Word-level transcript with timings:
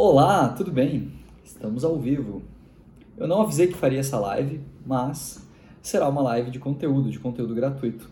Olá, 0.00 0.50
tudo 0.50 0.70
bem? 0.70 1.10
Estamos 1.44 1.82
ao 1.82 1.98
vivo. 1.98 2.40
Eu 3.16 3.26
não 3.26 3.42
avisei 3.42 3.66
que 3.66 3.74
faria 3.74 3.98
essa 3.98 4.16
live, 4.16 4.60
mas 4.86 5.44
será 5.82 6.08
uma 6.08 6.22
live 6.22 6.52
de 6.52 6.60
conteúdo, 6.60 7.10
de 7.10 7.18
conteúdo 7.18 7.52
gratuito. 7.52 8.08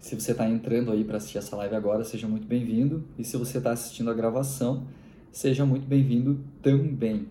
Se 0.00 0.16
você 0.16 0.32
está 0.32 0.50
entrando 0.50 0.90
aí 0.90 1.04
para 1.04 1.18
assistir 1.18 1.38
essa 1.38 1.54
live 1.54 1.76
agora, 1.76 2.02
seja 2.02 2.26
muito 2.26 2.44
bem-vindo. 2.44 3.04
E 3.16 3.22
se 3.22 3.36
você 3.36 3.58
está 3.58 3.70
assistindo 3.70 4.10
a 4.10 4.14
gravação, 4.14 4.82
seja 5.30 5.64
muito 5.64 5.86
bem-vindo 5.86 6.40
também. 6.60 7.28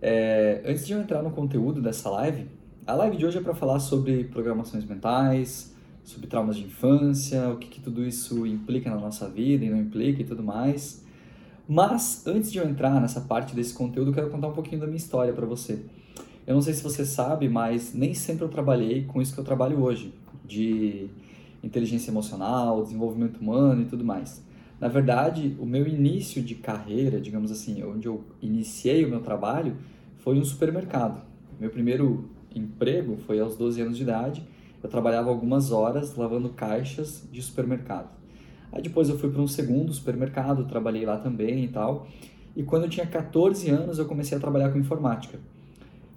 É, 0.00 0.62
antes 0.64 0.86
de 0.86 0.92
eu 0.92 1.00
entrar 1.00 1.24
no 1.24 1.32
conteúdo 1.32 1.82
dessa 1.82 2.08
live, 2.08 2.46
a 2.86 2.94
live 2.94 3.16
de 3.16 3.26
hoje 3.26 3.38
é 3.38 3.40
para 3.40 3.52
falar 3.52 3.80
sobre 3.80 4.22
programações 4.26 4.84
mentais, 4.84 5.74
sobre 6.04 6.28
traumas 6.28 6.54
de 6.54 6.62
infância, 6.62 7.48
o 7.48 7.56
que, 7.56 7.66
que 7.66 7.80
tudo 7.80 8.04
isso 8.04 8.46
implica 8.46 8.88
na 8.88 8.96
nossa 8.96 9.28
vida 9.28 9.64
e 9.64 9.70
não 9.70 9.80
implica 9.80 10.22
e 10.22 10.24
tudo 10.24 10.44
mais. 10.44 11.02
Mas 11.68 12.26
antes 12.26 12.50
de 12.50 12.58
eu 12.58 12.68
entrar 12.68 13.00
nessa 13.00 13.20
parte 13.20 13.54
desse 13.54 13.72
conteúdo, 13.72 14.10
eu 14.10 14.14
quero 14.14 14.30
contar 14.30 14.48
um 14.48 14.52
pouquinho 14.52 14.80
da 14.80 14.86
minha 14.86 14.96
história 14.96 15.32
para 15.32 15.46
você. 15.46 15.84
Eu 16.46 16.54
não 16.54 16.62
sei 16.62 16.74
se 16.74 16.82
você 16.82 17.04
sabe, 17.04 17.48
mas 17.48 17.94
nem 17.94 18.14
sempre 18.14 18.44
eu 18.44 18.48
trabalhei 18.48 19.04
com 19.04 19.22
isso 19.22 19.32
que 19.32 19.38
eu 19.38 19.44
trabalho 19.44 19.80
hoje, 19.80 20.12
de 20.44 21.08
inteligência 21.62 22.10
emocional, 22.10 22.82
desenvolvimento 22.82 23.38
humano 23.38 23.82
e 23.82 23.84
tudo 23.84 24.04
mais. 24.04 24.42
Na 24.80 24.88
verdade, 24.88 25.56
o 25.60 25.64
meu 25.64 25.86
início 25.86 26.42
de 26.42 26.56
carreira, 26.56 27.20
digamos 27.20 27.52
assim, 27.52 27.84
onde 27.84 28.08
eu 28.08 28.24
iniciei 28.40 29.04
o 29.04 29.08
meu 29.08 29.20
trabalho, 29.20 29.76
foi 30.18 30.36
um 30.36 30.44
supermercado. 30.44 31.24
Meu 31.60 31.70
primeiro 31.70 32.28
emprego 32.52 33.16
foi 33.16 33.38
aos 33.38 33.56
12 33.56 33.80
anos 33.80 33.96
de 33.96 34.02
idade. 34.02 34.44
Eu 34.82 34.90
trabalhava 34.90 35.30
algumas 35.30 35.70
horas 35.70 36.16
lavando 36.16 36.48
caixas 36.48 37.22
de 37.30 37.40
supermercado. 37.40 38.21
Aí 38.72 38.80
depois 38.82 39.08
eu 39.08 39.18
fui 39.18 39.30
para 39.30 39.42
um 39.42 39.46
segundo 39.46 39.92
supermercado, 39.92 40.64
trabalhei 40.64 41.04
lá 41.04 41.18
também 41.18 41.64
e 41.64 41.68
tal. 41.68 42.08
E 42.56 42.62
quando 42.62 42.84
eu 42.84 42.88
tinha 42.88 43.06
14 43.06 43.68
anos, 43.70 43.98
eu 43.98 44.06
comecei 44.06 44.36
a 44.36 44.40
trabalhar 44.40 44.70
com 44.70 44.78
informática. 44.78 45.38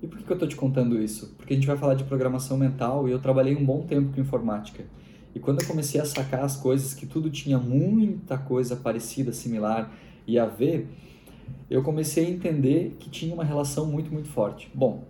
E 0.02 0.08
por 0.08 0.20
que, 0.20 0.30
eu 0.30 0.36
estou 0.36 0.48
te 0.48 0.56
contando 0.56 1.02
isso? 1.02 1.34
Porque 1.38 1.54
a 1.54 1.56
gente 1.56 1.68
vai 1.68 1.78
falar 1.78 1.96
de 1.96 2.04
programação 2.04 2.58
mental 2.58 3.08
e 3.08 3.12
eu 3.12 3.20
trabalhei 3.20 3.56
um 3.56 3.66
bom 3.66 3.82
tempo 3.82 4.14
com 4.14 4.22
informática. 4.22 4.86
E 5.34 5.40
quando 5.40 5.62
eu 5.62 5.68
comecei 5.68 6.00
a 6.00 6.06
sacar 6.06 6.44
as 6.44 6.56
coisas, 6.56 6.94
que 6.94 7.06
tudo 7.06 7.30
tinha 7.30 7.58
muita 7.58 8.38
coisa 8.38 8.76
parecida, 8.76 9.34
similar 9.34 9.92
e 10.28 10.38
a 10.40 10.46
ver, 10.46 10.88
eu 11.70 11.82
comecei 11.82 12.26
a 12.26 12.30
entender 12.30 12.96
que 13.00 13.10
tinha 13.10 13.34
uma 13.34 13.44
relação 13.44 13.86
muito, 13.86 14.12
muito 14.12 14.30
forte. 14.30 14.70
Bom, 14.74 15.04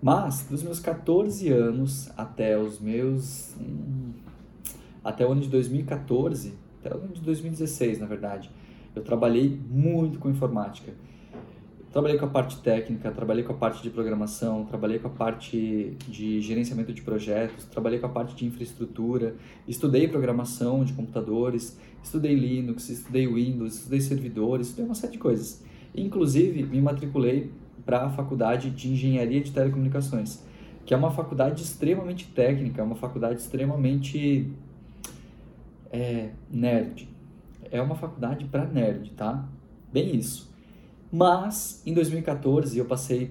mas 0.00 0.46
dos 0.48 0.62
meus 0.62 0.80
14 0.80 1.48
anos 1.50 2.10
até 2.16 2.58
os 2.58 2.80
meus. 2.80 3.54
Hum, 3.60 4.12
até 5.02 5.26
o 5.26 5.32
ano 5.32 5.40
de 5.40 5.48
2014, 5.48 6.54
até 6.88 6.96
o 6.96 7.00
ano 7.00 7.12
de 7.12 7.20
2016, 7.20 8.00
na 8.00 8.06
verdade, 8.06 8.50
eu 8.96 9.02
trabalhei 9.02 9.58
muito 9.70 10.18
com 10.18 10.30
informática. 10.30 10.92
Trabalhei 11.92 12.18
com 12.18 12.26
a 12.26 12.28
parte 12.28 12.60
técnica, 12.60 13.10
trabalhei 13.10 13.42
com 13.42 13.52
a 13.52 13.56
parte 13.56 13.82
de 13.82 13.88
programação, 13.88 14.64
trabalhei 14.66 14.98
com 14.98 15.08
a 15.08 15.10
parte 15.10 15.96
de 16.06 16.40
gerenciamento 16.40 16.92
de 16.92 17.00
projetos, 17.00 17.64
trabalhei 17.64 17.98
com 17.98 18.06
a 18.06 18.10
parte 18.10 18.34
de 18.34 18.44
infraestrutura, 18.44 19.34
estudei 19.66 20.06
programação 20.06 20.84
de 20.84 20.92
computadores, 20.92 21.78
estudei 22.02 22.34
Linux, 22.34 22.90
estudei 22.90 23.26
Windows, 23.26 23.76
estudei 23.76 24.00
servidores, 24.00 24.68
estudei 24.68 24.84
uma 24.84 24.94
série 24.94 25.12
de 25.12 25.18
coisas. 25.18 25.64
Inclusive, 25.94 26.62
me 26.62 26.80
matriculei 26.80 27.50
para 27.86 28.04
a 28.04 28.10
faculdade 28.10 28.68
de 28.68 28.90
Engenharia 28.90 29.40
de 29.40 29.50
Telecomunicações, 29.50 30.44
que 30.84 30.92
é 30.92 30.96
uma 30.96 31.10
faculdade 31.10 31.62
extremamente 31.62 32.26
técnica, 32.26 32.82
é 32.82 32.84
uma 32.84 32.96
faculdade 32.96 33.40
extremamente 33.40 34.46
é, 35.90 36.30
nerd. 36.50 37.08
É 37.70 37.80
uma 37.80 37.94
faculdade 37.94 38.44
para 38.46 38.64
nerd, 38.66 39.10
tá? 39.12 39.46
Bem 39.92 40.16
isso. 40.16 40.52
Mas 41.10 41.82
em 41.86 41.94
2014 41.94 42.78
eu 42.78 42.84
passei 42.84 43.30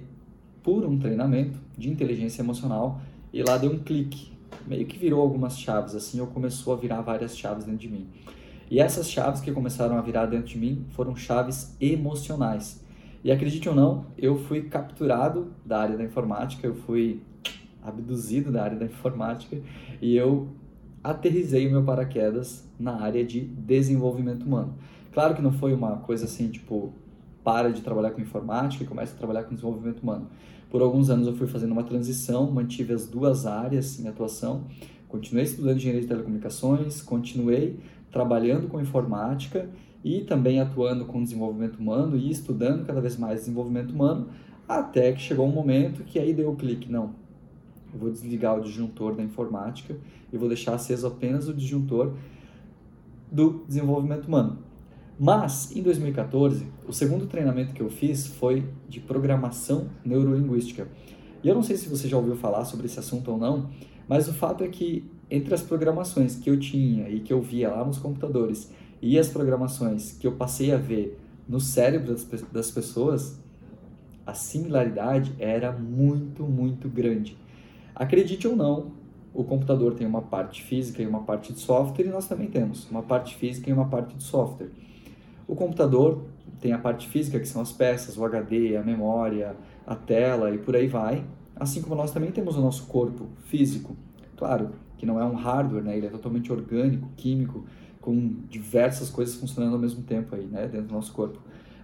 por 0.63 0.85
um 0.85 0.97
treinamento 0.97 1.59
de 1.77 1.89
inteligência 1.89 2.41
emocional 2.41 2.99
e 3.31 3.43
lá 3.43 3.57
deu 3.57 3.71
um 3.71 3.79
clique, 3.79 4.33
meio 4.65 4.85
que 4.85 4.97
virou 4.97 5.21
algumas 5.21 5.57
chaves 5.59 5.95
assim, 5.95 6.19
ou 6.19 6.27
começou 6.27 6.73
a 6.73 6.75
virar 6.75 7.01
várias 7.01 7.37
chaves 7.37 7.65
dentro 7.65 7.79
de 7.79 7.87
mim. 7.87 8.07
E 8.69 8.79
essas 8.79 9.09
chaves 9.09 9.39
que 9.39 9.51
começaram 9.51 9.97
a 9.97 10.01
virar 10.01 10.25
dentro 10.25 10.47
de 10.47 10.57
mim 10.57 10.85
foram 10.89 11.15
chaves 11.15 11.75
emocionais. 11.79 12.83
E 13.23 13.31
acredite 13.31 13.69
ou 13.69 13.75
não, 13.75 14.05
eu 14.17 14.37
fui 14.37 14.63
capturado 14.63 15.53
da 15.65 15.79
área 15.79 15.97
da 15.97 16.03
informática, 16.03 16.67
eu 16.67 16.75
fui 16.75 17.21
abduzido 17.81 18.51
da 18.51 18.63
área 18.63 18.77
da 18.77 18.85
informática 18.85 19.57
e 20.01 20.15
eu 20.15 20.49
aterrisei 21.11 21.67
o 21.67 21.71
meu 21.71 21.83
paraquedas 21.83 22.63
na 22.79 23.01
área 23.01 23.23
de 23.23 23.41
desenvolvimento 23.41 24.43
humano. 24.43 24.75
Claro 25.13 25.35
que 25.35 25.41
não 25.41 25.51
foi 25.51 25.73
uma 25.73 25.97
coisa 25.97 26.25
assim, 26.25 26.49
tipo, 26.49 26.93
para 27.43 27.71
de 27.71 27.81
trabalhar 27.81 28.11
com 28.11 28.21
informática 28.21 28.83
e 28.83 28.87
começa 28.87 29.15
a 29.15 29.17
trabalhar 29.17 29.43
com 29.43 29.55
desenvolvimento 29.55 30.01
humano. 30.01 30.27
Por 30.69 30.81
alguns 30.81 31.09
anos 31.09 31.27
eu 31.27 31.35
fui 31.35 31.47
fazendo 31.47 31.71
uma 31.71 31.83
transição, 31.83 32.51
mantive 32.51 32.93
as 32.93 33.07
duas 33.07 33.45
áreas 33.45 33.99
em 33.99 34.07
atuação, 34.07 34.65
continuei 35.07 35.45
estudando 35.45 35.77
engenharia 35.77 36.01
de 36.01 36.07
telecomunicações, 36.07 37.01
continuei 37.01 37.79
trabalhando 38.11 38.67
com 38.67 38.81
informática 38.81 39.69
e 40.03 40.21
também 40.21 40.59
atuando 40.59 41.05
com 41.05 41.23
desenvolvimento 41.23 41.77
humano 41.77 42.17
e 42.17 42.29
estudando 42.29 42.85
cada 42.85 42.99
vez 42.99 43.17
mais 43.17 43.41
desenvolvimento 43.41 43.91
humano, 43.91 44.27
até 44.67 45.13
que 45.13 45.21
chegou 45.21 45.47
um 45.47 45.51
momento 45.51 46.03
que 46.03 46.19
aí 46.19 46.33
deu 46.33 46.51
o 46.51 46.55
clique, 46.55 46.91
não, 46.91 47.11
eu 47.93 47.99
vou 47.99 48.11
desligar 48.11 48.57
o 48.57 48.61
disjuntor 48.61 49.15
da 49.15 49.23
informática 49.23 49.95
e 50.31 50.37
vou 50.37 50.47
deixar 50.47 50.73
aceso 50.73 51.07
apenas 51.07 51.47
o 51.47 51.53
disjuntor 51.53 52.13
do 53.31 53.63
desenvolvimento 53.67 54.27
humano. 54.27 54.59
Mas, 55.19 55.75
em 55.75 55.81
2014, 55.81 56.67
o 56.87 56.93
segundo 56.93 57.25
treinamento 57.25 57.73
que 57.73 57.81
eu 57.81 57.89
fiz 57.89 58.27
foi 58.27 58.65
de 58.87 58.99
programação 58.99 59.89
neurolinguística. 60.05 60.87
E 61.43 61.47
eu 61.47 61.55
não 61.55 61.63
sei 61.63 61.75
se 61.75 61.89
você 61.89 62.07
já 62.07 62.17
ouviu 62.17 62.35
falar 62.35 62.65
sobre 62.65 62.85
esse 62.85 62.99
assunto 62.99 63.31
ou 63.31 63.37
não, 63.37 63.69
mas 64.07 64.27
o 64.27 64.33
fato 64.33 64.63
é 64.63 64.67
que 64.67 65.09
entre 65.29 65.53
as 65.53 65.61
programações 65.61 66.35
que 66.35 66.49
eu 66.49 66.59
tinha 66.59 67.09
e 67.09 67.19
que 67.19 67.33
eu 67.33 67.41
via 67.41 67.69
lá 67.69 67.83
nos 67.83 67.97
computadores 67.97 68.71
e 69.01 69.17
as 69.17 69.27
programações 69.27 70.13
que 70.13 70.25
eu 70.25 70.33
passei 70.33 70.71
a 70.71 70.77
ver 70.77 71.19
no 71.47 71.59
cérebro 71.59 72.13
das, 72.13 72.25
das 72.51 72.71
pessoas, 72.71 73.39
a 74.25 74.33
similaridade 74.33 75.33
era 75.39 75.71
muito, 75.71 76.43
muito 76.43 76.89
grande. 76.89 77.37
Acredite 77.97 78.47
ou 78.47 78.55
não, 78.55 78.91
o 79.33 79.43
computador 79.43 79.95
tem 79.95 80.05
uma 80.05 80.21
parte 80.21 80.61
física 80.61 81.01
e 81.01 81.07
uma 81.07 81.23
parte 81.23 81.51
de 81.51 81.59
software 81.59 82.05
e 82.05 82.09
nós 82.09 82.27
também 82.27 82.47
temos 82.47 82.87
uma 82.91 83.01
parte 83.01 83.35
física 83.35 83.71
e 83.71 83.73
uma 83.73 83.87
parte 83.87 84.15
de 84.15 84.21
software. 84.21 84.69
O 85.47 85.55
computador 85.55 86.25
tem 86.61 86.73
a 86.73 86.77
parte 86.77 87.07
física, 87.07 87.39
que 87.39 87.47
são 87.47 87.59
as 87.59 87.71
peças, 87.71 88.15
o 88.15 88.23
HD, 88.23 88.77
a 88.77 88.83
memória, 88.83 89.55
a 89.85 89.95
tela 89.95 90.51
e 90.51 90.59
por 90.59 90.75
aí 90.75 90.87
vai. 90.87 91.25
Assim 91.55 91.81
como 91.81 91.95
nós 91.95 92.11
também 92.11 92.31
temos 92.31 92.55
o 92.55 92.61
nosso 92.61 92.85
corpo 92.85 93.29
físico. 93.45 93.95
Claro 94.35 94.69
que 94.95 95.05
não 95.05 95.19
é 95.19 95.25
um 95.25 95.33
hardware, 95.33 95.83
né? 95.83 95.97
ele 95.97 96.05
é 96.05 96.09
totalmente 96.11 96.51
orgânico, 96.51 97.09
químico, 97.17 97.65
com 97.99 98.35
diversas 98.47 99.09
coisas 99.09 99.35
funcionando 99.35 99.73
ao 99.73 99.79
mesmo 99.79 100.03
tempo 100.03 100.35
aí, 100.35 100.45
né? 100.45 100.67
dentro 100.67 100.89
do 100.89 100.93
nosso 100.93 101.11
corpo. 101.13 101.39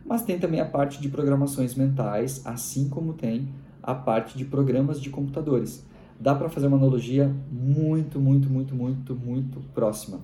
Mas 0.05 0.21
tem 0.21 0.37
também 0.37 0.59
a 0.59 0.65
parte 0.65 1.01
de 1.01 1.09
programações 1.09 1.73
mentais, 1.73 2.45
assim 2.45 2.87
como 2.87 3.13
tem 3.13 3.49
a 3.81 3.95
parte 3.95 4.37
de 4.37 4.45
programas 4.45 5.01
de 5.01 5.09
computadores. 5.09 5.83
Dá 6.19 6.33
para 6.33 6.49
fazer 6.49 6.67
uma 6.67 6.77
analogia 6.77 7.33
muito, 7.51 8.19
muito, 8.19 8.49
muito, 8.49 8.75
muito, 8.75 9.15
muito 9.15 9.59
próxima. 9.73 10.19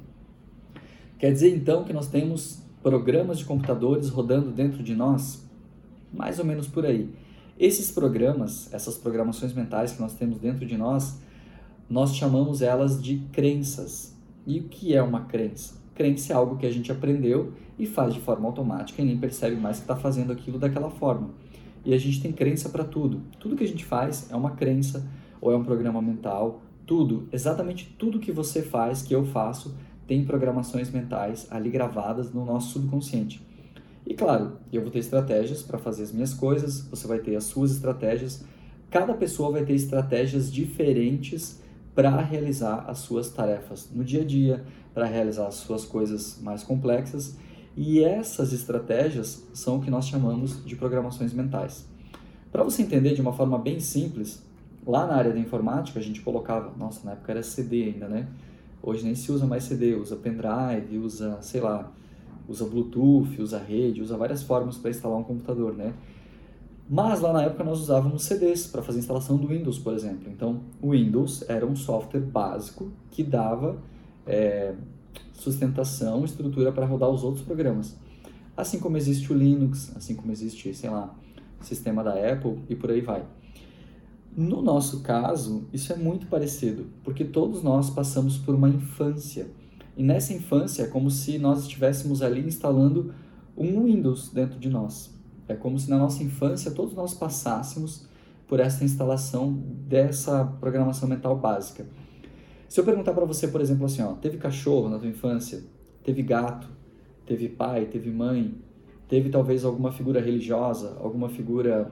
Quer 1.17 1.31
dizer 1.33 1.55
então 1.55 1.83
que 1.83 1.91
nós 1.91 2.07
temos 2.07 2.61
programas 2.81 3.37
de 3.37 3.45
computadores 3.45 4.09
rodando 4.09 4.51
dentro 4.51 4.81
de 4.81 4.95
nós? 4.95 5.45
Mais 6.13 6.39
ou 6.39 6.45
menos 6.45 6.67
por 6.67 6.85
aí. 6.85 7.09
Esses 7.59 7.91
programas, 7.91 8.73
essas 8.73 8.97
programações 8.97 9.53
mentais 9.53 9.91
que 9.91 10.01
nós 10.01 10.13
temos 10.13 10.39
dentro 10.39 10.65
de 10.65 10.77
nós, 10.77 11.19
nós 11.89 12.15
chamamos 12.15 12.61
elas 12.61 13.01
de 13.01 13.17
crenças. 13.33 14.15
E 14.47 14.59
o 14.59 14.63
que 14.63 14.95
é 14.95 15.01
uma 15.01 15.25
crença? 15.25 15.73
Crença 15.93 16.31
é 16.31 16.35
algo 16.35 16.55
que 16.55 16.65
a 16.65 16.71
gente 16.71 16.89
aprendeu 16.89 17.51
e 17.77 17.85
faz 17.85 18.13
de 18.13 18.21
forma 18.21 18.47
automática 18.47 19.01
e 19.01 19.05
nem 19.05 19.17
percebe 19.17 19.57
mais 19.57 19.77
que 19.77 19.83
está 19.83 19.95
fazendo 19.95 20.31
aquilo 20.31 20.57
daquela 20.57 20.89
forma. 20.89 21.31
E 21.83 21.93
a 21.93 21.97
gente 21.97 22.21
tem 22.21 22.31
crença 22.31 22.69
para 22.69 22.85
tudo. 22.85 23.21
Tudo 23.39 23.55
que 23.57 23.63
a 23.63 23.67
gente 23.67 23.83
faz 23.83 24.31
é 24.31 24.35
uma 24.35 24.51
crença 24.51 25.05
ou 25.41 25.51
é 25.51 25.57
um 25.57 25.63
programa 25.63 26.01
mental. 26.01 26.61
Tudo, 26.85 27.27
exatamente 27.31 27.95
tudo 27.97 28.19
que 28.19 28.31
você 28.31 28.61
faz, 28.61 29.01
que 29.01 29.13
eu 29.13 29.25
faço, 29.25 29.75
tem 30.07 30.25
programações 30.25 30.89
mentais 30.89 31.47
ali 31.51 31.69
gravadas 31.69 32.33
no 32.33 32.43
nosso 32.43 32.71
subconsciente. 32.73 33.47
E 34.05 34.15
claro, 34.15 34.53
eu 34.73 34.81
vou 34.81 34.89
ter 34.89 34.99
estratégias 34.99 35.61
para 35.61 35.77
fazer 35.77 36.01
as 36.01 36.11
minhas 36.11 36.33
coisas, 36.33 36.81
você 36.89 37.07
vai 37.07 37.19
ter 37.19 37.35
as 37.35 37.43
suas 37.43 37.71
estratégias. 37.71 38.43
Cada 38.89 39.13
pessoa 39.13 39.51
vai 39.51 39.63
ter 39.63 39.73
estratégias 39.73 40.51
diferentes 40.51 41.61
para 41.93 42.19
realizar 42.21 42.85
as 42.87 42.99
suas 42.99 43.29
tarefas 43.29 43.89
no 43.93 44.03
dia 44.03 44.21
a 44.21 44.25
dia, 44.25 44.65
para 44.95 45.05
realizar 45.05 45.47
as 45.47 45.55
suas 45.55 45.85
coisas 45.85 46.39
mais 46.41 46.63
complexas. 46.63 47.37
E 47.77 48.03
essas 48.03 48.51
estratégias 48.51 49.47
são 49.53 49.77
o 49.77 49.81
que 49.81 49.91
nós 49.91 50.07
chamamos 50.07 50.65
de 50.65 50.75
programações 50.75 51.31
mentais. 51.31 51.85
Para 52.51 52.63
você 52.63 52.81
entender 52.81 53.13
de 53.13 53.21
uma 53.21 53.31
forma 53.31 53.59
bem 53.59 53.79
simples, 53.79 54.43
lá 54.85 55.05
na 55.05 55.15
área 55.15 55.31
da 55.31 55.39
informática 55.39 55.99
a 55.99 56.01
gente 56.01 56.21
colocava, 56.21 56.71
nossa, 56.77 57.05
na 57.05 57.13
época 57.13 57.31
era 57.31 57.43
CD 57.43 57.83
ainda, 57.83 58.07
né? 58.07 58.27
Hoje 58.81 59.03
nem 59.03 59.15
se 59.15 59.31
usa 59.31 59.45
mais 59.45 59.63
CD, 59.63 59.95
usa 59.95 60.15
pendrive, 60.15 60.97
usa, 60.97 61.37
sei 61.41 61.61
lá, 61.61 61.91
usa 62.47 62.65
Bluetooth, 62.65 63.41
usa 63.41 63.59
rede, 63.59 64.01
usa 64.01 64.17
várias 64.17 64.41
formas 64.41 64.77
para 64.77 64.89
instalar 64.89 65.17
um 65.17 65.23
computador, 65.23 65.75
né? 65.75 65.93
Mas 66.89 67.19
lá 67.19 67.31
na 67.31 67.43
época 67.43 67.63
nós 67.63 67.79
usávamos 67.79 68.23
CDs 68.23 68.65
para 68.65 68.81
fazer 68.81 68.97
a 68.97 69.01
instalação 69.01 69.37
do 69.37 69.47
Windows, 69.47 69.77
por 69.77 69.93
exemplo. 69.93 70.27
Então, 70.27 70.61
o 70.81 70.91
Windows 70.91 71.47
era 71.47 71.63
um 71.63 71.75
software 71.75 72.21
básico 72.21 72.91
que 73.11 73.21
dava 73.21 73.77
é, 74.25 74.73
sustentação, 75.33 76.25
estrutura 76.25 76.71
para 76.71 76.87
rodar 76.87 77.09
os 77.09 77.23
outros 77.23 77.45
programas. 77.45 77.95
Assim 78.57 78.79
como 78.79 78.97
existe 78.97 79.31
o 79.31 79.35
Linux, 79.35 79.95
assim 79.95 80.15
como 80.15 80.31
existe, 80.31 80.73
sei 80.73 80.89
lá, 80.89 81.13
sistema 81.61 82.03
da 82.03 82.13
Apple 82.13 82.57
e 82.67 82.75
por 82.75 82.89
aí 82.89 83.01
vai. 83.01 83.23
No 84.39 84.61
nosso 84.61 85.01
caso, 85.01 85.67
isso 85.73 85.91
é 85.91 85.97
muito 85.97 86.27
parecido, 86.27 86.85
porque 87.03 87.25
todos 87.25 87.61
nós 87.61 87.89
passamos 87.89 88.37
por 88.37 88.55
uma 88.55 88.69
infância. 88.69 89.47
E 89.97 90.01
nessa 90.01 90.31
infância 90.31 90.83
é 90.83 90.87
como 90.87 91.11
se 91.11 91.37
nós 91.37 91.63
estivéssemos 91.63 92.21
ali 92.21 92.47
instalando 92.47 93.13
um 93.57 93.83
Windows 93.83 94.29
dentro 94.29 94.57
de 94.57 94.69
nós. 94.69 95.13
É 95.45 95.55
como 95.55 95.77
se 95.77 95.89
na 95.89 95.97
nossa 95.97 96.23
infância 96.23 96.71
todos 96.71 96.93
nós 96.93 97.13
passássemos 97.13 98.07
por 98.47 98.61
essa 98.61 98.85
instalação 98.85 99.61
dessa 99.85 100.45
programação 100.45 101.09
mental 101.09 101.37
básica. 101.37 101.85
Se 102.69 102.79
eu 102.79 102.85
perguntar 102.85 103.11
para 103.11 103.25
você, 103.25 103.45
por 103.45 103.59
exemplo, 103.59 103.87
assim, 103.87 104.01
ó, 104.01 104.13
teve 104.13 104.37
cachorro 104.37 104.87
na 104.87 104.97
tua 104.99 105.09
infância? 105.09 105.65
Teve 106.01 106.23
gato? 106.23 106.69
Teve 107.25 107.49
pai? 107.49 107.87
Teve 107.87 108.09
mãe? 108.09 108.55
Teve 109.09 109.29
talvez 109.29 109.65
alguma 109.65 109.91
figura 109.91 110.21
religiosa? 110.21 110.95
Alguma 111.01 111.27
figura 111.27 111.91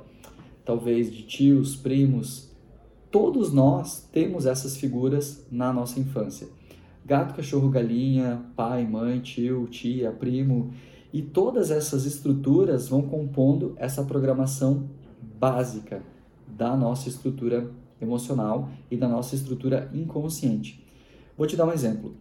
talvez 0.68 1.10
de 1.10 1.24
tios, 1.24 1.78
primos? 1.78 2.52
Todos 3.10 3.54
nós 3.54 4.06
temos 4.12 4.46
essas 4.46 4.76
figuras 4.76 5.48
na 5.50 5.72
nossa 5.72 5.98
infância. 5.98 6.50
Gato, 7.06 7.34
cachorro, 7.34 7.70
galinha, 7.70 8.46
pai, 8.54 8.86
mãe, 8.86 9.22
tio, 9.22 9.66
tia, 9.68 10.12
primo. 10.12 10.74
E 11.14 11.22
todas 11.22 11.72
essas 11.72 12.06
estruturas 12.06 12.90
vão 12.90 13.02
compondo 13.02 13.76
essa 13.78 14.04
programação 14.04 14.90
básica 15.40 16.04
da 16.46 16.76
nossa 16.76 17.08
estrutura 17.08 17.72
emocional 18.02 18.70
e 18.92 18.98
da 18.98 19.08
nossa 19.08 19.36
estrutura 19.36 19.90
inconsciente. 19.94 20.86
Vou 21.38 21.48
te 21.48 21.56
dar 21.56 21.66
um 21.66 21.72
exemplo. 21.72 22.14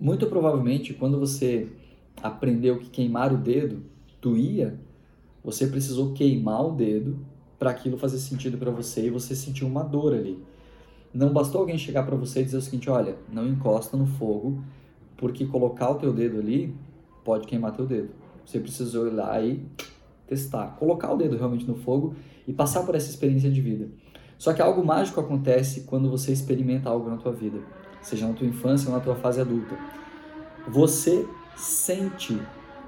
Muito 0.00 0.26
provavelmente, 0.26 0.94
quando 0.94 1.16
você 1.16 1.68
aprendeu 2.20 2.80
que 2.80 2.90
queimar 2.90 3.32
o 3.32 3.38
dedo 3.38 3.84
doía, 4.20 4.80
você 5.42 5.66
precisou 5.66 6.12
queimar 6.12 6.66
o 6.66 6.72
dedo 6.72 7.18
para 7.58 7.70
aquilo 7.70 7.98
fazer 7.98 8.18
sentido 8.18 8.58
para 8.58 8.70
você 8.70 9.06
e 9.06 9.10
você 9.10 9.34
sentiu 9.34 9.66
uma 9.66 9.82
dor 9.82 10.14
ali. 10.14 10.42
Não 11.12 11.32
bastou 11.32 11.60
alguém 11.60 11.76
chegar 11.76 12.04
para 12.04 12.16
você 12.16 12.40
e 12.40 12.44
dizer 12.44 12.56
o 12.58 12.62
seguinte, 12.62 12.88
olha, 12.88 13.16
não 13.30 13.46
encosta 13.46 13.96
no 13.96 14.06
fogo, 14.06 14.62
porque 15.16 15.44
colocar 15.44 15.90
o 15.90 15.96
teu 15.96 16.12
dedo 16.12 16.38
ali 16.38 16.74
pode 17.24 17.46
queimar 17.46 17.72
teu 17.72 17.86
dedo. 17.86 18.10
Você 18.44 18.58
precisa 18.58 18.98
olhar 18.98 19.44
e 19.44 19.64
testar, 20.26 20.76
colocar 20.78 21.12
o 21.12 21.16
dedo 21.16 21.36
realmente 21.36 21.66
no 21.66 21.74
fogo 21.74 22.14
e 22.46 22.52
passar 22.52 22.84
por 22.84 22.94
essa 22.94 23.10
experiência 23.10 23.50
de 23.50 23.60
vida. 23.60 23.88
Só 24.38 24.52
que 24.54 24.62
algo 24.62 24.84
mágico 24.84 25.20
acontece 25.20 25.82
quando 25.82 26.08
você 26.10 26.32
experimenta 26.32 26.88
algo 26.88 27.10
na 27.10 27.16
tua 27.16 27.32
vida, 27.32 27.58
seja 28.00 28.26
na 28.26 28.32
tua 28.32 28.46
infância 28.46 28.88
ou 28.88 28.94
na 28.94 29.00
tua 29.00 29.16
fase 29.16 29.40
adulta. 29.40 29.76
Você 30.68 31.26
sente 31.56 32.40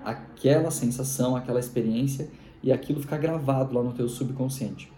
aquela 0.04 0.70
sensação, 0.70 1.36
aquela 1.36 1.60
experiência 1.60 2.30
e 2.62 2.70
aquilo 2.70 3.00
fica 3.00 3.16
gravado 3.16 3.74
lá 3.74 3.82
no 3.82 3.92
teu 3.92 4.08
subconsciente. 4.08 4.92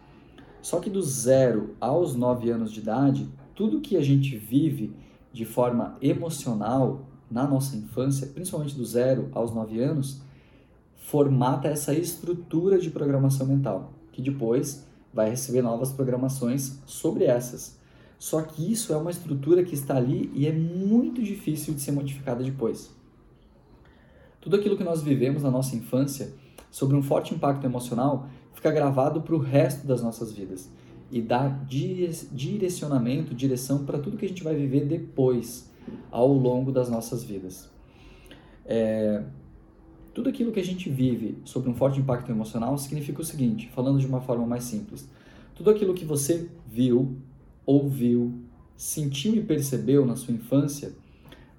Só 0.60 0.80
que 0.80 0.90
do 0.90 1.02
zero 1.02 1.74
aos 1.80 2.14
nove 2.14 2.50
anos 2.50 2.72
de 2.72 2.80
idade, 2.80 3.28
tudo 3.54 3.80
que 3.80 3.96
a 3.96 4.02
gente 4.02 4.36
vive 4.36 4.92
de 5.32 5.44
forma 5.44 5.96
emocional 6.00 7.06
na 7.30 7.46
nossa 7.46 7.76
infância, 7.76 8.26
principalmente 8.28 8.76
do 8.76 8.84
zero 8.84 9.28
aos 9.32 9.52
nove 9.52 9.80
anos, 9.80 10.20
formata 10.96 11.68
essa 11.68 11.92
estrutura 11.92 12.78
de 12.78 12.90
programação 12.90 13.46
mental, 13.46 13.92
que 14.12 14.22
depois 14.22 14.86
vai 15.12 15.30
receber 15.30 15.62
novas 15.62 15.92
programações 15.92 16.78
sobre 16.86 17.24
essas. 17.24 17.78
Só 18.18 18.40
que 18.40 18.72
isso 18.72 18.92
é 18.92 18.96
uma 18.96 19.10
estrutura 19.10 19.62
que 19.62 19.74
está 19.74 19.96
ali 19.96 20.30
e 20.34 20.46
é 20.46 20.52
muito 20.52 21.22
difícil 21.22 21.74
de 21.74 21.82
ser 21.82 21.92
modificada 21.92 22.42
depois. 22.42 22.90
Tudo 24.40 24.56
aquilo 24.56 24.76
que 24.76 24.84
nós 24.84 25.02
vivemos 25.02 25.42
na 25.42 25.50
nossa 25.50 25.76
infância, 25.76 26.32
sobre 26.74 26.96
um 26.96 27.02
forte 27.04 27.32
impacto 27.32 27.64
emocional, 27.64 28.26
fica 28.52 28.68
gravado 28.68 29.22
para 29.22 29.32
o 29.32 29.38
resto 29.38 29.86
das 29.86 30.02
nossas 30.02 30.32
vidas 30.32 30.68
e 31.08 31.22
dá 31.22 31.46
direcionamento, 31.68 33.32
direção 33.32 33.84
para 33.84 33.96
tudo 33.96 34.16
que 34.16 34.24
a 34.24 34.28
gente 34.28 34.42
vai 34.42 34.56
viver 34.56 34.84
depois 34.84 35.70
ao 36.10 36.32
longo 36.32 36.72
das 36.72 36.90
nossas 36.90 37.22
vidas. 37.22 37.70
É, 38.66 39.22
tudo 40.12 40.28
aquilo 40.28 40.50
que 40.50 40.58
a 40.58 40.64
gente 40.64 40.90
vive 40.90 41.38
sobre 41.44 41.70
um 41.70 41.76
forte 41.76 42.00
impacto 42.00 42.32
emocional 42.32 42.76
significa 42.76 43.22
o 43.22 43.24
seguinte, 43.24 43.70
falando 43.72 44.00
de 44.00 44.06
uma 44.08 44.20
forma 44.20 44.44
mais 44.44 44.64
simples: 44.64 45.08
tudo 45.54 45.70
aquilo 45.70 45.94
que 45.94 46.04
você 46.04 46.48
viu, 46.66 47.16
ouviu, 47.64 48.34
sentiu 48.76 49.36
e 49.36 49.40
percebeu 49.40 50.04
na 50.04 50.16
sua 50.16 50.34
infância, 50.34 50.92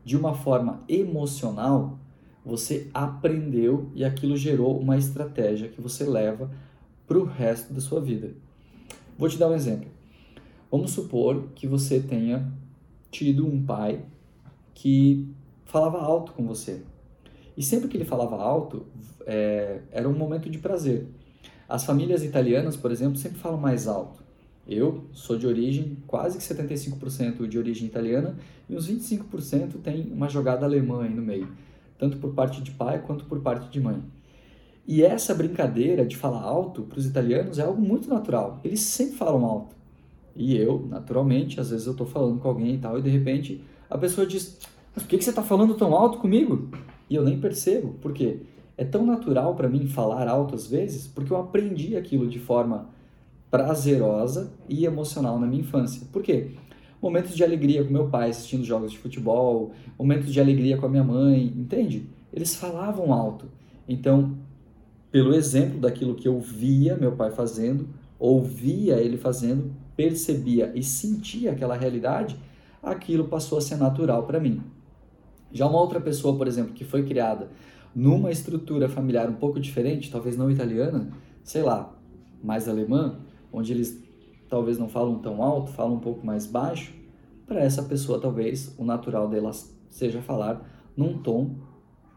de 0.04 0.18
uma 0.18 0.34
forma 0.34 0.84
emocional, 0.90 1.98
você 2.46 2.88
aprendeu 2.94 3.90
e 3.96 4.06
aquilo 4.06 4.38
gerou 4.38 4.80
uma 4.80 4.98
estratégia 4.98 5.68
que 5.68 5.82
você 5.82 6.04
leva 6.04 6.52
para 7.08 7.18
o 7.18 7.26
resto 7.26 7.74
da 7.74 7.82
sua 7.82 8.00
vida. 8.00 8.32
Vou 9.18 9.28
te 9.28 9.38
dar 9.38 9.50
um 9.50 9.56
exemplo. 9.56 9.90
Vamos 10.70 10.92
supor 10.92 11.48
que 11.56 11.66
você 11.66 12.00
tenha 12.00 12.52
tido 13.10 13.48
um 13.48 13.64
pai 13.64 14.04
que 14.74 15.28
falava 15.66 16.00
alto 16.00 16.34
com 16.34 16.46
você. 16.46 16.82
E 17.58 17.64
sempre 17.64 17.88
que 17.88 17.98
ele 17.98 18.06
falava 18.06 18.36
alto, 18.36 18.86
é, 19.26 19.80
era 19.92 20.08
um 20.08 20.14
momento 20.14 20.50
de 20.50 20.58
prazer. 20.58 21.08
As 21.68 21.84
famílias 21.84 22.24
italianas, 22.24 22.76
por 22.76 22.92
exemplo, 22.92 23.18
sempre 23.18 23.40
falam 23.40 23.58
mais 23.58 23.88
alto. 23.88 24.24
Eu 24.68 25.06
sou 25.14 25.38
de 25.38 25.48
origem, 25.48 25.98
quase 26.06 26.38
que 26.38 26.44
75% 26.44 27.48
de 27.48 27.58
origem 27.58 27.88
italiana, 27.88 28.36
e 28.70 28.76
uns 28.76 28.90
25% 28.90 29.82
tem 29.82 30.12
uma 30.12 30.28
jogada 30.28 30.66
alemã 30.66 31.04
aí 31.04 31.14
no 31.14 31.22
meio, 31.22 31.48
tanto 31.98 32.18
por 32.18 32.34
parte 32.34 32.62
de 32.62 32.72
pai 32.72 33.02
quanto 33.02 33.26
por 33.26 33.40
parte 33.42 33.70
de 33.70 33.80
mãe. 33.80 34.02
E 34.88 35.04
essa 35.04 35.34
brincadeira 35.34 36.06
de 36.06 36.16
falar 36.16 36.44
alto 36.44 36.84
para 36.84 37.00
os 37.00 37.06
italianos 37.06 37.58
é 37.58 37.64
algo 37.64 37.82
muito 37.82 38.08
natural. 38.08 38.60
Eles 38.64 38.82
sempre 38.82 39.16
falam 39.16 39.44
alto. 39.44 39.76
E 40.36 40.56
eu, 40.56 40.86
naturalmente, 40.90 41.60
às 41.60 41.70
vezes 41.70 41.88
eu 41.88 41.94
estou 41.94 42.06
falando 42.06 42.40
com 42.40 42.48
alguém 42.48 42.76
e 42.76 42.78
tal, 42.78 43.00
e 43.00 43.02
de 43.02 43.10
repente 43.10 43.64
a 43.90 43.98
pessoa 43.98 44.28
diz: 44.28 44.60
Mas 44.94 45.04
por 45.04 45.10
que, 45.10 45.18
que 45.18 45.24
você 45.24 45.30
está 45.30 45.42
falando 45.42 45.74
tão 45.76 45.96
alto 45.96 46.20
comigo? 46.20 46.70
E 47.10 47.16
eu 47.16 47.24
nem 47.24 47.40
percebo, 47.40 47.94
por 48.02 48.14
quê? 48.14 48.42
É 48.78 48.84
tão 48.84 49.06
natural 49.06 49.56
para 49.56 49.70
mim 49.70 49.88
falar 49.88 50.28
alto 50.28 50.54
às 50.54 50.68
vezes, 50.68 51.08
porque 51.08 51.32
eu 51.32 51.38
aprendi 51.38 51.96
aquilo 51.96 52.28
de 52.28 52.40
forma 52.40 52.90
prazerosa 53.50 54.52
e 54.68 54.86
emocional 54.86 55.40
na 55.40 55.48
minha 55.48 55.62
infância. 55.62 56.06
Por 56.12 56.22
quê? 56.22 56.52
Momentos 57.06 57.36
de 57.36 57.44
alegria 57.44 57.84
com 57.84 57.94
meu 57.94 58.08
pai 58.08 58.32
assistindo 58.32 58.64
jogos 58.64 58.92
de 58.92 58.98
futebol, 58.98 59.74
momentos 59.96 60.34
de 60.34 60.42
alegria 60.42 60.76
com 60.76 60.88
a 60.88 60.90
minha 60.90 61.04
mãe, 61.04 61.54
entende? 61.56 62.10
Eles 62.34 62.56
falavam 62.56 63.14
alto. 63.14 63.46
Então, 63.88 64.36
pelo 65.12 65.36
exemplo 65.36 65.80
daquilo 65.80 66.16
que 66.16 66.28
eu 66.28 66.40
via 66.40 66.98
meu 66.98 67.12
pai 67.12 67.30
fazendo, 67.30 67.88
ouvia 68.18 68.96
ele 68.96 69.18
fazendo, 69.18 69.72
percebia 69.96 70.72
e 70.74 70.82
sentia 70.82 71.52
aquela 71.52 71.78
realidade, 71.78 72.40
aquilo 72.82 73.26
passou 73.26 73.60
a 73.60 73.62
ser 73.62 73.76
natural 73.76 74.24
para 74.24 74.40
mim. 74.40 74.64
Já 75.52 75.68
uma 75.68 75.80
outra 75.80 76.02
pessoa, 76.02 76.36
por 76.36 76.48
exemplo, 76.48 76.74
que 76.74 76.84
foi 76.84 77.04
criada 77.06 77.52
numa 77.94 78.32
estrutura 78.32 78.90
familiar 78.90 79.30
um 79.30 79.36
pouco 79.36 79.60
diferente, 79.60 80.10
talvez 80.10 80.36
não 80.36 80.50
italiana, 80.50 81.12
sei 81.44 81.62
lá, 81.62 81.96
mais 82.44 82.68
alemã, 82.68 83.20
onde 83.54 83.72
eles 83.72 84.04
talvez 84.50 84.78
não 84.78 84.90
falam 84.90 85.20
tão 85.20 85.42
alto, 85.42 85.72
falam 85.72 85.96
um 85.96 86.00
pouco 86.00 86.26
mais 86.26 86.46
baixo, 86.46 86.94
para 87.46 87.62
essa 87.62 87.84
pessoa 87.84 88.20
talvez 88.20 88.74
o 88.78 88.84
natural 88.84 89.28
dela 89.28 89.52
seja 89.90 90.22
falar 90.22 90.68
num 90.96 91.18
tom 91.20 91.56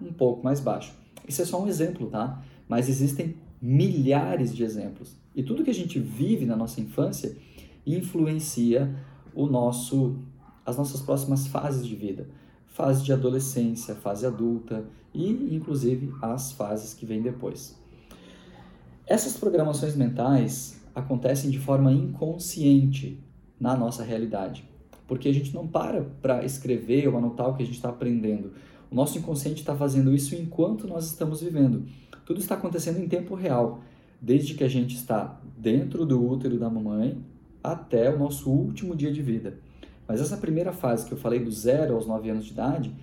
um 0.00 0.12
pouco 0.12 0.42
mais 0.42 0.61
baixo. 0.61 0.94
Isso 1.26 1.42
é 1.42 1.44
só 1.44 1.62
um 1.62 1.68
exemplo, 1.68 2.08
tá? 2.08 2.42
Mas 2.68 2.88
existem 2.88 3.37
milhares 3.61 4.54
de 4.54 4.62
exemplos. 4.62 5.16
E 5.35 5.42
tudo 5.42 5.64
que 5.64 5.70
a 5.70 5.75
gente 5.75 5.99
vive 5.99 6.47
na 6.47 6.56
nossa 6.56 6.80
infância 6.80 7.37
influencia 7.87 8.94
o 9.35 9.47
nosso 9.47 10.16
as 10.64 10.76
nossas 10.76 11.00
próximas 11.00 11.47
fases 11.47 11.87
de 11.87 11.97
vida, 11.97 12.28
fase 12.66 13.02
de 13.02 13.11
adolescência, 13.11 13.94
fase 13.94 14.26
adulta 14.26 14.85
e 15.14 15.54
inclusive 15.54 16.12
as 16.20 16.52
fases 16.52 16.92
que 16.92 17.06
vêm 17.06 17.23
depois. 17.23 17.75
Essas 19.06 19.35
programações 19.38 19.97
mentais 19.97 20.77
acontecem 20.98 21.50
de 21.50 21.58
forma 21.58 21.92
inconsciente 21.92 23.22
na 23.58 23.76
nossa 23.76 24.02
realidade, 24.02 24.64
porque 25.06 25.28
a 25.28 25.32
gente 25.32 25.54
não 25.54 25.66
para 25.66 26.02
para 26.22 26.44
escrever 26.44 27.08
ou 27.08 27.16
anotar 27.16 27.48
o 27.48 27.54
que 27.54 27.62
a 27.62 27.66
gente 27.66 27.76
está 27.76 27.88
aprendendo. 27.88 28.52
O 28.90 28.94
nosso 28.94 29.18
inconsciente 29.18 29.60
está 29.60 29.74
fazendo 29.74 30.14
isso 30.14 30.34
enquanto 30.34 30.86
nós 30.86 31.06
estamos 31.06 31.40
vivendo. 31.40 31.86
Tudo 32.24 32.40
está 32.40 32.54
acontecendo 32.54 32.98
em 32.98 33.08
tempo 33.08 33.34
real, 33.34 33.80
desde 34.20 34.54
que 34.54 34.64
a 34.64 34.68
gente 34.68 34.96
está 34.96 35.40
dentro 35.56 36.04
do 36.04 36.24
útero 36.26 36.58
da 36.58 36.70
mamãe 36.70 37.22
até 37.62 38.14
o 38.14 38.18
nosso 38.18 38.50
último 38.50 38.94
dia 38.94 39.12
de 39.12 39.22
vida. 39.22 39.58
Mas 40.06 40.20
essa 40.20 40.36
primeira 40.36 40.72
fase 40.72 41.06
que 41.06 41.12
eu 41.12 41.18
falei 41.18 41.40
do 41.40 41.50
zero 41.50 41.94
aos 41.94 42.06
9 42.06 42.30
anos 42.30 42.46
de 42.46 42.52
idade 42.52 42.94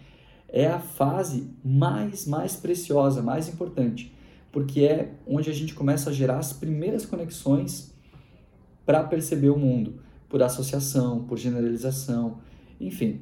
é 0.48 0.68
a 0.68 0.80
fase 0.80 1.50
mais, 1.64 2.26
mais 2.26 2.56
preciosa, 2.56 3.22
mais 3.22 3.48
importante, 3.48 4.15
porque 4.56 4.86
é 4.86 5.12
onde 5.28 5.50
a 5.50 5.54
gente 5.54 5.76
começa 5.76 6.10
a 6.10 6.14
gerar 6.14 6.40
as 6.40 6.54
primeiras 6.54 7.06
conexões 7.06 7.94
para 8.86 9.04
perceber 9.04 9.50
o 9.50 9.60
mundo, 9.60 10.00
por 10.30 10.42
associação, 10.42 11.26
por 11.26 11.38
generalização, 11.38 12.38
enfim. 12.80 13.20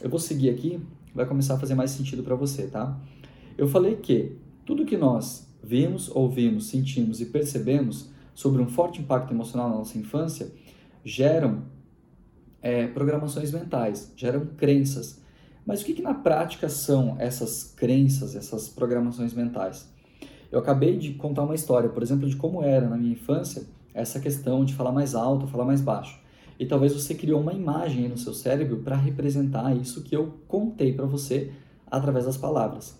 Eu 0.00 0.08
vou 0.08 0.20
seguir 0.20 0.48
aqui, 0.48 0.80
vai 1.12 1.26
começar 1.26 1.54
a 1.54 1.58
fazer 1.58 1.74
mais 1.74 1.90
sentido 1.90 2.22
para 2.22 2.36
você, 2.36 2.68
tá? 2.68 2.96
Eu 3.58 3.66
falei 3.66 3.96
que 3.96 4.36
tudo 4.64 4.86
que 4.86 4.96
nós 4.96 5.48
vimos, 5.60 6.08
ouvimos, 6.08 6.68
sentimos 6.68 7.20
e 7.20 7.26
percebemos 7.26 8.10
sobre 8.32 8.62
um 8.62 8.68
forte 8.68 9.00
impacto 9.00 9.34
emocional 9.34 9.70
na 9.70 9.74
nossa 9.78 9.98
infância 9.98 10.52
geram 11.04 11.64
é, 12.62 12.86
programações 12.86 13.50
mentais, 13.50 14.12
geram 14.14 14.46
crenças. 14.56 15.20
Mas 15.66 15.82
o 15.82 15.84
que, 15.84 15.94
que 15.94 16.02
na 16.02 16.14
prática 16.14 16.68
são 16.68 17.16
essas 17.18 17.64
crenças, 17.64 18.34
essas 18.34 18.68
programações 18.68 19.32
mentais? 19.34 19.88
Eu 20.50 20.58
acabei 20.58 20.96
de 20.96 21.14
contar 21.14 21.44
uma 21.44 21.54
história, 21.54 21.88
por 21.88 22.02
exemplo, 22.02 22.28
de 22.28 22.36
como 22.36 22.62
era 22.62 22.88
na 22.88 22.96
minha 22.96 23.12
infância 23.12 23.64
essa 23.94 24.18
questão 24.18 24.64
de 24.64 24.74
falar 24.74 24.92
mais 24.92 25.14
alto, 25.14 25.46
falar 25.46 25.64
mais 25.64 25.80
baixo. 25.80 26.18
E 26.58 26.66
talvez 26.66 26.92
você 26.92 27.14
criou 27.14 27.40
uma 27.40 27.52
imagem 27.52 28.08
no 28.08 28.18
seu 28.18 28.34
cérebro 28.34 28.78
para 28.78 28.96
representar 28.96 29.74
isso 29.76 30.02
que 30.02 30.14
eu 30.14 30.34
contei 30.46 30.92
para 30.92 31.06
você 31.06 31.52
através 31.90 32.26
das 32.26 32.36
palavras. 32.36 32.98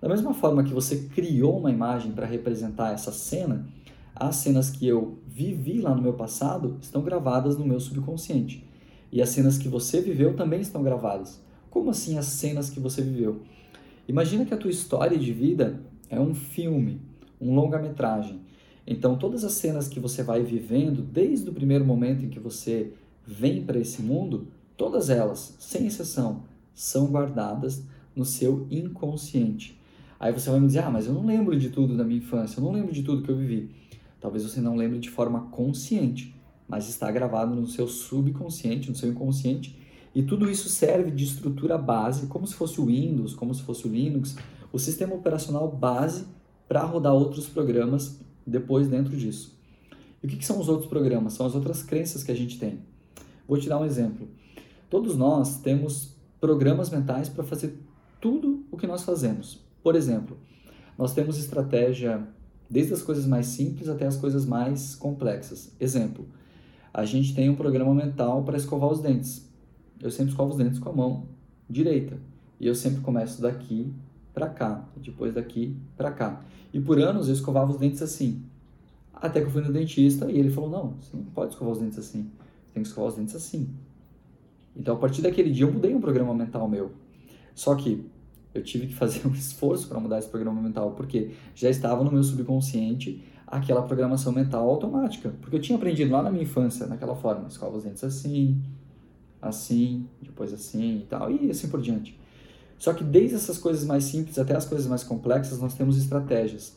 Da 0.00 0.08
mesma 0.08 0.34
forma 0.34 0.64
que 0.64 0.72
você 0.72 1.08
criou 1.14 1.58
uma 1.58 1.70
imagem 1.70 2.12
para 2.12 2.26
representar 2.26 2.92
essa 2.92 3.12
cena, 3.12 3.66
as 4.14 4.36
cenas 4.36 4.70
que 4.70 4.86
eu 4.86 5.18
vivi 5.26 5.80
lá 5.80 5.94
no 5.94 6.02
meu 6.02 6.14
passado 6.14 6.78
estão 6.80 7.02
gravadas 7.02 7.56
no 7.56 7.66
meu 7.66 7.78
subconsciente. 7.78 8.66
E 9.12 9.22
as 9.22 9.28
cenas 9.28 9.56
que 9.56 9.68
você 9.68 10.00
viveu 10.00 10.34
também 10.34 10.60
estão 10.60 10.82
gravadas. 10.82 11.40
Como 11.76 11.90
assim 11.90 12.16
as 12.16 12.24
cenas 12.24 12.70
que 12.70 12.80
você 12.80 13.02
viveu? 13.02 13.42
Imagina 14.08 14.46
que 14.46 14.54
a 14.54 14.56
tua 14.56 14.70
história 14.70 15.18
de 15.18 15.30
vida 15.30 15.78
é 16.08 16.18
um 16.18 16.34
filme, 16.34 17.02
um 17.38 17.54
longa-metragem. 17.54 18.40
Então, 18.86 19.18
todas 19.18 19.44
as 19.44 19.52
cenas 19.52 19.86
que 19.86 20.00
você 20.00 20.22
vai 20.22 20.42
vivendo, 20.42 21.02
desde 21.02 21.50
o 21.50 21.52
primeiro 21.52 21.84
momento 21.84 22.24
em 22.24 22.30
que 22.30 22.40
você 22.40 22.94
vem 23.26 23.62
para 23.62 23.78
esse 23.78 24.00
mundo, 24.00 24.48
todas 24.74 25.10
elas, 25.10 25.54
sem 25.58 25.86
exceção, 25.86 26.44
são 26.74 27.08
guardadas 27.08 27.84
no 28.16 28.24
seu 28.24 28.66
inconsciente. 28.70 29.78
Aí 30.18 30.32
você 30.32 30.48
vai 30.48 30.58
me 30.58 30.68
dizer: 30.68 30.78
ah, 30.78 30.90
mas 30.90 31.06
eu 31.06 31.12
não 31.12 31.26
lembro 31.26 31.58
de 31.58 31.68
tudo 31.68 31.94
da 31.94 32.04
minha 32.04 32.20
infância, 32.20 32.58
eu 32.58 32.64
não 32.64 32.72
lembro 32.72 32.90
de 32.90 33.02
tudo 33.02 33.22
que 33.22 33.30
eu 33.30 33.36
vivi. 33.36 33.70
Talvez 34.18 34.44
você 34.44 34.62
não 34.62 34.76
lembre 34.76 34.98
de 34.98 35.10
forma 35.10 35.42
consciente, 35.50 36.34
mas 36.66 36.88
está 36.88 37.10
gravado 37.12 37.54
no 37.54 37.66
seu 37.66 37.86
subconsciente, 37.86 38.88
no 38.88 38.96
seu 38.96 39.10
inconsciente, 39.10 39.76
e 40.16 40.22
tudo 40.22 40.50
isso 40.50 40.70
serve 40.70 41.10
de 41.10 41.24
estrutura 41.24 41.76
base, 41.76 42.26
como 42.28 42.46
se 42.46 42.54
fosse 42.54 42.80
o 42.80 42.86
Windows, 42.86 43.34
como 43.34 43.54
se 43.54 43.60
fosse 43.62 43.86
o 43.86 43.90
Linux, 43.92 44.34
o 44.72 44.78
sistema 44.78 45.14
operacional 45.14 45.70
base 45.70 46.24
para 46.66 46.82
rodar 46.84 47.12
outros 47.12 47.46
programas 47.46 48.18
depois 48.46 48.88
dentro 48.88 49.14
disso. 49.14 49.54
E 50.22 50.26
o 50.26 50.30
que, 50.30 50.38
que 50.38 50.46
são 50.46 50.58
os 50.58 50.70
outros 50.70 50.88
programas? 50.88 51.34
São 51.34 51.44
as 51.44 51.54
outras 51.54 51.82
crenças 51.82 52.24
que 52.24 52.32
a 52.32 52.34
gente 52.34 52.58
tem. 52.58 52.78
Vou 53.46 53.58
te 53.58 53.68
dar 53.68 53.78
um 53.78 53.84
exemplo. 53.84 54.26
Todos 54.88 55.14
nós 55.18 55.58
temos 55.60 56.14
programas 56.40 56.88
mentais 56.88 57.28
para 57.28 57.44
fazer 57.44 57.78
tudo 58.18 58.64
o 58.70 58.78
que 58.78 58.86
nós 58.86 59.02
fazemos. 59.02 59.60
Por 59.82 59.94
exemplo, 59.94 60.38
nós 60.96 61.12
temos 61.12 61.36
estratégia 61.36 62.26
desde 62.70 62.94
as 62.94 63.02
coisas 63.02 63.26
mais 63.26 63.48
simples 63.48 63.86
até 63.86 64.06
as 64.06 64.16
coisas 64.16 64.46
mais 64.46 64.94
complexas. 64.94 65.72
Exemplo, 65.78 66.26
a 66.94 67.04
gente 67.04 67.34
tem 67.34 67.50
um 67.50 67.54
programa 67.54 67.94
mental 67.94 68.42
para 68.44 68.56
escovar 68.56 68.90
os 68.90 69.00
dentes. 69.00 69.45
Eu 70.00 70.10
sempre 70.10 70.30
escovo 70.30 70.50
os 70.52 70.58
dentes 70.58 70.78
com 70.78 70.90
a 70.90 70.92
mão 70.92 71.24
direita. 71.68 72.18
E 72.60 72.66
eu 72.66 72.74
sempre 72.74 73.00
começo 73.00 73.40
daqui 73.40 73.92
para 74.32 74.48
cá, 74.48 74.84
depois 74.96 75.34
daqui 75.34 75.76
para 75.96 76.10
cá. 76.10 76.42
E 76.72 76.80
por 76.80 76.98
anos 76.98 77.28
eu 77.28 77.34
escovava 77.34 77.70
os 77.70 77.78
dentes 77.78 78.02
assim. 78.02 78.42
Até 79.14 79.40
que 79.40 79.46
eu 79.46 79.50
fui 79.50 79.62
no 79.62 79.72
dentista 79.72 80.30
e 80.30 80.38
ele 80.38 80.50
falou: 80.50 80.70
"Não, 80.70 80.94
você 81.00 81.16
não 81.16 81.24
pode 81.24 81.52
escovar 81.52 81.72
os 81.72 81.80
dentes 81.80 81.98
assim. 81.98 82.22
Você 82.22 82.74
tem 82.74 82.82
que 82.82 82.88
escovar 82.88 83.10
os 83.10 83.16
dentes 83.16 83.34
assim". 83.34 83.70
Então, 84.76 84.94
a 84.94 84.98
partir 84.98 85.22
daquele 85.22 85.50
dia 85.50 85.64
eu 85.64 85.72
mudei 85.72 85.94
um 85.94 86.00
programa 86.00 86.34
mental 86.34 86.68
meu. 86.68 86.92
Só 87.54 87.74
que 87.74 88.04
eu 88.52 88.62
tive 88.62 88.86
que 88.86 88.94
fazer 88.94 89.24
um 89.28 89.32
esforço 89.32 89.88
para 89.88 89.98
mudar 89.98 90.18
esse 90.18 90.28
programa 90.28 90.60
mental, 90.60 90.92
porque 90.92 91.30
já 91.54 91.70
estava 91.70 92.04
no 92.04 92.12
meu 92.12 92.22
subconsciente 92.22 93.22
aquela 93.46 93.82
programação 93.82 94.32
mental 94.32 94.68
automática. 94.68 95.32
Porque 95.40 95.56
eu 95.56 95.60
tinha 95.60 95.76
aprendido 95.76 96.12
lá 96.12 96.22
na 96.22 96.30
minha 96.30 96.42
infância, 96.42 96.86
naquela 96.86 97.14
forma, 97.14 97.48
escova 97.48 97.76
os 97.76 97.84
dentes 97.84 98.04
assim, 98.04 98.60
assim, 99.48 100.06
depois 100.20 100.52
assim 100.52 100.98
e 101.00 101.06
tal, 101.08 101.30
e 101.30 101.50
assim 101.50 101.68
por 101.68 101.80
diante. 101.80 102.18
Só 102.78 102.92
que 102.92 103.02
desde 103.02 103.36
essas 103.36 103.58
coisas 103.58 103.84
mais 103.84 104.04
simples 104.04 104.38
até 104.38 104.54
as 104.54 104.66
coisas 104.66 104.86
mais 104.86 105.02
complexas, 105.02 105.58
nós 105.60 105.74
temos 105.74 105.96
estratégias. 105.96 106.76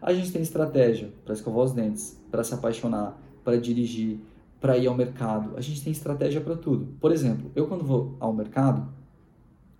A 0.00 0.12
gente 0.12 0.30
tem 0.30 0.42
estratégia 0.42 1.10
para 1.24 1.34
escovar 1.34 1.64
os 1.64 1.72
dentes, 1.72 2.16
para 2.30 2.44
se 2.44 2.54
apaixonar, 2.54 3.20
para 3.42 3.56
dirigir, 3.56 4.20
para 4.60 4.76
ir 4.76 4.86
ao 4.86 4.94
mercado. 4.94 5.56
A 5.56 5.60
gente 5.60 5.82
tem 5.82 5.92
estratégia 5.92 6.40
para 6.40 6.56
tudo. 6.56 6.94
Por 7.00 7.12
exemplo, 7.12 7.50
eu 7.56 7.66
quando 7.66 7.84
vou 7.84 8.16
ao 8.20 8.32
mercado, 8.32 8.88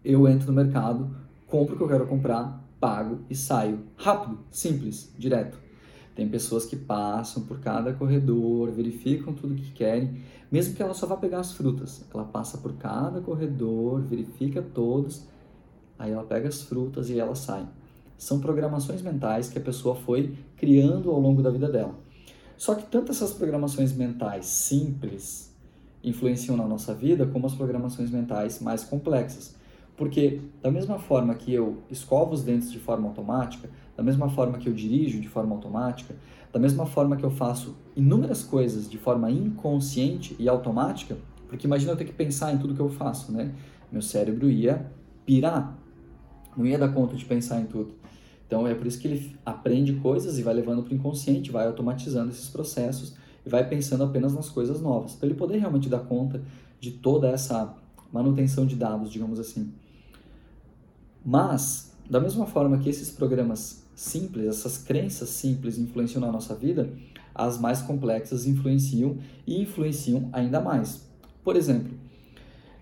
eu 0.04 0.26
entro 0.26 0.48
no 0.48 0.52
mercado, 0.52 1.14
compro 1.46 1.74
o 1.74 1.78
que 1.78 1.84
eu 1.84 1.88
quero 1.88 2.06
comprar, 2.06 2.64
pago 2.80 3.20
e 3.28 3.34
saio. 3.34 3.80
Rápido, 3.96 4.38
simples, 4.50 5.12
direto. 5.18 5.58
Tem 6.18 6.28
pessoas 6.28 6.66
que 6.66 6.74
passam 6.74 7.44
por 7.44 7.60
cada 7.60 7.92
corredor, 7.92 8.72
verificam 8.72 9.32
tudo 9.32 9.54
que 9.54 9.70
querem, 9.70 10.20
mesmo 10.50 10.74
que 10.74 10.82
ela 10.82 10.92
só 10.92 11.06
vá 11.06 11.16
pegar 11.16 11.38
as 11.38 11.52
frutas. 11.52 12.04
Ela 12.12 12.24
passa 12.24 12.58
por 12.58 12.72
cada 12.72 13.20
corredor, 13.20 14.00
verifica 14.00 14.60
todos, 14.60 15.22
aí 15.96 16.10
ela 16.10 16.24
pega 16.24 16.48
as 16.48 16.62
frutas 16.62 17.08
e 17.08 17.20
ela 17.20 17.36
sai. 17.36 17.68
São 18.16 18.40
programações 18.40 19.00
mentais 19.00 19.48
que 19.48 19.58
a 19.58 19.60
pessoa 19.60 19.94
foi 19.94 20.36
criando 20.56 21.12
ao 21.12 21.20
longo 21.20 21.40
da 21.40 21.50
vida 21.50 21.70
dela. 21.70 21.94
Só 22.56 22.74
que 22.74 22.84
tanto 22.90 23.12
essas 23.12 23.32
programações 23.32 23.92
mentais 23.92 24.46
simples 24.46 25.54
influenciam 26.02 26.56
na 26.56 26.66
nossa 26.66 26.92
vida, 26.92 27.26
como 27.26 27.46
as 27.46 27.54
programações 27.54 28.10
mentais 28.10 28.58
mais 28.58 28.82
complexas. 28.82 29.54
Porque, 29.96 30.40
da 30.60 30.70
mesma 30.70 30.98
forma 30.98 31.32
que 31.36 31.54
eu 31.54 31.78
escovo 31.88 32.32
os 32.32 32.42
dentes 32.42 32.72
de 32.72 32.80
forma 32.80 33.06
automática, 33.06 33.70
da 33.98 34.04
mesma 34.04 34.28
forma 34.28 34.58
que 34.58 34.68
eu 34.68 34.72
dirijo 34.72 35.20
de 35.20 35.26
forma 35.26 35.56
automática, 35.56 36.14
da 36.52 36.60
mesma 36.60 36.86
forma 36.86 37.16
que 37.16 37.24
eu 37.24 37.32
faço 37.32 37.74
inúmeras 37.96 38.44
coisas 38.44 38.88
de 38.88 38.96
forma 38.96 39.28
inconsciente 39.28 40.36
e 40.38 40.48
automática, 40.48 41.18
porque 41.48 41.66
imagina 41.66 41.90
eu 41.90 41.96
ter 41.96 42.04
que 42.04 42.12
pensar 42.12 42.54
em 42.54 42.58
tudo 42.58 42.74
que 42.74 42.80
eu 42.80 42.88
faço, 42.88 43.32
né? 43.32 43.52
Meu 43.90 44.00
cérebro 44.00 44.48
ia 44.48 44.88
pirar, 45.26 45.76
não 46.56 46.64
ia 46.64 46.78
dar 46.78 46.90
conta 46.90 47.16
de 47.16 47.24
pensar 47.24 47.60
em 47.60 47.66
tudo. 47.66 47.92
Então 48.46 48.68
é 48.68 48.74
por 48.74 48.86
isso 48.86 49.00
que 49.00 49.08
ele 49.08 49.36
aprende 49.44 49.92
coisas 49.94 50.38
e 50.38 50.44
vai 50.44 50.54
levando 50.54 50.84
para 50.84 50.92
o 50.92 50.96
inconsciente, 50.96 51.50
vai 51.50 51.66
automatizando 51.66 52.30
esses 52.30 52.48
processos 52.48 53.16
e 53.44 53.48
vai 53.48 53.68
pensando 53.68 54.04
apenas 54.04 54.32
nas 54.32 54.48
coisas 54.48 54.80
novas, 54.80 55.14
para 55.14 55.26
ele 55.26 55.34
poder 55.34 55.58
realmente 55.58 55.88
dar 55.88 56.00
conta 56.00 56.40
de 56.78 56.92
toda 56.92 57.28
essa 57.30 57.74
manutenção 58.12 58.64
de 58.64 58.76
dados, 58.76 59.10
digamos 59.10 59.40
assim. 59.40 59.72
Mas, 61.24 61.92
da 62.08 62.20
mesma 62.20 62.46
forma 62.46 62.78
que 62.78 62.88
esses 62.88 63.10
programas 63.10 63.87
simples, 63.98 64.46
essas 64.46 64.78
crenças 64.78 65.28
simples 65.30 65.76
influenciam 65.76 66.20
na 66.20 66.30
nossa 66.30 66.54
vida, 66.54 66.88
as 67.34 67.58
mais 67.58 67.82
complexas 67.82 68.46
influenciam 68.46 69.18
e 69.44 69.60
influenciam 69.60 70.28
ainda 70.32 70.60
mais. 70.60 71.04
Por 71.42 71.56
exemplo, 71.56 71.92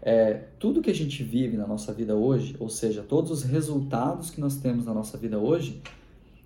é, 0.02 0.34
tudo 0.58 0.82
que 0.82 0.90
a 0.90 0.94
gente 0.94 1.24
vive 1.24 1.56
na 1.56 1.66
nossa 1.66 1.90
vida 1.90 2.14
hoje, 2.14 2.54
ou 2.60 2.68
seja, 2.68 3.02
todos 3.02 3.30
os 3.30 3.42
resultados 3.44 4.28
que 4.28 4.42
nós 4.42 4.56
temos 4.56 4.84
na 4.84 4.92
nossa 4.92 5.16
vida 5.16 5.38
hoje, 5.38 5.80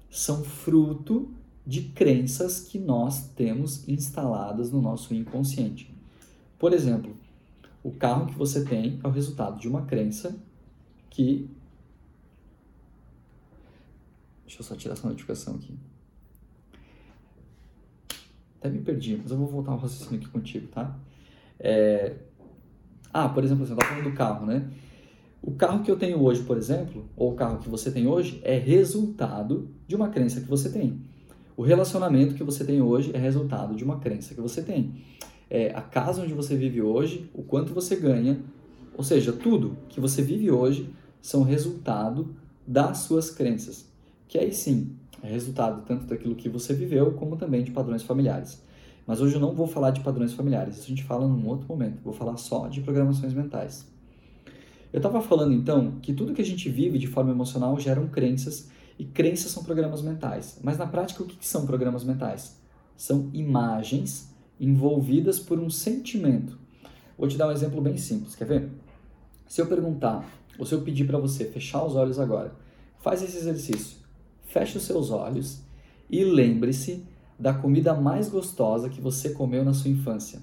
são 0.08 0.44
fruto 0.44 1.28
de 1.66 1.82
crenças 1.82 2.60
que 2.60 2.78
nós 2.78 3.28
temos 3.34 3.88
instaladas 3.88 4.70
no 4.70 4.80
nosso 4.80 5.12
inconsciente. 5.12 5.92
Por 6.60 6.72
exemplo, 6.72 7.16
o 7.82 7.90
carro 7.90 8.26
que 8.26 8.38
você 8.38 8.64
tem 8.64 9.00
é 9.02 9.08
o 9.08 9.10
resultado 9.10 9.58
de 9.58 9.66
uma 9.66 9.82
crença 9.82 10.36
que 11.10 11.50
Deixa 14.50 14.62
eu 14.62 14.66
só 14.66 14.74
tirar 14.74 14.94
essa 14.94 15.06
notificação 15.06 15.54
aqui. 15.54 15.78
Até 18.58 18.68
me 18.68 18.80
perdi, 18.80 19.16
mas 19.16 19.30
eu 19.30 19.36
vou 19.36 19.46
voltar 19.46 19.70
ao 19.70 19.78
raciocínio 19.78 20.20
aqui 20.20 20.28
contigo, 20.28 20.66
tá? 20.66 20.98
É... 21.56 22.16
Ah, 23.12 23.28
por 23.28 23.44
exemplo, 23.44 23.64
você 23.64 23.72
está 23.72 23.86
falando 23.86 24.10
do 24.10 24.12
carro, 24.12 24.46
né? 24.46 24.68
O 25.40 25.52
carro 25.52 25.84
que 25.84 25.90
eu 25.90 25.96
tenho 25.96 26.20
hoje, 26.20 26.42
por 26.42 26.56
exemplo, 26.56 27.08
ou 27.16 27.32
o 27.32 27.36
carro 27.36 27.60
que 27.60 27.68
você 27.68 27.92
tem 27.92 28.08
hoje, 28.08 28.40
é 28.42 28.58
resultado 28.58 29.70
de 29.86 29.94
uma 29.94 30.08
crença 30.08 30.40
que 30.40 30.48
você 30.48 30.68
tem. 30.68 31.00
O 31.56 31.62
relacionamento 31.62 32.34
que 32.34 32.42
você 32.42 32.64
tem 32.64 32.82
hoje 32.82 33.12
é 33.14 33.18
resultado 33.18 33.76
de 33.76 33.84
uma 33.84 34.00
crença 34.00 34.34
que 34.34 34.40
você 34.40 34.62
tem. 34.62 34.96
É, 35.48 35.72
a 35.76 35.80
casa 35.80 36.22
onde 36.22 36.34
você 36.34 36.56
vive 36.56 36.82
hoje, 36.82 37.30
o 37.32 37.44
quanto 37.44 37.72
você 37.72 37.94
ganha, 37.94 38.40
ou 38.96 39.04
seja, 39.04 39.32
tudo 39.32 39.76
que 39.88 40.00
você 40.00 40.22
vive 40.22 40.50
hoje 40.50 40.92
são 41.22 41.44
resultado 41.44 42.34
das 42.66 42.98
suas 42.98 43.30
crenças 43.30 43.89
que 44.30 44.38
aí 44.38 44.54
sim 44.54 44.96
é 45.24 45.28
resultado 45.28 45.82
tanto 45.84 46.06
daquilo 46.06 46.36
que 46.36 46.48
você 46.48 46.72
viveu, 46.72 47.14
como 47.14 47.36
também 47.36 47.64
de 47.64 47.72
padrões 47.72 48.04
familiares. 48.04 48.62
Mas 49.04 49.20
hoje 49.20 49.34
eu 49.34 49.40
não 49.40 49.52
vou 49.52 49.66
falar 49.66 49.90
de 49.90 50.00
padrões 50.02 50.32
familiares, 50.32 50.76
isso 50.76 50.84
a 50.84 50.88
gente 50.88 51.02
fala 51.02 51.26
num 51.26 51.48
outro 51.48 51.66
momento, 51.66 52.00
vou 52.00 52.12
falar 52.12 52.36
só 52.36 52.68
de 52.68 52.80
programações 52.80 53.34
mentais. 53.34 53.84
Eu 54.92 54.98
estava 54.98 55.20
falando 55.20 55.52
então 55.52 55.98
que 56.00 56.12
tudo 56.12 56.32
que 56.32 56.40
a 56.40 56.44
gente 56.44 56.70
vive 56.70 56.96
de 56.96 57.08
forma 57.08 57.32
emocional 57.32 57.76
geram 57.80 58.06
crenças 58.06 58.70
e 58.96 59.04
crenças 59.04 59.50
são 59.50 59.64
programas 59.64 60.00
mentais. 60.00 60.60
Mas 60.62 60.78
na 60.78 60.86
prática, 60.86 61.24
o 61.24 61.26
que 61.26 61.36
são 61.44 61.66
programas 61.66 62.04
mentais? 62.04 62.56
São 62.96 63.30
imagens 63.32 64.32
envolvidas 64.60 65.40
por 65.40 65.58
um 65.58 65.68
sentimento. 65.68 66.56
Vou 67.18 67.26
te 67.26 67.36
dar 67.36 67.48
um 67.48 67.52
exemplo 67.52 67.80
bem 67.82 67.96
simples, 67.96 68.36
quer 68.36 68.46
ver? 68.46 68.70
Se 69.48 69.60
eu 69.60 69.66
perguntar, 69.66 70.24
ou 70.56 70.64
se 70.64 70.72
eu 70.72 70.82
pedir 70.82 71.04
para 71.04 71.18
você 71.18 71.46
fechar 71.46 71.84
os 71.84 71.96
olhos 71.96 72.20
agora, 72.20 72.54
faz 73.00 73.22
esse 73.24 73.36
exercício. 73.36 73.99
Feche 74.50 74.78
os 74.78 74.82
seus 74.82 75.12
olhos 75.12 75.60
e 76.10 76.24
lembre-se 76.24 77.04
da 77.38 77.54
comida 77.54 77.94
mais 77.94 78.28
gostosa 78.28 78.88
que 78.88 79.00
você 79.00 79.30
comeu 79.30 79.64
na 79.64 79.72
sua 79.72 79.88
infância. 79.88 80.42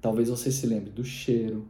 Talvez 0.00 0.30
você 0.30 0.50
se 0.50 0.66
lembre 0.66 0.90
do 0.90 1.04
cheiro, 1.04 1.66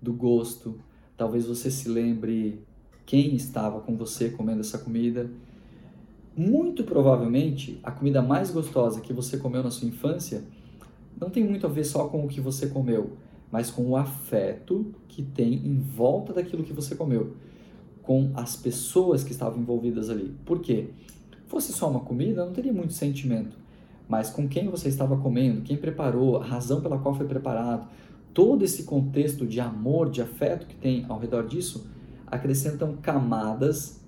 do 0.00 0.12
gosto, 0.12 0.78
talvez 1.16 1.46
você 1.46 1.70
se 1.70 1.88
lembre 1.88 2.60
quem 3.06 3.34
estava 3.34 3.80
com 3.80 3.96
você 3.96 4.28
comendo 4.28 4.60
essa 4.60 4.76
comida. 4.76 5.30
Muito 6.36 6.84
provavelmente, 6.84 7.80
a 7.82 7.90
comida 7.90 8.20
mais 8.20 8.50
gostosa 8.50 9.00
que 9.00 9.14
você 9.14 9.38
comeu 9.38 9.62
na 9.62 9.70
sua 9.70 9.88
infância 9.88 10.44
não 11.18 11.30
tem 11.30 11.42
muito 11.42 11.66
a 11.66 11.70
ver 11.70 11.84
só 11.84 12.08
com 12.08 12.26
o 12.26 12.28
que 12.28 12.42
você 12.42 12.66
comeu, 12.66 13.16
mas 13.50 13.70
com 13.70 13.86
o 13.86 13.96
afeto 13.96 14.94
que 15.08 15.22
tem 15.22 15.54
em 15.54 15.78
volta 15.78 16.34
daquilo 16.34 16.62
que 16.62 16.74
você 16.74 16.94
comeu, 16.94 17.34
com 18.06 18.30
as 18.34 18.54
pessoas 18.54 19.24
que 19.24 19.32
estavam 19.32 19.58
envolvidas 19.58 20.08
ali. 20.08 20.32
Por 20.44 20.60
quê? 20.60 20.90
Fosse 21.48 21.72
só 21.72 21.90
uma 21.90 21.98
comida, 21.98 22.46
não 22.46 22.52
teria 22.52 22.72
muito 22.72 22.92
sentimento, 22.92 23.56
mas 24.08 24.30
com 24.30 24.48
quem 24.48 24.68
você 24.68 24.88
estava 24.88 25.16
comendo, 25.16 25.62
quem 25.62 25.76
preparou, 25.76 26.36
a 26.36 26.44
razão 26.44 26.80
pela 26.80 26.98
qual 26.98 27.16
foi 27.16 27.26
preparado, 27.26 27.88
todo 28.32 28.64
esse 28.64 28.84
contexto 28.84 29.44
de 29.44 29.58
amor, 29.58 30.08
de 30.08 30.22
afeto 30.22 30.66
que 30.66 30.76
tem 30.76 31.04
ao 31.08 31.18
redor 31.18 31.48
disso, 31.48 31.88
acrescentam 32.28 32.96
camadas 33.02 34.00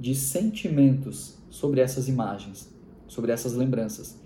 de 0.00 0.14
sentimentos 0.14 1.36
sobre 1.50 1.80
essas 1.80 2.08
imagens, 2.08 2.72
sobre 3.06 3.32
essas 3.32 3.52
lembranças. 3.52 4.18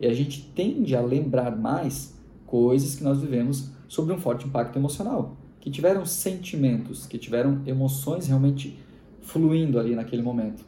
E 0.00 0.06
a 0.06 0.12
gente 0.12 0.50
tende 0.56 0.96
a 0.96 1.00
lembrar 1.00 1.56
mais 1.56 2.14
coisas 2.46 2.96
que 2.96 3.04
nós 3.04 3.20
vivemos 3.20 3.70
sobre 3.86 4.12
um 4.12 4.18
forte 4.18 4.46
impacto 4.46 4.76
emocional, 4.76 5.36
que 5.62 5.70
tiveram 5.70 6.04
sentimentos, 6.04 7.06
que 7.06 7.16
tiveram 7.16 7.62
emoções 7.64 8.26
realmente 8.26 8.76
fluindo 9.20 9.78
ali 9.78 9.94
naquele 9.94 10.20
momento. 10.20 10.64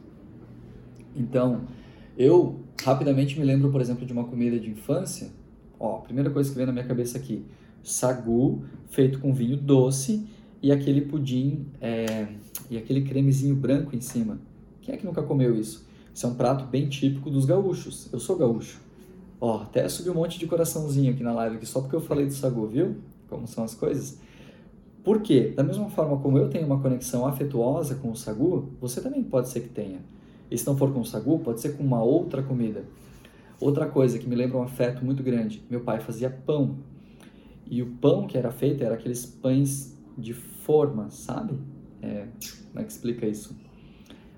Então, 1.13 1.63
eu 2.17 2.61
rapidamente 2.81 3.37
me 3.37 3.45
lembro, 3.45 3.69
por 3.69 3.81
exemplo, 3.81 4.05
de 4.05 4.13
uma 4.13 4.23
comida 4.23 4.57
de 4.57 4.69
infância. 4.69 5.31
Ó, 5.77 5.97
primeira 5.97 6.29
coisa 6.29 6.49
que 6.49 6.55
vem 6.55 6.65
na 6.65 6.71
minha 6.71 6.85
cabeça 6.85 7.17
aqui: 7.17 7.43
sagu 7.83 8.63
feito 8.89 9.19
com 9.19 9.33
vinho 9.33 9.57
doce 9.57 10.25
e 10.63 10.71
aquele 10.71 11.01
pudim 11.01 11.65
é, 11.81 12.27
e 12.69 12.77
aquele 12.77 13.01
cremezinho 13.01 13.53
branco 13.53 13.93
em 13.97 14.01
cima. 14.01 14.39
Quem 14.81 14.95
é 14.95 14.97
que 14.97 15.05
nunca 15.05 15.21
comeu 15.21 15.59
isso? 15.59 15.85
Isso 16.13 16.25
é 16.25 16.29
um 16.29 16.35
prato 16.35 16.67
bem 16.67 16.87
típico 16.87 17.29
dos 17.29 17.43
gaúchos. 17.43 18.07
Eu 18.13 18.19
sou 18.21 18.37
gaúcho. 18.37 18.79
Ó, 19.41 19.63
até 19.63 19.89
subiu 19.89 20.13
um 20.13 20.15
monte 20.15 20.39
de 20.39 20.47
coraçãozinho 20.47 21.11
aqui 21.11 21.21
na 21.21 21.33
live 21.33 21.57
aqui, 21.57 21.65
só 21.65 21.81
porque 21.81 21.97
eu 21.97 22.01
falei 22.01 22.25
do 22.25 22.33
sagu, 22.33 22.65
viu? 22.65 22.95
Como 23.27 23.45
são 23.45 23.65
as 23.65 23.75
coisas. 23.75 24.23
Por 25.05 25.21
quê? 25.21 25.53
Da 25.55 25.63
mesma 25.63 25.87
forma 25.87 26.17
como 26.17 26.39
eu 26.39 26.49
tenho 26.49 26.65
uma 26.65 26.81
conexão 26.81 27.27
afetuosa 27.27 27.93
com 27.93 28.09
o 28.09 28.15
sagu, 28.15 28.71
você 28.81 28.99
também 28.99 29.23
pode 29.23 29.49
ser 29.49 29.59
que 29.59 29.69
tenha. 29.69 29.99
E 30.49 30.57
se 30.57 30.65
não 30.65 30.75
for 30.75 30.91
com 30.91 31.01
o 31.01 31.05
sagu, 31.05 31.37
pode 31.37 31.61
ser 31.61 31.77
com 31.77 31.83
uma 31.83 32.01
outra 32.01 32.41
comida. 32.41 32.83
Outra 33.61 33.85
coisa 33.85 34.17
que 34.17 34.27
me 34.27 34.35
lembra 34.35 34.57
um 34.57 34.63
afeto 34.63 35.05
muito 35.05 35.21
grande, 35.21 35.63
meu 35.69 35.81
pai 35.81 35.99
fazia 35.99 36.27
pão. 36.27 36.77
E 37.69 37.83
o 37.83 37.85
pão 37.85 38.25
que 38.25 38.35
era 38.35 38.49
feito 38.49 38.83
era 38.83 38.95
aqueles 38.95 39.27
pães 39.27 39.95
de 40.17 40.33
forma, 40.33 41.11
sabe? 41.11 41.53
É, 42.01 42.25
como 42.69 42.79
é 42.79 42.83
que 42.83 42.91
explica 42.91 43.27
isso? 43.27 43.55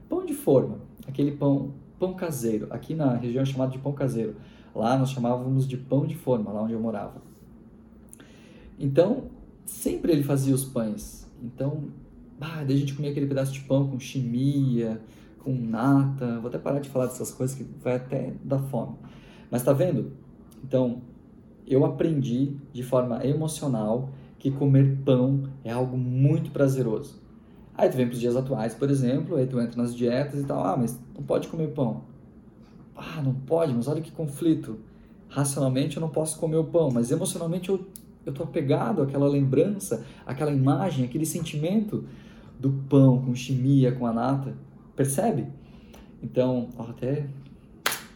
Pão 0.10 0.26
de 0.26 0.34
forma, 0.34 0.80
aquele 1.08 1.32
pão, 1.32 1.72
pão 1.98 2.14
caseiro. 2.14 2.68
Aqui 2.72 2.94
na 2.94 3.16
região 3.16 3.42
é 3.42 3.46
chamado 3.46 3.72
de 3.72 3.80
pão 3.80 3.94
caseiro. 3.94 4.36
Lá 4.76 4.98
nós 4.98 5.12
chamávamos 5.12 5.66
de 5.66 5.78
pão 5.78 6.06
de 6.06 6.16
forma, 6.16 6.52
lá 6.52 6.62
onde 6.62 6.74
eu 6.74 6.80
morava. 6.80 7.22
Então, 8.78 9.37
sempre 9.68 10.12
ele 10.12 10.24
fazia 10.24 10.56
os 10.56 10.64
pães. 10.64 11.28
Então, 11.44 11.84
ah, 12.40 12.64
daí 12.66 12.76
a 12.76 12.80
gente 12.80 12.94
comia 12.94 13.12
aquele 13.12 13.28
pedaço 13.28 13.52
de 13.52 13.60
pão 13.62 13.88
com 13.88 14.00
chimia, 14.00 15.00
com 15.40 15.54
nata. 15.54 16.40
Vou 16.40 16.48
até 16.48 16.58
parar 16.58 16.80
de 16.80 16.90
falar 16.90 17.08
dessas 17.08 17.32
coisas 17.32 17.56
que 17.56 17.64
vai 17.84 17.98
até 17.98 18.34
dar 18.44 18.60
fome. 18.60 18.96
Mas 19.52 19.64
tá 19.64 19.74
vendo? 19.74 20.14
Então, 20.64 21.02
eu 21.68 21.86
aprendi 21.86 22.56
de 22.72 22.82
forma 22.82 23.26
emocional 23.26 24.10
que 24.40 24.50
comer 24.50 24.98
pão 25.04 25.44
é 25.64 25.72
algo 25.72 25.98
muito 25.98 26.52
prazeroso. 26.52 27.22
Aí 27.76 27.90
tu 27.90 27.98
vem 27.98 28.08
para 28.08 28.14
os 28.14 28.20
dias 28.20 28.36
atuais, 28.36 28.74
por 28.74 28.90
exemplo, 28.90 29.36
aí 29.36 29.46
tu 29.46 29.60
entra 29.60 29.80
nas 29.80 29.96
dietas 29.96 30.42
e 30.42 30.44
tal, 30.44 30.64
ah, 30.66 30.76
mas 30.76 31.00
não 31.16 31.24
pode 31.24 31.48
comer 31.48 31.68
pão. 31.74 32.04
Ah, 32.96 33.22
não 33.22 33.34
pode, 33.34 33.74
mas 33.74 33.88
olha 33.88 34.02
que 34.02 34.12
conflito. 34.12 34.80
Racionalmente 35.30 35.98
eu 35.98 36.02
não 36.02 36.10
posso 36.10 36.40
comer 36.40 36.56
o 36.56 36.64
pão, 36.64 36.90
mas 36.92 37.12
emocionalmente 37.12 37.70
eu 37.70 37.86
eu 38.28 38.34
tô 38.34 38.44
apegado 38.44 39.02
àquela 39.02 39.26
lembrança, 39.26 40.06
àquela 40.26 40.52
imagem, 40.52 41.06
aquele 41.06 41.26
sentimento 41.26 42.04
do 42.60 42.72
pão 42.90 43.22
com 43.22 43.34
chimia, 43.34 43.94
com 43.94 44.06
a 44.06 44.12
nata. 44.12 44.54
Percebe? 44.96 45.48
Então, 46.22 46.68
ó, 46.78 46.84
até, 46.84 47.26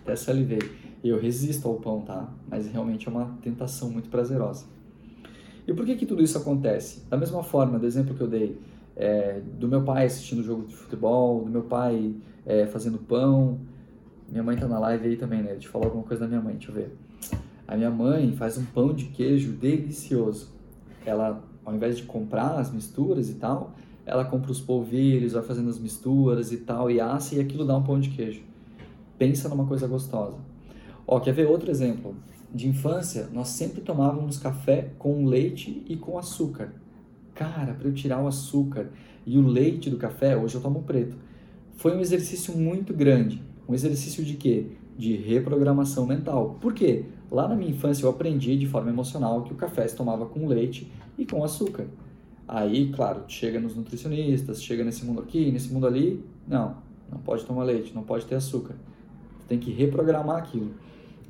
até 0.03 0.15
salivei. 0.17 0.59
Eu 1.01 1.17
resisto 1.17 1.67
ao 1.67 1.75
pão, 1.75 2.01
tá? 2.01 2.29
Mas 2.49 2.67
realmente 2.67 3.07
é 3.07 3.11
uma 3.11 3.37
tentação 3.41 3.89
muito 3.89 4.09
prazerosa. 4.09 4.65
E 5.65 5.73
por 5.73 5.85
que 5.85 5.95
que 5.95 6.05
tudo 6.05 6.21
isso 6.21 6.37
acontece? 6.37 7.03
Da 7.09 7.15
mesma 7.15 7.41
forma, 7.41 7.79
do 7.79 7.85
exemplo 7.85 8.13
que 8.13 8.21
eu 8.21 8.27
dei, 8.27 8.59
é, 8.97 9.39
do 9.57 9.67
meu 9.67 9.81
pai 9.83 10.07
assistindo 10.07 10.43
jogo 10.43 10.67
de 10.67 10.75
futebol, 10.75 11.45
do 11.45 11.49
meu 11.49 11.63
pai 11.63 12.13
é, 12.45 12.65
fazendo 12.67 12.97
pão. 12.97 13.59
Minha 14.29 14.43
mãe 14.43 14.57
tá 14.57 14.67
na 14.67 14.77
live 14.77 15.07
aí 15.07 15.15
também, 15.15 15.41
né? 15.41 15.53
Deixa 15.53 15.67
eu 15.67 15.71
falar 15.71 15.85
alguma 15.85 16.03
coisa 16.03 16.21
da 16.21 16.27
minha 16.27 16.41
mãe, 16.41 16.55
deixa 16.55 16.69
eu 16.69 16.75
ver. 16.75 16.91
A 17.71 17.77
minha 17.77 17.89
mãe 17.89 18.33
faz 18.33 18.57
um 18.57 18.65
pão 18.65 18.93
de 18.93 19.05
queijo 19.05 19.53
delicioso. 19.53 20.49
Ela, 21.05 21.41
ao 21.63 21.73
invés 21.73 21.95
de 21.95 22.03
comprar 22.03 22.59
as 22.59 22.69
misturas 22.69 23.29
e 23.29 23.35
tal, 23.35 23.71
ela 24.05 24.25
compra 24.25 24.51
os 24.51 24.59
polvilhos, 24.59 25.31
vai 25.31 25.41
fazendo 25.41 25.69
as 25.69 25.79
misturas 25.79 26.51
e 26.51 26.57
tal, 26.57 26.91
e 26.91 26.99
assa, 26.99 27.35
e 27.35 27.39
aquilo 27.39 27.63
dá 27.63 27.77
um 27.77 27.81
pão 27.81 27.97
de 27.97 28.09
queijo. 28.09 28.41
Pensa 29.17 29.47
numa 29.47 29.65
coisa 29.65 29.87
gostosa. 29.87 30.35
Ó, 31.07 31.17
quer 31.21 31.31
ver 31.31 31.47
outro 31.47 31.71
exemplo? 31.71 32.13
De 32.53 32.67
infância, 32.67 33.29
nós 33.31 33.47
sempre 33.47 33.79
tomávamos 33.79 34.37
café 34.37 34.89
com 34.99 35.23
leite 35.23 35.81
e 35.87 35.95
com 35.95 36.17
açúcar. 36.17 36.73
Cara, 37.33 37.73
para 37.73 37.87
eu 37.87 37.93
tirar 37.93 38.21
o 38.21 38.27
açúcar 38.27 38.89
e 39.25 39.37
o 39.37 39.47
leite 39.47 39.89
do 39.89 39.95
café, 39.95 40.35
hoje 40.35 40.55
eu 40.55 40.61
tomo 40.61 40.83
preto. 40.83 41.15
Foi 41.77 41.95
um 41.95 42.01
exercício 42.01 42.53
muito 42.53 42.93
grande. 42.93 43.41
Um 43.65 43.73
exercício 43.73 44.25
de 44.25 44.33
quê? 44.33 44.71
De 44.97 45.15
reprogramação 45.15 46.05
mental. 46.05 46.57
Por 46.59 46.73
quê? 46.73 47.05
Lá 47.31 47.47
na 47.47 47.55
minha 47.55 47.71
infância 47.71 48.05
eu 48.05 48.09
aprendi 48.09 48.57
de 48.57 48.67
forma 48.67 48.89
emocional 48.89 49.43
que 49.43 49.53
o 49.53 49.55
café 49.55 49.87
se 49.87 49.95
tomava 49.95 50.25
com 50.25 50.45
leite 50.47 50.91
e 51.17 51.25
com 51.25 51.43
açúcar. 51.43 51.87
Aí, 52.45 52.91
claro, 52.91 53.23
chega 53.29 53.57
nos 53.57 53.73
nutricionistas, 53.73 54.61
chega 54.61 54.83
nesse 54.83 55.05
mundo 55.05 55.21
aqui, 55.21 55.49
nesse 55.49 55.71
mundo 55.71 55.87
ali, 55.87 56.21
não, 56.45 56.75
não 57.09 57.19
pode 57.19 57.45
tomar 57.45 57.63
leite, 57.63 57.95
não 57.95 58.03
pode 58.03 58.25
ter 58.25 58.35
açúcar. 58.35 58.75
Tem 59.47 59.57
que 59.57 59.71
reprogramar 59.71 60.37
aquilo. 60.37 60.73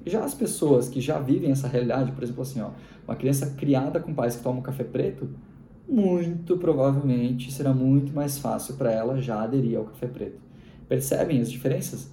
Já 0.04 0.24
as 0.24 0.34
pessoas 0.34 0.90
que 0.90 1.00
já 1.00 1.20
vivem 1.20 1.52
essa 1.52 1.68
realidade, 1.68 2.12
por 2.12 2.24
exemplo, 2.24 2.42
assim, 2.42 2.60
ó, 2.60 2.72
uma 3.08 3.16
criança 3.16 3.52
criada 3.52 4.00
com 4.00 4.12
pais 4.12 4.36
que 4.36 4.42
tomam 4.42 4.64
café 4.64 4.84
preto, 4.84 5.30
muito 5.88 6.58
provavelmente 6.58 7.52
será 7.52 7.74
muito 7.74 8.12
mais 8.12 8.40
fácil 8.40 8.76
para 8.76 8.92
ela 8.92 9.22
já 9.22 9.44
aderir 9.44 9.78
ao 9.78 9.86
café 9.86 10.08
preto. 10.08 10.40
Percebem 10.88 11.40
as 11.40 11.52
diferenças? 11.52 12.10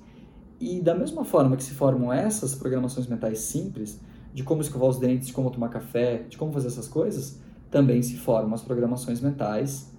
E 0.61 0.81
da 0.81 0.94
mesma 0.94 1.25
forma 1.25 1.57
que 1.57 1.62
se 1.62 1.73
formam 1.73 2.12
essas 2.12 2.55
programações 2.55 3.07
mentais 3.07 3.38
simples, 3.40 4.01
de 4.35 4.42
como 4.42 4.61
escovar 4.61 4.88
os 4.88 4.99
dentes, 4.99 5.29
de 5.29 5.33
como 5.33 5.51
tomar 5.51 5.68
café, 5.68 6.25
de 6.29 6.37
como 6.37 6.53
fazer 6.53 6.68
essas 6.68 6.88
coisas, 6.88 7.38
também 7.71 8.03
se 8.03 8.16
formam 8.16 8.55
as 8.55 8.62
programações 8.62 9.21
mentais 9.21 9.90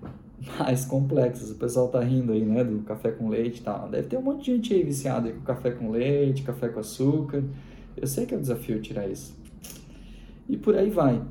mais 0.58 0.84
complexas. 0.84 1.50
O 1.50 1.54
pessoal 1.54 1.88
tá 1.88 2.00
rindo 2.00 2.32
aí, 2.32 2.44
né, 2.44 2.64
do 2.64 2.80
café 2.82 3.10
com 3.10 3.28
leite 3.28 3.60
e 3.60 3.62
tal. 3.62 3.88
Deve 3.88 4.08
ter 4.08 4.16
um 4.18 4.22
monte 4.22 4.44
de 4.44 4.56
gente 4.56 4.74
aí 4.74 4.82
viciada 4.82 5.32
com 5.32 5.40
café 5.40 5.70
com 5.70 5.90
leite, 5.90 6.42
café 6.42 6.68
com 6.68 6.80
açúcar. 6.80 7.42
Eu 7.96 8.06
sei 8.06 8.26
que 8.26 8.34
é 8.34 8.36
um 8.36 8.40
desafio 8.40 8.80
tirar 8.80 9.08
isso. 9.08 9.34
E 10.48 10.56
por 10.56 10.76
aí 10.76 10.90
vai. 10.90 11.22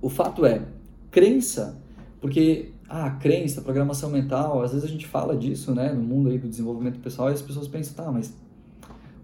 O 0.00 0.08
fato 0.08 0.46
é, 0.46 0.62
crença, 1.10 1.80
porque 2.20 2.72
ah, 2.88 3.10
crença, 3.10 3.60
programação 3.60 4.08
mental, 4.08 4.62
às 4.62 4.72
vezes 4.72 4.84
a 4.84 4.90
gente 4.90 5.06
fala 5.06 5.36
disso, 5.36 5.74
né, 5.74 5.92
no 5.92 6.02
mundo 6.02 6.30
aí 6.30 6.38
do 6.38 6.48
desenvolvimento 6.48 6.98
pessoal 7.00 7.28
e 7.30 7.34
as 7.34 7.42
pessoas 7.42 7.68
pensam, 7.68 7.94
tá, 7.94 8.10
mas 8.10 8.34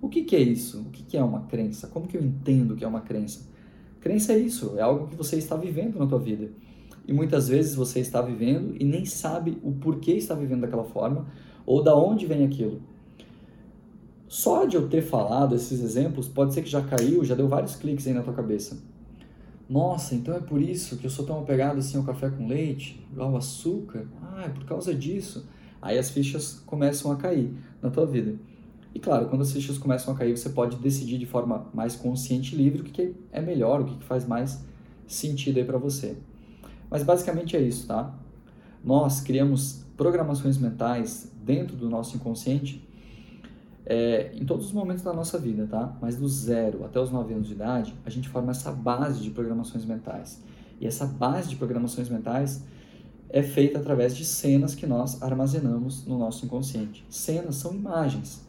o 0.03 0.09
que, 0.09 0.23
que 0.23 0.37
é 0.37 0.41
isso? 0.41 0.81
O 0.83 0.91
que, 0.91 1.03
que 1.03 1.17
é 1.17 1.25
uma 1.25 1.41
crença? 1.47 1.87
Como 1.89 2.07
que 2.07 2.17
eu 2.17 2.23
entendo 2.23 2.77
que 2.77 2.85
é 2.85 2.89
uma 2.89 3.01
crença? 3.01 3.41
Crença 4.01 4.35
é 4.35 4.39
isso, 4.39 4.75
é 4.77 4.83
algo 4.83 5.07
que 5.07 5.17
você 5.17 5.37
está 5.37 5.57
vivendo 5.57 5.99
na 5.99 6.07
tua 6.07 6.19
vida. 6.19 6.51
E 7.09 7.13
muitas 7.13 7.49
vezes 7.49 7.75
você 7.75 8.01
está 8.01 8.21
vivendo 8.21 8.77
e 8.79 8.85
nem 8.85 9.07
sabe 9.07 9.59
o 9.63 9.73
porquê 9.73 10.13
está 10.13 10.35
vivendo 10.35 10.61
daquela 10.61 10.85
forma 10.85 11.27
ou 11.65 11.83
da 11.83 11.97
onde 11.97 12.27
vem 12.27 12.45
aquilo. 12.45 12.83
Só 14.29 14.67
de 14.67 14.77
eu 14.77 14.89
ter 14.89 15.01
falado 15.01 15.55
esses 15.55 15.81
exemplos, 15.81 16.29
pode 16.29 16.53
ser 16.53 16.63
que 16.63 16.69
já 16.69 16.83
caiu, 16.83 17.25
já 17.25 17.35
deu 17.35 17.49
vários 17.49 17.77
cliques 17.77 18.07
aí 18.07 18.13
na 18.13 18.23
tua 18.23 18.35
cabeça. 18.35 18.77
Nossa, 19.69 20.15
então 20.15 20.35
é 20.35 20.41
por 20.41 20.61
isso 20.61 20.99
que 20.99 21.07
eu 21.07 21.11
sou 21.11 21.25
tão 21.25 21.41
apegado 21.41 21.79
assim 21.79 21.97
ao 21.97 22.05
café 22.05 22.29
com 22.29 22.47
leite, 22.47 23.05
ao 23.17 23.37
açúcar? 23.37 24.07
Ah, 24.23 24.45
é 24.45 24.49
por 24.49 24.65
causa 24.65 24.95
disso. 24.95 25.47
Aí 25.81 25.99
as 25.99 26.11
fichas 26.11 26.63
começam 26.67 27.11
a 27.11 27.17
cair 27.17 27.53
na 27.81 27.91
tua 27.91 28.07
vida. 28.07 28.35
E 28.95 29.01
claro, 29.01 29.29
quando 29.29 29.43
as 29.43 29.53
fichas 29.53 29.77
começam 29.77 30.15
a 30.15 30.17
cair, 30.17 30.37
você 30.37 30.51
pode 30.51 30.77
decidir 30.77 31.19
de 31.19 31.27
forma 31.27 31.67
mais 31.75 31.97
consciente 31.97 32.55
e 32.55 32.59
livre 32.59 32.83
o 32.83 32.85
que 32.85 33.15
é 33.33 33.41
melhor, 33.41 33.81
o 33.81 33.85
que 33.85 34.05
faz 34.05 34.27
mais 34.27 34.63
sentido 35.07 35.59
aí 35.59 35.65
para 35.65 35.79
você. 35.79 36.17
Mas 36.91 37.03
basicamente 37.03 37.57
é 37.57 37.61
isso, 37.61 37.87
tá? 37.87 38.15
Nós 38.85 39.21
criamos 39.21 39.85
programações 39.97 40.59
mentais 40.59 41.33
dentro 41.43 41.75
do 41.77 41.89
nosso 41.89 42.17
inconsciente 42.17 42.87
é, 43.87 44.33
em 44.35 44.45
todos 44.45 44.67
os 44.67 44.73
momentos 44.73 45.03
da 45.03 45.13
nossa 45.13 45.39
vida, 45.39 45.67
tá? 45.67 45.97
Mas 46.01 46.17
do 46.17 46.27
zero 46.27 46.85
até 46.85 46.99
os 46.99 47.11
9 47.11 47.35
anos 47.35 47.47
de 47.47 47.53
idade, 47.53 47.95
a 48.05 48.11
gente 48.11 48.29
forma 48.29 48.51
essa 48.51 48.73
base 48.73 49.23
de 49.23 49.31
programações 49.31 49.85
mentais. 49.85 50.41
E 50.81 50.87
essa 50.87 51.07
base 51.07 51.51
de 51.51 51.57
programações 51.57 52.09
mentais 52.09 52.63
é 53.29 53.43
feita 53.43 53.79
através 53.79 54.17
de 54.17 54.25
cenas 54.25 54.75
que 54.75 54.87
nós 54.87 55.23
armazenamos 55.23 56.07
no 56.07 56.19
nosso 56.19 56.47
inconsciente. 56.47 57.05
Cenas 57.11 57.57
são 57.57 57.75
imagens. 57.75 58.43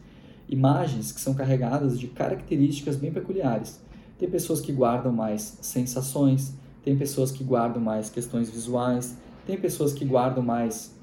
Imagens 0.48 1.12
que 1.12 1.20
são 1.20 1.34
carregadas 1.34 1.98
de 1.98 2.06
características 2.06 2.96
bem 2.96 3.12
peculiares. 3.12 3.80
Tem 4.18 4.30
pessoas 4.30 4.60
que 4.60 4.72
guardam 4.72 5.12
mais 5.12 5.58
sensações, 5.60 6.54
tem 6.82 6.96
pessoas 6.96 7.30
que 7.30 7.44
guardam 7.44 7.82
mais 7.82 8.08
questões 8.08 8.48
visuais, 8.48 9.16
tem 9.46 9.58
pessoas 9.58 9.92
que 9.92 10.04
guardam 10.04 10.42
mais 10.42 10.94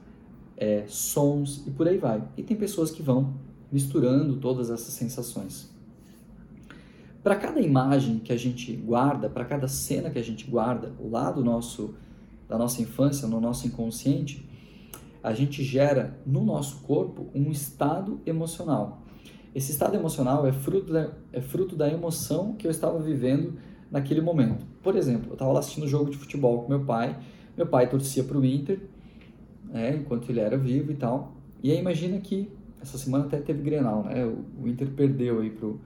é, 0.58 0.86
sons 0.88 1.63
e 1.67 1.72
por 1.72 1.88
aí 1.88 1.98
vai. 1.98 2.24
E 2.38 2.41
tem 2.41 2.58
pessoas 2.58 2.89
que 2.89 3.04
vão 3.04 3.34
misturando 3.73 4.38
todas 4.38 4.69
essas 4.69 4.93
sensações. 4.93 5.67
Para 7.23 7.36
cada 7.36 7.59
imagem 7.59 8.19
que 8.19 8.31
a 8.31 8.38
gente 8.38 8.71
guarda, 8.75 9.27
para 9.27 9.43
cada 9.43 9.67
cena 9.67 10.12
que 10.12 10.19
a 10.19 10.23
gente 10.23 10.45
guarda 10.45 10.93
lá 10.99 11.31
do 11.31 11.43
nosso 11.43 11.95
da 12.47 12.57
nossa 12.57 12.81
infância, 12.81 13.27
no 13.27 13.39
nosso 13.39 13.65
inconsciente, 13.65 14.47
a 15.23 15.33
gente 15.33 15.63
gera 15.63 16.19
no 16.25 16.43
nosso 16.43 16.81
corpo 16.81 17.27
um 17.33 17.49
estado 17.49 18.21
emocional. 18.25 19.01
Esse 19.55 19.71
estado 19.71 19.95
emocional 19.95 20.45
é 20.45 20.51
fruto 20.51 20.93
da, 20.93 21.13
é 21.31 21.41
fruto 21.41 21.75
da 21.75 21.89
emoção 21.89 22.53
que 22.53 22.67
eu 22.67 22.71
estava 22.71 22.99
vivendo 22.99 23.57
naquele 23.89 24.21
momento. 24.21 24.65
Por 24.83 24.95
exemplo, 24.95 25.29
eu 25.29 25.33
estava 25.33 25.57
assistindo 25.57 25.86
um 25.86 25.88
jogo 25.88 26.12
de 26.12 26.17
futebol 26.17 26.62
com 26.62 26.69
meu 26.69 26.83
pai, 26.83 27.17
meu 27.57 27.65
pai 27.65 27.89
torcia 27.89 28.23
para 28.23 28.38
o 28.38 28.45
Inter, 28.45 28.81
né, 29.63 29.95
enquanto 29.95 30.29
ele 30.29 30.41
era 30.41 30.57
vivo 30.57 30.91
e 30.91 30.95
tal. 30.95 31.33
E 31.63 31.71
aí 31.71 31.79
imagina 31.79 32.19
que 32.19 32.51
essa 32.84 32.98
semana 32.98 33.26
até 33.26 33.38
teve 33.38 33.63
Grenal, 33.63 34.04
né? 34.04 34.26
O, 34.26 34.63
o 34.63 34.67
Inter 34.67 34.89
perdeu 34.89 35.39
aí 35.41 35.50
pro, 35.50 35.80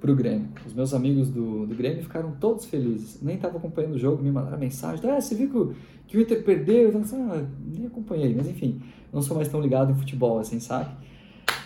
pro 0.00 0.14
Grêmio. 0.14 0.48
Os 0.66 0.74
meus 0.74 0.92
amigos 0.92 1.30
do, 1.30 1.66
do 1.66 1.74
Grêmio 1.74 2.02
ficaram 2.02 2.32
todos 2.32 2.66
felizes. 2.66 3.20
Nem 3.22 3.36
estava 3.36 3.56
acompanhando 3.56 3.94
o 3.94 3.98
jogo, 3.98 4.22
me 4.22 4.30
mandaram 4.30 4.58
mensagem. 4.58 5.08
Ah, 5.10 5.20
você 5.20 5.34
viu 5.34 5.48
que 5.48 5.56
o, 5.56 5.74
que 6.06 6.18
o 6.18 6.20
Inter 6.20 6.44
perdeu? 6.44 6.90
Eu 6.90 7.04
falei, 7.04 7.24
ah, 7.30 7.46
nem 7.64 7.86
acompanhei. 7.86 8.34
Mas 8.34 8.46
enfim, 8.46 8.80
não 9.12 9.22
sou 9.22 9.36
mais 9.36 9.48
tão 9.48 9.60
ligado 9.60 9.92
em 9.92 9.94
futebol 9.94 10.38
assim, 10.38 10.60
sabe? 10.60 10.94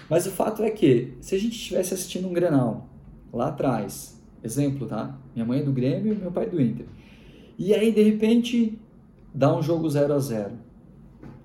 Mas 0.08 0.26
o 0.26 0.30
fato 0.30 0.62
é 0.62 0.70
que, 0.70 1.14
se 1.20 1.34
a 1.34 1.38
gente 1.38 1.54
estivesse 1.56 1.92
assistindo 1.92 2.28
um 2.28 2.32
Grenal 2.32 2.88
lá 3.32 3.48
atrás, 3.48 4.22
exemplo, 4.42 4.86
tá? 4.86 5.18
Minha 5.34 5.44
mãe 5.44 5.60
é 5.60 5.62
do 5.62 5.72
Grêmio 5.72 6.12
e 6.12 6.16
meu 6.16 6.30
pai 6.30 6.44
é 6.44 6.48
do 6.48 6.60
Inter. 6.60 6.86
E 7.58 7.74
aí, 7.74 7.90
de 7.90 8.02
repente, 8.02 8.78
dá 9.34 9.56
um 9.56 9.62
jogo 9.62 9.88
0 9.88 10.12
a 10.12 10.18
0 10.18 10.52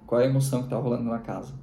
Qual 0.06 0.20
é 0.22 0.26
a 0.26 0.30
emoção 0.30 0.64
que 0.64 0.70
tá 0.70 0.78
rolando 0.78 1.06
na 1.06 1.20
casa? 1.20 1.54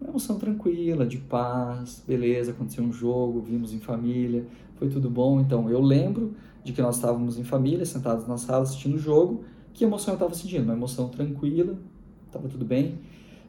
Uma 0.00 0.10
emoção 0.10 0.38
tranquila, 0.38 1.06
de 1.06 1.16
paz, 1.16 2.04
beleza, 2.06 2.50
aconteceu 2.50 2.84
um 2.84 2.92
jogo, 2.92 3.40
vimos 3.40 3.72
em 3.72 3.78
família, 3.78 4.46
foi 4.76 4.90
tudo 4.90 5.08
bom. 5.08 5.40
Então, 5.40 5.70
eu 5.70 5.80
lembro 5.80 6.34
de 6.62 6.72
que 6.72 6.82
nós 6.82 6.96
estávamos 6.96 7.38
em 7.38 7.44
família, 7.44 7.84
sentados 7.86 8.26
na 8.26 8.36
sala 8.36 8.62
assistindo 8.62 8.96
o 8.96 8.98
jogo, 8.98 9.44
que 9.72 9.84
emoção 9.84 10.12
eu 10.12 10.16
estava 10.16 10.34
sentindo? 10.34 10.64
Uma 10.64 10.74
emoção 10.74 11.08
tranquila, 11.08 11.78
estava 12.26 12.46
tudo 12.46 12.64
bem. 12.64 12.98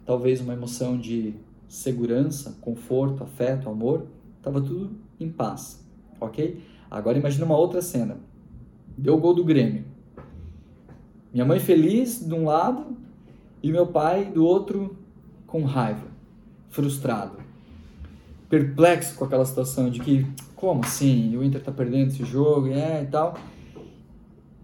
Talvez 0.05 0.39
uma 0.39 0.53
emoção 0.53 0.97
de 0.97 1.33
segurança, 1.67 2.57
conforto, 2.61 3.23
afeto, 3.23 3.69
amor, 3.69 4.07
estava 4.37 4.61
tudo 4.61 4.91
em 5.19 5.29
paz, 5.29 5.85
ok? 6.19 6.61
Agora 6.89 7.17
imagine 7.17 7.43
uma 7.43 7.57
outra 7.57 7.81
cena. 7.81 8.17
Deu 8.97 9.15
o 9.15 9.19
gol 9.19 9.33
do 9.33 9.43
Grêmio. 9.43 9.83
Minha 11.33 11.45
mãe 11.45 11.59
feliz 11.59 12.25
de 12.25 12.33
um 12.33 12.45
lado 12.45 12.95
e 13.61 13.69
meu 13.69 13.87
pai 13.87 14.31
do 14.31 14.45
outro 14.45 14.95
com 15.45 15.65
raiva 15.65 16.16
frustrado, 16.69 17.37
perplexo 18.49 19.15
com 19.15 19.25
aquela 19.25 19.45
situação 19.45 19.89
de 19.89 19.99
que, 19.99 20.25
como 20.55 20.83
assim, 20.83 21.35
o 21.35 21.43
Inter 21.43 21.61
tá 21.61 21.71
perdendo 21.71 22.09
esse 22.09 22.23
jogo, 22.23 22.67
é 22.67 23.03
e 23.03 23.07
tal. 23.07 23.37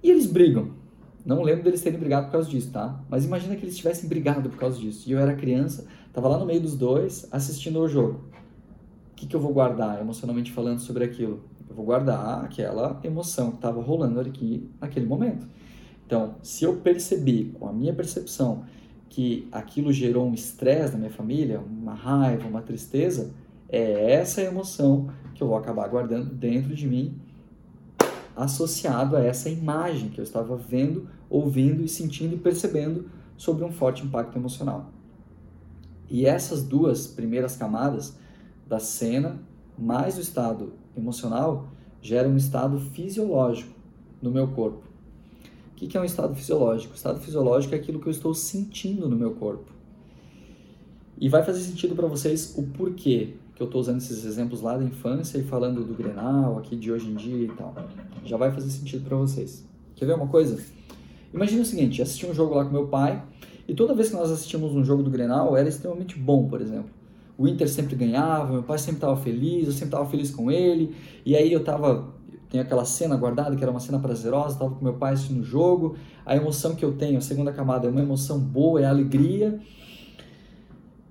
E 0.02 0.10
eles 0.10 0.26
brigam. 0.26 0.72
Não 1.26 1.42
lembro 1.42 1.64
deles 1.64 1.82
terem 1.82 1.98
brigado 1.98 2.26
por 2.26 2.34
causa 2.34 2.50
disso, 2.50 2.70
tá? 2.72 3.00
Mas 3.10 3.24
imagina 3.24 3.56
que 3.56 3.64
eles 3.64 3.78
tivessem 3.78 4.10
brigado 4.10 4.50
por 4.50 4.58
causa 4.58 4.78
disso. 4.78 5.10
E 5.10 5.14
eu 5.14 5.20
era 5.20 5.34
criança, 5.34 5.86
tava 6.12 6.28
lá 6.28 6.38
no 6.38 6.46
meio 6.46 6.60
dos 6.60 6.76
dois, 6.76 7.28
assistindo 7.32 7.80
ao 7.80 7.88
jogo. 7.88 8.26
O 9.12 9.16
que, 9.16 9.26
que 9.26 9.36
eu 9.36 9.40
vou 9.40 9.54
guardar 9.54 10.02
emocionalmente 10.02 10.52
falando 10.52 10.80
sobre 10.80 11.06
aquilo? 11.06 11.42
Eu 11.70 11.76
vou 11.76 11.86
guardar 11.86 12.44
aquela 12.44 13.00
emoção 13.04 13.52
que 13.52 13.56
estava 13.56 13.82
rolando 13.82 14.20
aqui 14.20 14.70
naquele 14.82 15.06
momento. 15.06 15.48
Então, 16.06 16.36
se 16.44 16.66
eu 16.66 16.76
percebi 16.76 17.56
com 17.58 17.68
a 17.68 17.72
minha 17.72 17.94
percepção 17.94 18.66
que 19.10 19.48
aquilo 19.52 19.92
gerou 19.92 20.28
um 20.28 20.34
estresse 20.34 20.94
na 20.94 21.00
minha 21.00 21.12
família, 21.12 21.60
uma 21.60 21.94
raiva, 21.94 22.48
uma 22.48 22.62
tristeza, 22.62 23.32
é 23.70 24.14
essa 24.14 24.42
emoção 24.42 25.10
que 25.34 25.42
eu 25.42 25.48
vou 25.48 25.58
acabar 25.58 25.88
guardando 25.88 26.34
dentro 26.34 26.76
de 26.76 26.88
mim, 26.88 27.20
associado 28.36 29.16
a 29.16 29.24
essa 29.24 29.50
imagem 29.50 30.10
que 30.10 30.20
eu 30.20 30.24
estava 30.24 30.56
vendo, 30.56 31.08
ouvindo 31.30 31.84
e 31.84 31.88
sentindo 31.88 32.36
e 32.36 32.40
percebendo 32.40 33.10
sobre 33.38 33.64
um 33.64 33.72
forte 33.72 34.04
impacto 34.04 34.38
emocional. 34.38 34.92
E 36.10 36.26
essas 36.26 36.64
duas 36.64 37.08
primeiras 37.08 37.56
camadas 37.56 38.18
da 38.68 38.80
cena 38.80 39.40
mais 39.78 40.18
o 40.18 40.22
estado 40.22 40.74
emocional 40.96 41.68
geram 42.02 42.32
um 42.32 42.38
estado 42.38 42.80
fisiológico 42.80 43.74
no 44.22 44.32
meu 44.32 44.48
corpo. 44.50 44.93
O 45.84 45.88
que 45.88 45.98
é 45.98 46.02
um 46.02 46.06
estado 46.06 46.34
fisiológico? 46.34 46.94
O 46.94 46.96
estado 46.96 47.20
fisiológico 47.20 47.76
é 47.76 47.78
aquilo 47.78 48.00
que 48.00 48.08
eu 48.08 48.12
estou 48.12 48.34
sentindo 48.34 49.10
no 49.10 49.18
meu 49.18 49.32
corpo. 49.32 49.70
E 51.20 51.28
vai 51.28 51.44
fazer 51.44 51.60
sentido 51.60 51.94
para 51.94 52.08
vocês 52.08 52.56
o 52.58 52.64
porquê 52.64 53.34
que 53.54 53.62
eu 53.62 53.66
estou 53.66 53.82
usando 53.82 53.98
esses 53.98 54.26
exemplos 54.26 54.62
lá 54.62 54.78
da 54.78 54.84
infância 54.84 55.38
e 55.38 55.44
falando 55.44 55.84
do 55.84 55.94
Grenal, 55.94 56.58
aqui 56.58 56.76
de 56.76 56.92
hoje 56.92 57.08
em 57.08 57.16
dia 57.16 57.46
e 57.46 57.50
tal. 57.50 57.76
Já 58.26 58.38
vai 58.38 58.52
fazer 58.52 58.70
sentido 58.70 59.04
para 59.06 59.18
vocês. 59.18 59.66
Quer 59.96 60.06
ver 60.06 60.16
uma 60.16 60.28
coisa? 60.28 60.58
Imagina 61.34 61.62
o 61.62 61.66
seguinte, 61.66 62.02
assisti 62.02 62.26
um 62.26 62.34
jogo 62.34 62.56
lá 62.56 62.64
com 62.64 62.72
meu 62.72 62.88
pai 62.88 63.22
e 63.68 63.74
toda 63.74 63.94
vez 63.94 64.10
que 64.10 64.16
nós 64.16 64.32
assistimos 64.32 64.74
um 64.74 64.84
jogo 64.84 65.04
do 65.04 65.12
Grenal 65.12 65.56
era 65.56 65.68
extremamente 65.68 66.18
bom, 66.18 66.48
por 66.48 66.62
exemplo. 66.62 66.90
O 67.38 67.48
Inter 67.48 67.68
sempre 67.68 67.96
ganhava, 67.96 68.54
meu 68.54 68.64
pai 68.64 68.78
sempre 68.78 68.98
estava 68.98 69.18
feliz, 69.18 69.66
eu 69.66 69.74
sempre 69.74 69.88
estava 69.88 70.10
feliz 70.10 70.32
com 70.32 70.50
ele, 70.52 70.96
e 71.26 71.36
aí 71.36 71.52
eu 71.52 71.60
estava 71.60 72.14
tem 72.54 72.62
aquela 72.62 72.86
cena 72.86 73.16
guardada 73.16 73.56
que 73.56 73.64
era 73.64 73.72
uma 73.72 73.80
cena 73.80 73.98
prazerosa, 73.98 74.54
estava 74.54 74.76
com 74.76 74.84
meu 74.84 74.94
pai 74.94 75.14
assistindo 75.14 75.40
o 75.40 75.44
jogo. 75.44 75.96
A 76.24 76.36
emoção 76.36 76.76
que 76.76 76.86
eu 76.86 76.94
tenho, 76.94 77.18
a 77.18 77.22
segunda 77.22 77.52
camada, 77.52 77.88
é 77.88 77.90
uma 77.90 78.00
emoção 78.00 78.40
boa, 78.40 78.80
é 78.80 78.86
alegria. 78.86 79.60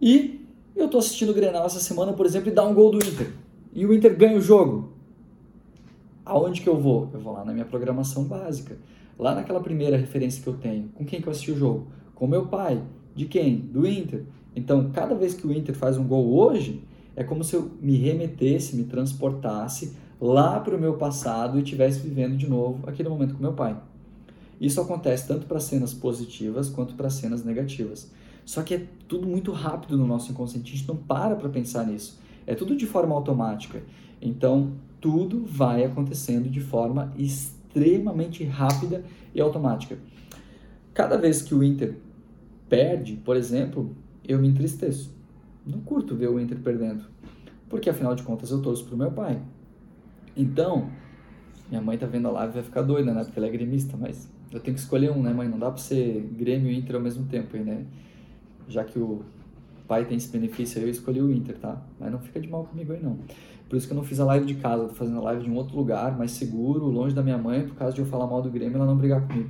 E 0.01 0.47
eu 0.77 0.85
estou 0.85 1.01
assistindo 1.01 1.31
o 1.31 1.35
Grenal 1.35 1.67
essa 1.67 1.81
semana, 1.81 2.13
por 2.13 2.27
exemplo, 2.27 2.49
e 2.49 2.53
dá 2.53 2.65
um 2.65 2.73
gol 2.73 2.93
do 2.93 2.99
Inter. 2.99 3.33
E 3.73 3.85
o 3.85 3.93
Inter 3.93 4.17
ganha 4.17 4.39
o 4.39 4.41
jogo. 4.41 4.93
Aonde 6.25 6.61
que 6.61 6.69
eu 6.69 6.81
vou? 6.81 7.11
Eu 7.13 7.19
vou 7.19 7.33
lá 7.33 7.45
na 7.45 7.53
minha 7.53 7.65
programação 7.65 8.23
básica. 8.23 8.79
Lá 9.19 9.35
naquela 9.35 9.61
primeira 9.61 9.97
referência 9.97 10.41
que 10.41 10.49
eu 10.49 10.55
tenho. 10.55 10.91
Com 10.95 11.05
quem 11.05 11.21
que 11.21 11.27
eu 11.27 11.33
assisti 11.33 11.51
o 11.51 11.59
jogo? 11.59 11.89
Com 12.15 12.29
meu 12.29 12.47
pai. 12.47 12.81
De 13.17 13.25
quem? 13.25 13.57
Do 13.57 13.85
Inter. 13.85 14.23
Então, 14.55 14.93
cada 14.93 15.17
vez 15.17 15.35
que 15.35 15.45
o 15.45 15.53
Inter 15.53 15.75
faz 15.75 15.99
um 15.99 16.07
gol 16.07 16.33
hoje, 16.33 16.85
é 17.17 17.25
como 17.25 17.43
se 17.43 17.57
eu 17.57 17.69
me 17.81 17.97
remetesse, 17.97 18.77
me 18.77 18.85
transportasse 18.85 20.01
lá 20.23 20.61
para 20.61 20.77
o 20.77 20.81
meu 20.81 20.95
passado 20.95 21.59
e 21.59 21.63
estivesse 21.63 21.99
vivendo 21.99 22.37
de 22.37 22.49
novo 22.49 22.89
aquele 22.89 23.09
momento 23.09 23.35
com 23.35 23.43
meu 23.43 23.55
pai. 23.55 23.77
Isso 24.61 24.81
acontece 24.81 25.27
tanto 25.27 25.47
para 25.47 25.59
cenas 25.59 25.93
positivas 25.93 26.71
quanto 26.71 26.95
para 26.95 27.11
cenas 27.11 27.45
negativas. 27.45 28.09
Só 28.45 28.63
que 28.63 28.75
é 28.75 28.87
tudo 29.09 29.27
muito 29.27 29.51
rápido 29.51 29.97
no 29.97 30.07
nosso 30.07 30.31
inconsciente, 30.31 30.73
a 30.73 30.77
gente 30.77 30.87
não 30.87 30.97
para 30.97 31.35
para 31.35 31.49
pensar 31.49 31.85
nisso. 31.85 32.21
É 32.47 32.55
tudo 32.55 32.77
de 32.77 32.87
forma 32.87 33.13
automática. 33.13 33.83
Então, 34.21 34.75
tudo 35.01 35.45
vai 35.45 35.85
acontecendo 35.85 36.49
de 36.49 36.61
forma 36.61 37.13
extremamente 37.19 38.45
rápida 38.45 39.05
e 39.35 39.41
automática. 39.41 39.99
Cada 40.95 41.17
vez 41.17 41.43
que 41.43 41.53
o 41.53 41.65
Inter 41.65 41.97
perde, 42.69 43.17
por 43.17 43.37
exemplo, 43.37 43.97
eu 44.27 44.39
me 44.39 44.47
entristeço. 44.47 45.13
Não 45.67 45.81
curto 45.81 46.15
ver 46.15 46.29
o 46.29 46.39
Inter 46.39 46.59
perdendo, 46.61 47.07
porque 47.69 47.91
afinal 47.91 48.15
de 48.15 48.23
contas 48.23 48.53
eu 48.53 48.63
torço 48.63 48.85
para 48.85 48.95
o 48.95 48.99
meu 48.99 49.11
pai. 49.11 49.43
Então, 50.37 50.89
minha 51.69 51.81
mãe 51.81 51.97
tá 51.99 52.07
vendo 52.07 52.29
a 52.29 52.31
live 52.31 52.53
e 52.53 52.55
vai 52.55 52.63
ficar 52.63 52.83
doida, 52.83 53.13
né? 53.13 53.25
Porque 53.25 53.39
ela 53.39 53.49
é 53.49 53.51
gremista, 53.51 53.97
mas 53.99 54.29
eu 54.51 54.61
tenho 54.61 54.75
que 54.75 54.81
escolher 54.81 55.11
um, 55.11 55.23
né, 55.23 55.33
mãe? 55.33 55.49
Não 55.49 55.59
dá 55.59 55.71
pra 55.71 55.79
ser 55.79 56.29
Grêmio 56.37 56.71
e 56.71 56.77
Inter 56.77 56.97
ao 56.97 57.03
mesmo 57.03 57.27
tempo 57.27 57.57
aí, 57.57 57.63
né? 57.63 57.85
Já 58.69 58.85
que 58.85 58.99
o 58.99 59.23
pai 59.89 60.05
tem 60.05 60.17
esse 60.17 60.29
benefício 60.29 60.79
aí, 60.79 60.85
eu 60.85 60.91
escolhi 60.91 61.21
o 61.21 61.33
Inter, 61.33 61.59
tá? 61.59 61.83
Mas 61.99 62.11
não 62.11 62.19
fica 62.19 62.41
de 62.41 62.49
mal 62.49 62.65
comigo 62.65 62.93
aí 62.93 63.03
não. 63.03 63.19
Por 63.69 63.77
isso 63.77 63.87
que 63.87 63.93
eu 63.93 63.97
não 63.97 64.05
fiz 64.05 64.21
a 64.21 64.25
live 64.27 64.45
de 64.45 64.55
casa, 64.57 64.85
tô 64.85 64.95
fazendo 64.95 65.19
a 65.19 65.23
live 65.23 65.45
de 65.45 65.51
um 65.51 65.57
outro 65.57 65.75
lugar, 65.77 66.17
mais 66.17 66.33
seguro, 66.33 66.85
longe 66.87 67.15
da 67.15 67.23
minha 67.23 67.39
mãe, 67.39 67.67
por 67.67 67.75
causa 67.75 67.95
de 67.95 68.03
eu 68.03 68.07
falar 68.07 68.27
mal 68.27 68.43
do 68.43 68.51
Grêmio 68.51 68.77
ela 68.77 68.85
não 68.85 68.97
brigar 68.97 69.27
comigo. 69.27 69.49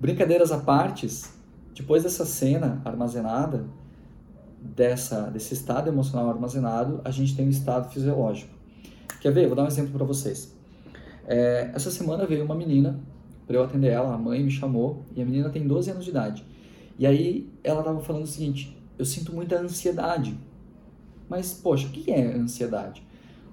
Brincadeiras 0.00 0.50
à 0.50 0.58
partes, 0.58 1.34
depois 1.74 2.02
dessa 2.02 2.24
cena 2.24 2.80
armazenada, 2.84 3.66
dessa, 4.62 5.30
desse 5.30 5.52
estado 5.52 5.88
emocional 5.88 6.30
armazenado, 6.30 7.02
a 7.04 7.10
gente 7.10 7.36
tem 7.36 7.46
um 7.46 7.50
estado 7.50 7.90
fisiológico. 7.92 8.55
Quer 9.20 9.32
ver? 9.32 9.46
Vou 9.46 9.56
dar 9.56 9.64
um 9.64 9.68
exemplo 9.68 9.92
para 9.92 10.04
vocês. 10.04 10.54
É, 11.26 11.70
essa 11.74 11.90
semana 11.90 12.26
veio 12.26 12.44
uma 12.44 12.54
menina 12.54 13.00
para 13.46 13.56
eu 13.56 13.62
atender 13.62 13.88
ela, 13.88 14.14
a 14.14 14.18
mãe 14.18 14.42
me 14.42 14.50
chamou, 14.50 15.04
e 15.14 15.22
a 15.22 15.24
menina 15.24 15.50
tem 15.50 15.66
12 15.66 15.90
anos 15.90 16.04
de 16.04 16.10
idade. 16.10 16.44
E 16.98 17.06
aí 17.06 17.48
ela 17.62 17.80
estava 17.80 18.00
falando 18.00 18.24
o 18.24 18.26
seguinte: 18.26 18.76
eu 18.98 19.04
sinto 19.04 19.32
muita 19.32 19.58
ansiedade 19.58 20.36
mas, 21.28 21.52
poxa, 21.52 21.86
o 21.86 21.90
que 21.90 22.10
é 22.10 22.34
ansiedade? 22.34 23.02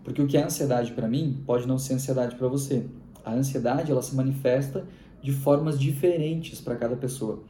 Porque 0.04 0.22
o 0.22 0.28
que 0.28 0.38
é 0.38 0.44
ansiedade 0.44 0.92
para 0.92 1.08
mim 1.08 1.42
pode 1.46 1.68
não 1.68 1.78
ser 1.78 1.96
ansiedade 1.96 2.36
para 2.36 2.48
você. 2.48 2.86
A 3.26 3.34
ansiedade 3.34 3.92
ela 3.92 4.02
se 4.02 4.16
manifesta 4.16 4.86
de 5.22 5.32
formas 5.32 5.80
diferentes 5.80 6.60
para 6.60 6.76
cada 6.76 6.96
pessoa. 6.96 7.42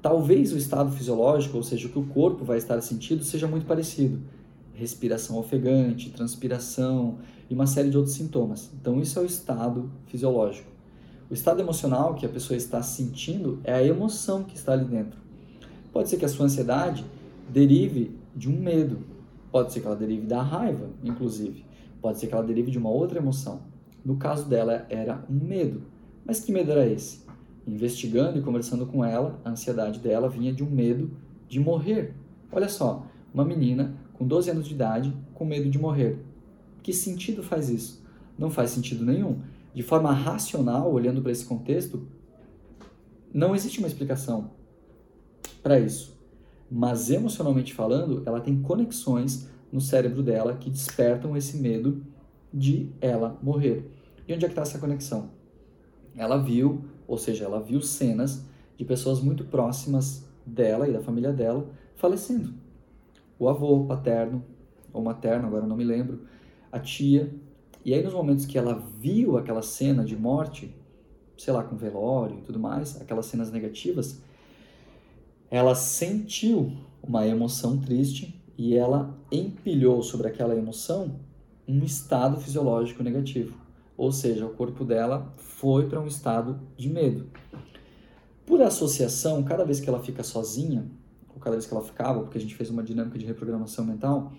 Talvez 0.00 0.52
o 0.52 0.56
estado 0.56 0.92
fisiológico, 0.92 1.56
ou 1.56 1.62
seja, 1.62 1.88
o 1.88 1.90
que 1.90 1.98
o 1.98 2.06
corpo 2.06 2.44
vai 2.44 2.58
estar 2.58 2.80
sentindo, 2.80 3.24
seja 3.24 3.46
muito 3.46 3.66
parecido. 3.66 4.20
Respiração 4.76 5.38
ofegante, 5.38 6.10
transpiração 6.10 7.18
e 7.50 7.54
uma 7.54 7.66
série 7.66 7.90
de 7.90 7.96
outros 7.96 8.14
sintomas. 8.14 8.70
Então, 8.80 9.00
isso 9.00 9.18
é 9.18 9.22
o 9.22 9.26
estado 9.26 9.90
fisiológico. 10.06 10.70
O 11.28 11.34
estado 11.34 11.60
emocional 11.60 12.14
que 12.14 12.24
a 12.24 12.28
pessoa 12.28 12.56
está 12.56 12.82
sentindo 12.82 13.58
é 13.64 13.72
a 13.72 13.82
emoção 13.82 14.44
que 14.44 14.54
está 14.54 14.72
ali 14.72 14.84
dentro. 14.84 15.18
Pode 15.92 16.08
ser 16.08 16.18
que 16.18 16.24
a 16.24 16.28
sua 16.28 16.46
ansiedade 16.46 17.04
derive 17.48 18.14
de 18.36 18.48
um 18.48 18.60
medo, 18.60 18.98
Pode 19.56 19.72
ser 19.72 19.80
que 19.80 19.86
ela 19.86 19.96
derive 19.96 20.26
da 20.26 20.42
raiva, 20.42 20.90
inclusive. 21.02 21.64
Pode 22.02 22.18
ser 22.18 22.26
que 22.26 22.34
ela 22.34 22.44
derive 22.44 22.70
de 22.70 22.76
uma 22.76 22.90
outra 22.90 23.18
emoção. 23.18 23.62
No 24.04 24.16
caso 24.16 24.46
dela, 24.46 24.86
era 24.90 25.24
um 25.30 25.42
medo. 25.42 25.80
Mas 26.26 26.40
que 26.40 26.52
medo 26.52 26.72
era 26.72 26.86
esse? 26.86 27.22
Investigando 27.66 28.38
e 28.38 28.42
conversando 28.42 28.84
com 28.84 29.02
ela, 29.02 29.40
a 29.42 29.48
ansiedade 29.48 29.98
dela 29.98 30.28
vinha 30.28 30.52
de 30.52 30.62
um 30.62 30.68
medo 30.68 31.10
de 31.48 31.58
morrer. 31.58 32.12
Olha 32.52 32.68
só, 32.68 33.06
uma 33.32 33.46
menina 33.46 33.94
com 34.16 34.26
12 34.26 34.50
anos 34.50 34.66
de 34.66 34.74
idade 34.74 35.14
com 35.34 35.44
medo 35.44 35.70
de 35.70 35.78
morrer. 35.78 36.18
Que 36.82 36.92
sentido 36.92 37.42
faz 37.42 37.68
isso? 37.68 38.04
Não 38.38 38.50
faz 38.50 38.70
sentido 38.70 39.04
nenhum. 39.04 39.40
De 39.74 39.82
forma 39.82 40.12
racional, 40.12 40.92
olhando 40.92 41.22
para 41.22 41.32
esse 41.32 41.44
contexto, 41.44 42.06
não 43.32 43.54
existe 43.54 43.78
uma 43.78 43.88
explicação 43.88 44.50
para 45.62 45.78
isso 45.78 46.16
mas 46.70 47.10
emocionalmente 47.10 47.72
falando, 47.72 48.22
ela 48.26 48.40
tem 48.40 48.60
conexões 48.60 49.48
no 49.70 49.80
cérebro 49.80 50.22
dela 50.22 50.56
que 50.56 50.70
despertam 50.70 51.36
esse 51.36 51.56
medo 51.56 52.04
de 52.52 52.90
ela 53.00 53.38
morrer. 53.42 53.90
E 54.26 54.34
onde 54.34 54.44
é 54.44 54.48
que 54.48 54.52
está 54.52 54.62
essa 54.62 54.78
conexão? 54.78 55.30
Ela 56.16 56.38
viu, 56.38 56.84
ou 57.06 57.18
seja, 57.18 57.44
ela 57.44 57.60
viu 57.60 57.80
cenas 57.80 58.44
de 58.76 58.84
pessoas 58.84 59.20
muito 59.20 59.44
próximas 59.44 60.24
dela 60.44 60.88
e 60.88 60.92
da 60.92 61.00
família 61.00 61.32
dela 61.32 61.68
falecendo. 61.94 62.54
O 63.38 63.48
avô 63.48 63.84
paterno 63.84 64.44
ou 64.92 65.02
materno, 65.02 65.46
agora 65.46 65.66
não 65.66 65.76
me 65.76 65.84
lembro, 65.84 66.20
a 66.72 66.78
tia. 66.78 67.32
E 67.84 67.92
aí 67.92 68.02
nos 68.02 68.14
momentos 68.14 68.46
que 68.46 68.56
ela 68.58 68.74
viu 68.98 69.36
aquela 69.36 69.62
cena 69.62 70.04
de 70.04 70.16
morte, 70.16 70.74
sei 71.36 71.52
lá, 71.52 71.62
com 71.62 71.76
velório 71.76 72.38
e 72.38 72.42
tudo 72.42 72.58
mais, 72.58 73.00
aquelas 73.00 73.26
cenas 73.26 73.50
negativas, 73.50 74.20
ela 75.50 75.74
sentiu 75.74 76.72
uma 77.02 77.26
emoção 77.26 77.78
triste 77.78 78.42
e 78.58 78.74
ela 78.74 79.16
empilhou 79.30 80.02
sobre 80.02 80.28
aquela 80.28 80.56
emoção 80.56 81.20
um 81.68 81.84
estado 81.84 82.40
fisiológico 82.40 83.02
negativo. 83.02 83.56
Ou 83.96 84.12
seja, 84.12 84.46
o 84.46 84.54
corpo 84.54 84.84
dela 84.84 85.32
foi 85.36 85.88
para 85.88 86.00
um 86.00 86.06
estado 86.06 86.60
de 86.76 86.88
medo. 86.88 87.26
Por 88.44 88.62
associação, 88.62 89.42
cada 89.42 89.64
vez 89.64 89.80
que 89.80 89.88
ela 89.88 90.02
fica 90.02 90.22
sozinha, 90.22 90.86
cada 91.40 91.56
vez 91.56 91.66
que 91.66 91.74
ela 91.74 91.82
ficava, 91.82 92.20
porque 92.20 92.38
a 92.38 92.40
gente 92.40 92.54
fez 92.54 92.70
uma 92.70 92.82
dinâmica 92.82 93.18
de 93.18 93.24
reprogramação 93.24 93.84
mental, 93.84 94.32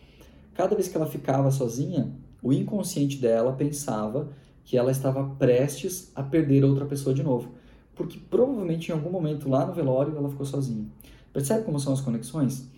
cada 0.54 0.76
vez 0.76 0.88
que 0.88 0.98
ela 0.98 1.08
ficava 1.08 1.52
sozinha, 1.52 2.12
o 2.42 2.54
inconsciente 2.54 3.18
dela 3.18 3.54
pensava 3.54 4.30
que 4.64 4.78
ela 4.78 4.92
estava 4.92 5.24
prestes 5.36 6.12
a 6.16 6.22
perder 6.22 6.64
outra 6.64 6.86
pessoa 6.86 7.14
de 7.14 7.24
novo 7.24 7.58
porque 7.98 8.20
provavelmente 8.30 8.90
em 8.90 8.94
algum 8.94 9.10
momento 9.10 9.50
lá 9.50 9.66
no 9.66 9.74
velório 9.74 10.16
ela 10.16 10.30
ficou 10.30 10.46
sozinha. 10.46 10.86
Percebe 11.34 11.66
como 11.66 11.80
são 11.80 11.92
as 11.92 12.00
conexões? 12.00 12.70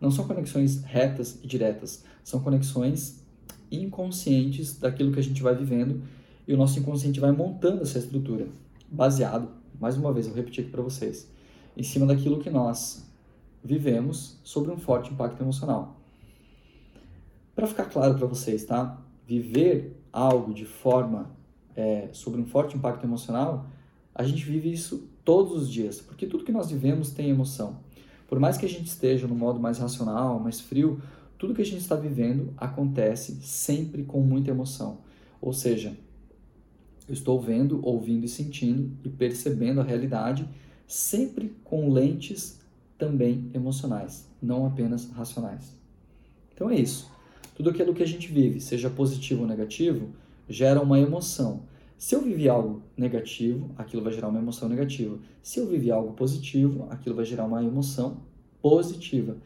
Não 0.00 0.10
são 0.10 0.26
conexões 0.26 0.82
retas 0.84 1.40
e 1.42 1.46
diretas, 1.46 2.04
são 2.22 2.40
conexões 2.40 3.20
inconscientes 3.70 4.78
daquilo 4.78 5.12
que 5.12 5.18
a 5.18 5.22
gente 5.22 5.42
vai 5.42 5.54
vivendo 5.54 6.02
e 6.46 6.54
o 6.54 6.56
nosso 6.56 6.78
inconsciente 6.78 7.18
vai 7.18 7.32
montando 7.32 7.82
essa 7.82 7.98
estrutura, 7.98 8.46
baseado, 8.88 9.48
mais 9.78 9.96
uma 9.96 10.12
vez 10.12 10.26
eu 10.26 10.32
repeti 10.32 10.60
aqui 10.60 10.70
para 10.70 10.80
vocês, 10.80 11.28
em 11.76 11.82
cima 11.82 12.06
daquilo 12.06 12.38
que 12.38 12.48
nós 12.48 13.04
vivemos 13.62 14.38
sobre 14.42 14.70
um 14.70 14.78
forte 14.78 15.12
impacto 15.12 15.42
emocional. 15.42 15.96
Para 17.54 17.66
ficar 17.66 17.86
claro 17.86 18.14
para 18.14 18.26
vocês, 18.26 18.64
tá? 18.64 18.98
Viver 19.26 20.00
algo 20.12 20.54
de 20.54 20.64
forma 20.64 21.30
é, 21.76 22.08
sobre 22.12 22.40
um 22.40 22.46
forte 22.46 22.76
impacto 22.76 23.04
emocional 23.04 23.66
a 24.18 24.24
gente 24.24 24.44
vive 24.44 24.72
isso 24.72 25.08
todos 25.24 25.62
os 25.62 25.70
dias, 25.70 26.00
porque 26.00 26.26
tudo 26.26 26.42
que 26.42 26.50
nós 26.50 26.68
vivemos 26.68 27.12
tem 27.12 27.30
emoção. 27.30 27.78
Por 28.26 28.40
mais 28.40 28.58
que 28.58 28.66
a 28.66 28.68
gente 28.68 28.86
esteja 28.88 29.28
no 29.28 29.34
modo 29.36 29.60
mais 29.60 29.78
racional, 29.78 30.40
mais 30.40 30.60
frio, 30.60 31.00
tudo 31.38 31.54
que 31.54 31.62
a 31.62 31.64
gente 31.64 31.78
está 31.78 31.94
vivendo 31.94 32.52
acontece 32.56 33.38
sempre 33.42 34.02
com 34.02 34.20
muita 34.20 34.50
emoção. 34.50 34.98
Ou 35.40 35.52
seja, 35.52 35.96
eu 37.06 37.14
estou 37.14 37.40
vendo, 37.40 37.78
ouvindo 37.86 38.24
e 38.24 38.28
sentindo 38.28 38.90
e 39.04 39.08
percebendo 39.08 39.80
a 39.80 39.84
realidade 39.84 40.48
sempre 40.84 41.54
com 41.62 41.92
lentes 41.92 42.57
também 42.98 43.50
emocionais, 43.54 44.28
não 44.42 44.66
apenas 44.66 45.08
racionais. 45.10 45.74
Então 46.52 46.68
é 46.68 46.74
isso. 46.74 47.10
Tudo 47.54 47.70
aquilo 47.70 47.94
que 47.94 48.02
a 48.02 48.06
gente 48.06 48.28
vive, 48.28 48.60
seja 48.60 48.90
positivo 48.90 49.42
ou 49.42 49.48
negativo, 49.48 50.10
gera 50.48 50.80
uma 50.80 50.98
emoção. 50.98 51.62
Se 51.96 52.14
eu 52.14 52.20
vivi 52.20 52.48
algo 52.48 52.82
negativo, 52.96 53.70
aquilo 53.76 54.02
vai 54.02 54.12
gerar 54.12 54.28
uma 54.28 54.38
emoção 54.38 54.68
negativa. 54.68 55.18
Se 55.42 55.58
eu 55.58 55.66
vivi 55.66 55.90
algo 55.90 56.12
positivo, 56.12 56.86
aquilo 56.90 57.14
vai 57.14 57.24
gerar 57.24 57.44
uma 57.44 57.62
emoção 57.62 58.18
positiva. 58.60 59.36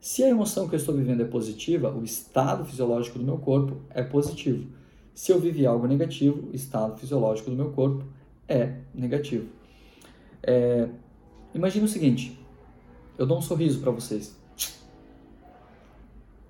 Se 0.00 0.22
a 0.22 0.28
emoção 0.28 0.68
que 0.68 0.74
eu 0.74 0.78
estou 0.78 0.94
vivendo 0.94 1.22
é 1.22 1.24
positiva, 1.24 1.92
o 1.92 2.04
estado 2.04 2.64
fisiológico 2.64 3.18
do 3.18 3.24
meu 3.24 3.38
corpo 3.38 3.78
é 3.90 4.02
positivo. 4.02 4.68
Se 5.12 5.32
eu 5.32 5.40
vivi 5.40 5.66
algo 5.66 5.86
negativo, 5.86 6.48
o 6.52 6.54
estado 6.54 6.96
fisiológico 6.96 7.50
do 7.50 7.56
meu 7.56 7.70
corpo 7.72 8.04
é 8.48 8.76
negativo. 8.94 9.48
É, 10.42 10.88
imagina 11.54 11.86
o 11.86 11.88
seguinte: 11.88 12.38
eu 13.18 13.26
dou 13.26 13.38
um 13.38 13.42
sorriso 13.42 13.80
para 13.80 13.90
vocês. 13.90 14.36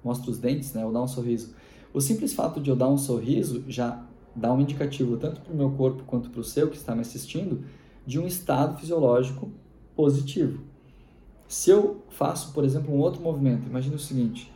Mostro 0.03 0.31
os 0.31 0.39
dentes, 0.39 0.73
né? 0.73 0.83
Eu 0.83 0.93
dou 0.93 1.05
um 1.05 1.09
sorriso. 1.09 1.55
O 1.93 2.01
simples 2.01 2.33
fato 2.33 2.61
de 2.61 2.71
eu 2.71 2.77
dar 2.77 2.89
um 2.89 2.99
sorriso 2.99 3.65
já 3.69 4.05
dá 4.35 4.53
um 4.53 4.61
indicativo 4.61 5.17
tanto 5.17 5.41
para 5.41 5.53
o 5.53 5.57
meu 5.57 5.71
corpo 5.71 6.05
quanto 6.05 6.31
para 6.31 6.41
o 6.41 6.45
seu 6.45 6.69
que 6.69 6.77
está 6.77 6.95
me 6.95 7.01
assistindo 7.01 7.65
de 8.07 8.19
um 8.19 8.27
estado 8.27 8.79
fisiológico 8.79 9.51
positivo. 9.97 10.63
Se 11.49 11.71
eu 11.71 12.03
faço, 12.11 12.53
por 12.53 12.65
exemplo, 12.65 12.95
um 12.95 12.99
outro 12.99 13.23
movimento, 13.23 13.67
imagine 13.67 13.95
o 13.97 13.99
seguinte: 13.99 14.53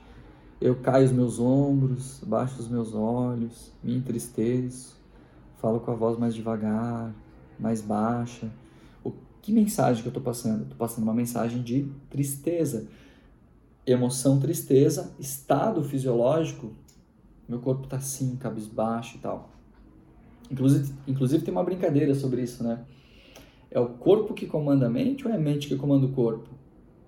eu 0.61 0.77
caio 0.77 1.07
os 1.07 1.13
meus 1.13 1.39
ombros, 1.39 2.21
baixo 2.25 2.61
os 2.61 2.69
meus 2.69 2.95
olhos, 2.95 3.73
me 3.83 3.97
entristeço, 3.97 5.01
falo 5.59 5.81
com 5.81 5.91
a 5.91 5.95
voz 5.95 6.19
mais 6.19 6.35
devagar, 6.35 7.15
mais 7.59 7.81
baixa. 7.81 8.51
Que 9.43 9.53
mensagem 9.53 10.03
que 10.03 10.09
eu 10.09 10.11
estou 10.11 10.23
passando? 10.23 10.63
Estou 10.63 10.77
passando 10.77 11.05
uma 11.05 11.15
mensagem 11.15 11.63
de 11.63 11.91
tristeza, 12.11 12.87
emoção, 13.87 14.39
tristeza, 14.39 15.15
estado 15.19 15.83
fisiológico. 15.83 16.73
Meu 17.49 17.59
corpo 17.59 17.85
está 17.85 17.97
assim, 17.97 18.37
cabisbaixo 18.37 19.17
e 19.17 19.21
tal. 19.21 19.51
Inclusive, 20.51 20.93
inclusive 21.07 21.45
tem 21.45 21.53
uma 21.53 21.65
brincadeira 21.65 22.15
sobre 22.15 22.43
isso, 22.43 22.63
né? 22.63 22.85
É 23.71 23.79
o 23.79 23.89
corpo 23.89 24.35
que 24.35 24.47
comanda 24.47 24.87
a 24.87 24.91
mente 24.91 25.27
ou 25.27 25.33
é 25.33 25.37
a 25.37 25.41
mente 25.41 25.69
que 25.69 25.77
comanda 25.77 26.05
o 26.05 26.13
corpo? 26.13 26.51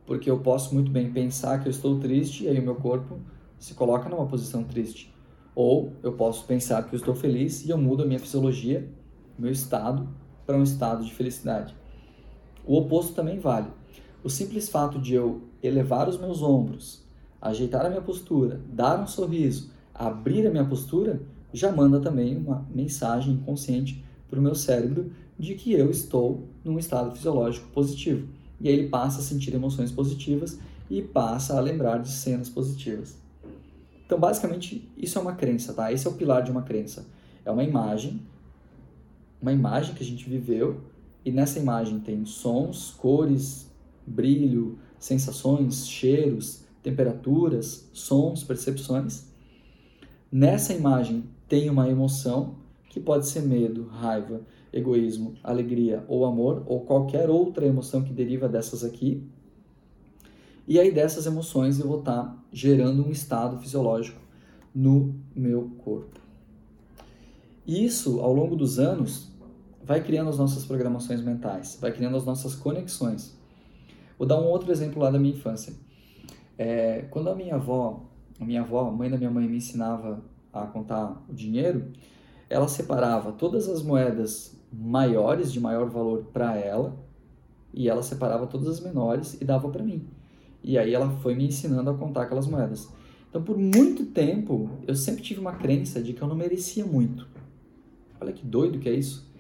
Porque 0.07 0.31
eu 0.31 0.39
posso 0.41 0.75
muito 0.75 0.91
bem 0.91 1.13
pensar 1.13 1.61
que 1.61 1.69
eu 1.69 1.71
estou 1.71 1.99
triste 1.99 2.45
e 2.45 2.49
aí 2.49 2.59
o 2.59 2.63
meu 2.63 2.77
corpo 2.77 3.19
se 3.59 3.75
coloca 3.75 4.09
numa 4.09 4.27
posição 4.27 4.65
triste. 4.65 5.13
Ou 5.55 5.93
eu 6.03 6.13
posso 6.13 6.47
pensar 6.47 6.83
que 6.85 6.95
eu 6.95 6.99
estou 6.99 7.15
feliz 7.15 7.65
e 7.65 7.71
eu 7.71 7.79
mudo 7.79 8.05
a 8.05 8.07
minha 8.07 8.19
fisiologia, 8.19 8.89
meu 9.39 9.51
estado, 9.51 10.09
para 10.47 10.57
um 10.57 10.63
estado 10.63 11.05
de 11.05 11.13
felicidade. 11.13 11.82
O 12.65 12.77
oposto 12.77 13.15
também 13.15 13.39
vale. 13.39 13.69
O 14.23 14.31
simples 14.31 14.69
fato 14.69 14.99
de 14.99 15.15
eu 15.15 15.43
elevar 15.63 16.09
os 16.09 16.19
meus 16.19 16.43
ombros, 16.43 17.03
ajeitar 17.41 17.85
a 17.85 17.89
minha 17.89 18.03
postura, 18.03 18.61
dar 18.73 19.01
um 19.01 19.07
sorriso, 19.07 19.71
abrir 19.95 20.47
a 20.47 20.51
minha 20.51 20.65
postura, 20.65 21.21
já 21.53 21.71
manda 21.71 22.01
também 22.01 22.37
uma 22.37 22.67
mensagem 22.73 23.35
inconsciente 23.35 24.05
para 24.29 24.39
o 24.39 24.43
meu 24.43 24.55
cérebro 24.55 25.13
de 25.39 25.55
que 25.55 25.73
eu 25.73 25.91
estou 25.91 26.49
num 26.65 26.79
estado 26.79 27.11
fisiológico 27.13 27.69
positivo. 27.71 28.29
E 28.61 28.69
aí 28.69 28.75
ele 28.75 28.89
passa 28.89 29.19
a 29.19 29.23
sentir 29.23 29.53
emoções 29.55 29.91
positivas 29.91 30.59
e 30.89 31.03
passa 31.03 31.57
a 31.57 31.61
lembrar 31.61 31.99
de 31.99 32.11
cenas 32.11 32.49
positivas. 32.49 33.17
Então, 34.07 34.21
basicamente, 34.21 34.89
isso 34.97 35.19
é 35.19 35.23
uma 35.23 35.35
crença, 35.35 35.73
tá? 35.73 35.93
Esse 35.93 36.07
é 36.07 36.11
o 36.11 36.15
pilar 36.15 36.43
de 36.43 36.51
uma 36.51 36.63
crença. 36.63 37.07
É 37.45 37.51
uma 37.51 37.65
imagem, 37.65 38.21
uma 39.41 39.53
imagem 39.53 39.95
que 39.95 40.03
a 40.03 40.07
gente 40.07 40.29
viveu, 40.29 40.81
e 41.25 41.31
nessa 41.31 41.59
imagem 41.59 42.01
tem 42.01 42.25
sons, 42.25 42.91
cores, 42.91 43.71
brilho, 44.07 44.79
sensações, 44.99 45.87
cheiros, 45.87 46.63
temperaturas, 46.83 47.89
sons, 47.93 48.43
percepções. 48.43 49.27
Nessa 50.31 50.73
imagem 50.73 51.25
tem 51.49 51.71
uma 51.71 51.89
emoção, 51.89 52.57
que 52.89 53.01
pode 53.01 53.27
ser 53.27 53.43
medo, 53.43 53.87
raiva, 53.87 54.43
egoísmo, 54.73 55.35
alegria 55.43 56.05
ou 56.09 56.25
amor, 56.25 56.63
ou 56.67 56.81
qualquer 56.81 57.31
outra 57.31 57.67
emoção 57.67 58.03
que 58.03 58.13
deriva 58.13 58.49
dessas 58.49 58.85
aqui. 58.85 59.27
E 60.67 60.79
aí 60.79 60.93
dessas 60.93 61.27
emoções 61.27 61.79
eu 61.79 61.89
vou 61.89 62.01
estar 62.01 62.25
tá 62.25 62.45
gerando 62.53 63.07
um 63.07 63.11
estado 63.11 63.59
fisiológico 63.59 64.21
no 64.75 65.15
meu 65.35 65.71
corpo. 65.79 66.21
Isso, 67.67 68.21
ao 68.21 68.33
longo 68.33 68.57
dos 68.57 68.79
anos, 68.79 69.32
vai 69.93 70.03
criando 70.03 70.31
as 70.31 70.39
nossas 70.39 70.65
programações 70.65 71.21
mentais, 71.21 71.77
vai 71.79 71.93
criando 71.93 72.17
as 72.17 72.25
nossas 72.25 72.55
conexões. 72.55 73.37
Vou 74.19 74.27
dar 74.27 74.41
um 74.41 74.47
outro 74.47 74.73
exemplo 74.73 75.03
lá 75.03 75.11
da 75.11 75.19
minha 75.19 75.35
infância. 75.35 75.75
É, 76.57 77.05
quando 77.11 77.29
a 77.29 77.35
minha 77.35 77.57
avó, 77.57 78.03
a 78.41 78.45
minha 78.45 78.63
avó, 78.63 78.89
a 78.89 78.91
mãe 78.91 79.11
da 79.11 79.19
minha 79.19 79.31
mãe, 79.31 79.47
me 79.47 79.59
ensinava 79.59 80.25
a 80.51 80.63
contar 80.63 81.23
o 81.29 81.35
dinheiro, 81.35 81.93
ela 82.49 82.67
separava 82.69 83.33
todas 83.33 83.69
as 83.69 83.83
moedas 83.83 84.59
maiores, 84.73 85.53
de 85.53 85.61
maior 85.61 85.91
valor, 85.91 86.25
para 86.33 86.57
ela, 86.57 86.97
e 87.75 87.87
ela 87.87 88.03
separava 88.03 88.47
todas 88.47 88.69
as 88.69 88.81
menores 88.81 89.39
e 89.43 89.45
dava 89.45 89.69
para 89.69 89.83
mim. 89.83 90.07
E 90.65 90.79
aí 90.79 90.95
ela 90.95 91.11
foi 91.21 91.35
me 91.35 91.47
ensinando 91.47 91.91
a 91.91 91.95
contar 91.95 92.23
aquelas 92.23 92.47
moedas. 92.47 92.89
Então, 93.29 93.43
por 93.43 93.59
muito 93.59 94.07
tempo, 94.07 94.71
eu 94.87 94.95
sempre 94.95 95.23
tive 95.23 95.39
uma 95.39 95.53
crença 95.53 96.03
de 96.03 96.15
que 96.15 96.23
eu 96.23 96.29
não 96.29 96.37
merecia 96.37 96.87
muito. 96.87 97.29
Olha 98.19 98.33
que 98.33 98.47
doido 98.47 98.79
que 98.79 98.89
é 98.89 98.95
isso. 98.95 99.31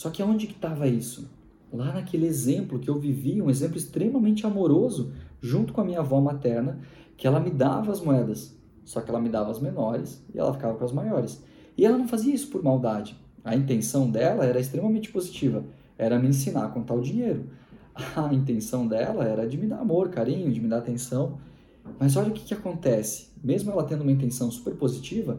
Só 0.00 0.08
que 0.08 0.22
aonde 0.22 0.46
que 0.46 0.54
estava 0.54 0.88
isso? 0.88 1.28
Lá 1.70 1.92
naquele 1.92 2.24
exemplo 2.24 2.78
que 2.78 2.88
eu 2.88 2.98
vivi, 2.98 3.42
um 3.42 3.50
exemplo 3.50 3.76
extremamente 3.76 4.46
amoroso, 4.46 5.12
junto 5.42 5.74
com 5.74 5.82
a 5.82 5.84
minha 5.84 5.98
avó 5.98 6.18
materna, 6.22 6.78
que 7.18 7.26
ela 7.26 7.38
me 7.38 7.50
dava 7.50 7.92
as 7.92 8.00
moedas. 8.00 8.56
Só 8.82 9.02
que 9.02 9.10
ela 9.10 9.20
me 9.20 9.28
dava 9.28 9.50
as 9.50 9.60
menores 9.60 10.24
e 10.34 10.38
ela 10.38 10.54
ficava 10.54 10.78
com 10.78 10.86
as 10.86 10.92
maiores. 10.92 11.44
E 11.76 11.84
ela 11.84 11.98
não 11.98 12.08
fazia 12.08 12.34
isso 12.34 12.48
por 12.48 12.62
maldade. 12.62 13.14
A 13.44 13.54
intenção 13.54 14.10
dela 14.10 14.46
era 14.46 14.58
extremamente 14.58 15.12
positiva, 15.12 15.66
era 15.98 16.18
me 16.18 16.28
ensinar 16.28 16.64
a 16.64 16.70
contar 16.70 16.94
o 16.94 17.02
dinheiro. 17.02 17.50
A 18.16 18.32
intenção 18.32 18.88
dela 18.88 19.26
era 19.26 19.46
de 19.46 19.58
me 19.58 19.66
dar 19.66 19.80
amor, 19.80 20.08
carinho, 20.08 20.50
de 20.50 20.62
me 20.62 20.68
dar 20.68 20.78
atenção. 20.78 21.36
Mas 21.98 22.16
olha 22.16 22.30
o 22.30 22.32
que, 22.32 22.46
que 22.46 22.54
acontece. 22.54 23.28
Mesmo 23.44 23.70
ela 23.70 23.84
tendo 23.84 24.00
uma 24.00 24.12
intenção 24.12 24.50
super 24.50 24.74
positiva, 24.76 25.38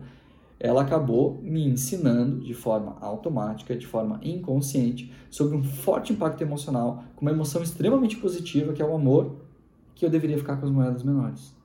ela 0.64 0.84
acabou 0.84 1.42
me 1.42 1.68
ensinando 1.68 2.40
de 2.40 2.54
forma 2.54 2.96
automática, 3.02 3.76
de 3.76 3.88
forma 3.88 4.20
inconsciente, 4.22 5.12
sobre 5.28 5.58
um 5.58 5.64
forte 5.64 6.14
impacto 6.14 6.44
emocional, 6.44 7.04
com 7.16 7.26
uma 7.26 7.32
emoção 7.32 7.64
extremamente 7.64 8.16
positiva, 8.18 8.72
que 8.72 8.80
é 8.80 8.86
o 8.86 8.94
amor, 8.94 9.38
que 9.96 10.06
eu 10.06 10.10
deveria 10.10 10.38
ficar 10.38 10.58
com 10.58 10.68
as 10.68 10.72
moedas 10.72 11.02
menores. 11.02 11.56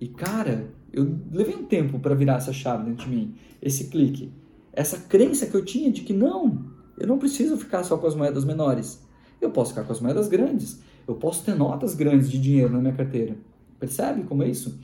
E 0.00 0.06
cara, 0.06 0.68
eu 0.92 1.18
levei 1.32 1.56
um 1.56 1.64
tempo 1.64 1.98
para 1.98 2.14
virar 2.14 2.36
essa 2.36 2.52
chave 2.52 2.84
dentro 2.84 3.06
de 3.06 3.10
mim, 3.10 3.34
esse 3.60 3.88
clique, 3.88 4.32
essa 4.72 4.98
crença 4.98 5.46
que 5.46 5.56
eu 5.56 5.64
tinha 5.64 5.90
de 5.90 6.02
que 6.02 6.12
não, 6.12 6.64
eu 6.96 7.08
não 7.08 7.18
preciso 7.18 7.56
ficar 7.56 7.82
só 7.82 7.98
com 7.98 8.06
as 8.06 8.14
moedas 8.14 8.44
menores. 8.44 9.04
Eu 9.40 9.50
posso 9.50 9.70
ficar 9.70 9.82
com 9.82 9.92
as 9.92 10.00
moedas 10.00 10.28
grandes. 10.28 10.80
Eu 11.08 11.16
posso 11.16 11.44
ter 11.44 11.56
notas 11.56 11.94
grandes 11.94 12.30
de 12.30 12.38
dinheiro 12.38 12.72
na 12.72 12.78
minha 12.78 12.94
carteira. 12.94 13.36
Percebe 13.80 14.22
como 14.22 14.44
é 14.44 14.48
isso? 14.48 14.78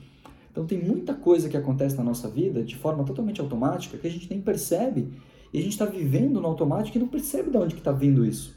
Então 0.53 0.67
tem 0.67 0.79
muita 0.79 1.15
coisa 1.15 1.49
que 1.49 1.57
acontece 1.57 1.97
na 1.97 2.03
nossa 2.03 2.29
vida 2.29 2.63
de 2.63 2.75
forma 2.75 3.03
totalmente 3.03 3.41
automática 3.41 3.97
que 3.97 4.05
a 4.05 4.09
gente 4.09 4.29
nem 4.29 4.39
percebe 4.39 5.11
e 5.51 5.57
a 5.57 5.61
gente 5.61 5.71
está 5.71 5.85
vivendo 5.85 6.39
no 6.39 6.47
automático 6.47 6.95
e 6.95 7.01
não 7.01 7.07
percebe 7.07 7.49
de 7.49 7.57
onde 7.57 7.73
que 7.73 7.81
está 7.81 7.91
vindo 7.91 8.23
isso. 8.23 8.55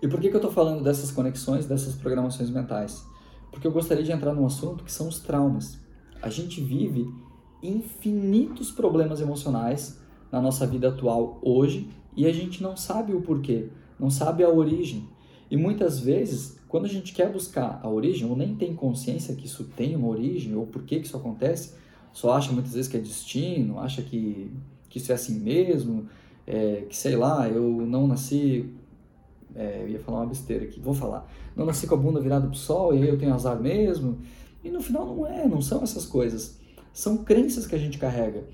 E 0.00 0.08
por 0.08 0.18
que, 0.20 0.30
que 0.30 0.34
eu 0.34 0.38
estou 0.38 0.50
falando 0.50 0.82
dessas 0.82 1.10
conexões, 1.10 1.66
dessas 1.66 1.94
programações 1.94 2.48
mentais? 2.48 3.04
Porque 3.52 3.66
eu 3.66 3.72
gostaria 3.72 4.02
de 4.02 4.10
entrar 4.10 4.32
num 4.32 4.46
assunto 4.46 4.84
que 4.84 4.92
são 4.92 5.06
os 5.08 5.20
traumas. 5.20 5.78
A 6.22 6.30
gente 6.30 6.62
vive 6.62 7.06
infinitos 7.62 8.70
problemas 8.70 9.20
emocionais 9.20 10.00
na 10.32 10.40
nossa 10.40 10.66
vida 10.66 10.88
atual 10.88 11.38
hoje 11.42 11.90
e 12.16 12.26
a 12.26 12.32
gente 12.32 12.62
não 12.62 12.74
sabe 12.74 13.12
o 13.12 13.20
porquê, 13.20 13.68
não 13.98 14.08
sabe 14.08 14.42
a 14.42 14.48
origem. 14.48 15.08
E 15.50 15.56
muitas 15.56 15.98
vezes, 16.00 16.57
quando 16.68 16.84
a 16.84 16.88
gente 16.88 17.12
quer 17.12 17.32
buscar 17.32 17.80
a 17.82 17.88
origem, 17.88 18.28
ou 18.28 18.36
nem 18.36 18.54
tem 18.54 18.74
consciência 18.74 19.34
que 19.34 19.46
isso 19.46 19.64
tem 19.64 19.96
uma 19.96 20.08
origem, 20.08 20.54
ou 20.54 20.66
por 20.66 20.82
que, 20.82 21.00
que 21.00 21.06
isso 21.06 21.16
acontece, 21.16 21.72
só 22.12 22.32
acha 22.32 22.52
muitas 22.52 22.74
vezes 22.74 22.90
que 22.90 22.96
é 22.96 23.00
destino, 23.00 23.78
acha 23.78 24.02
que, 24.02 24.50
que 24.88 24.98
isso 24.98 25.10
é 25.10 25.14
assim 25.14 25.38
mesmo, 25.40 26.06
é, 26.46 26.84
que 26.88 26.96
sei 26.96 27.16
lá, 27.16 27.48
eu 27.48 27.86
não 27.86 28.06
nasci. 28.06 28.68
É, 29.54 29.82
eu 29.82 29.88
ia 29.88 29.98
falar 29.98 30.20
uma 30.20 30.26
besteira 30.26 30.64
aqui, 30.64 30.78
vou 30.78 30.94
falar. 30.94 31.26
Não 31.56 31.64
nasci 31.64 31.86
com 31.86 31.94
a 31.94 31.98
bunda 31.98 32.20
virada 32.20 32.46
pro 32.46 32.56
sol 32.56 32.94
e 32.94 33.02
aí 33.02 33.08
eu 33.08 33.18
tenho 33.18 33.34
azar 33.34 33.60
mesmo. 33.60 34.18
E 34.62 34.70
no 34.70 34.80
final 34.80 35.06
não 35.06 35.26
é, 35.26 35.48
não 35.48 35.62
são 35.62 35.82
essas 35.82 36.04
coisas. 36.04 36.58
São 36.92 37.18
crenças 37.18 37.66
que 37.66 37.74
a 37.74 37.78
gente 37.78 37.98
carrega, 37.98 38.44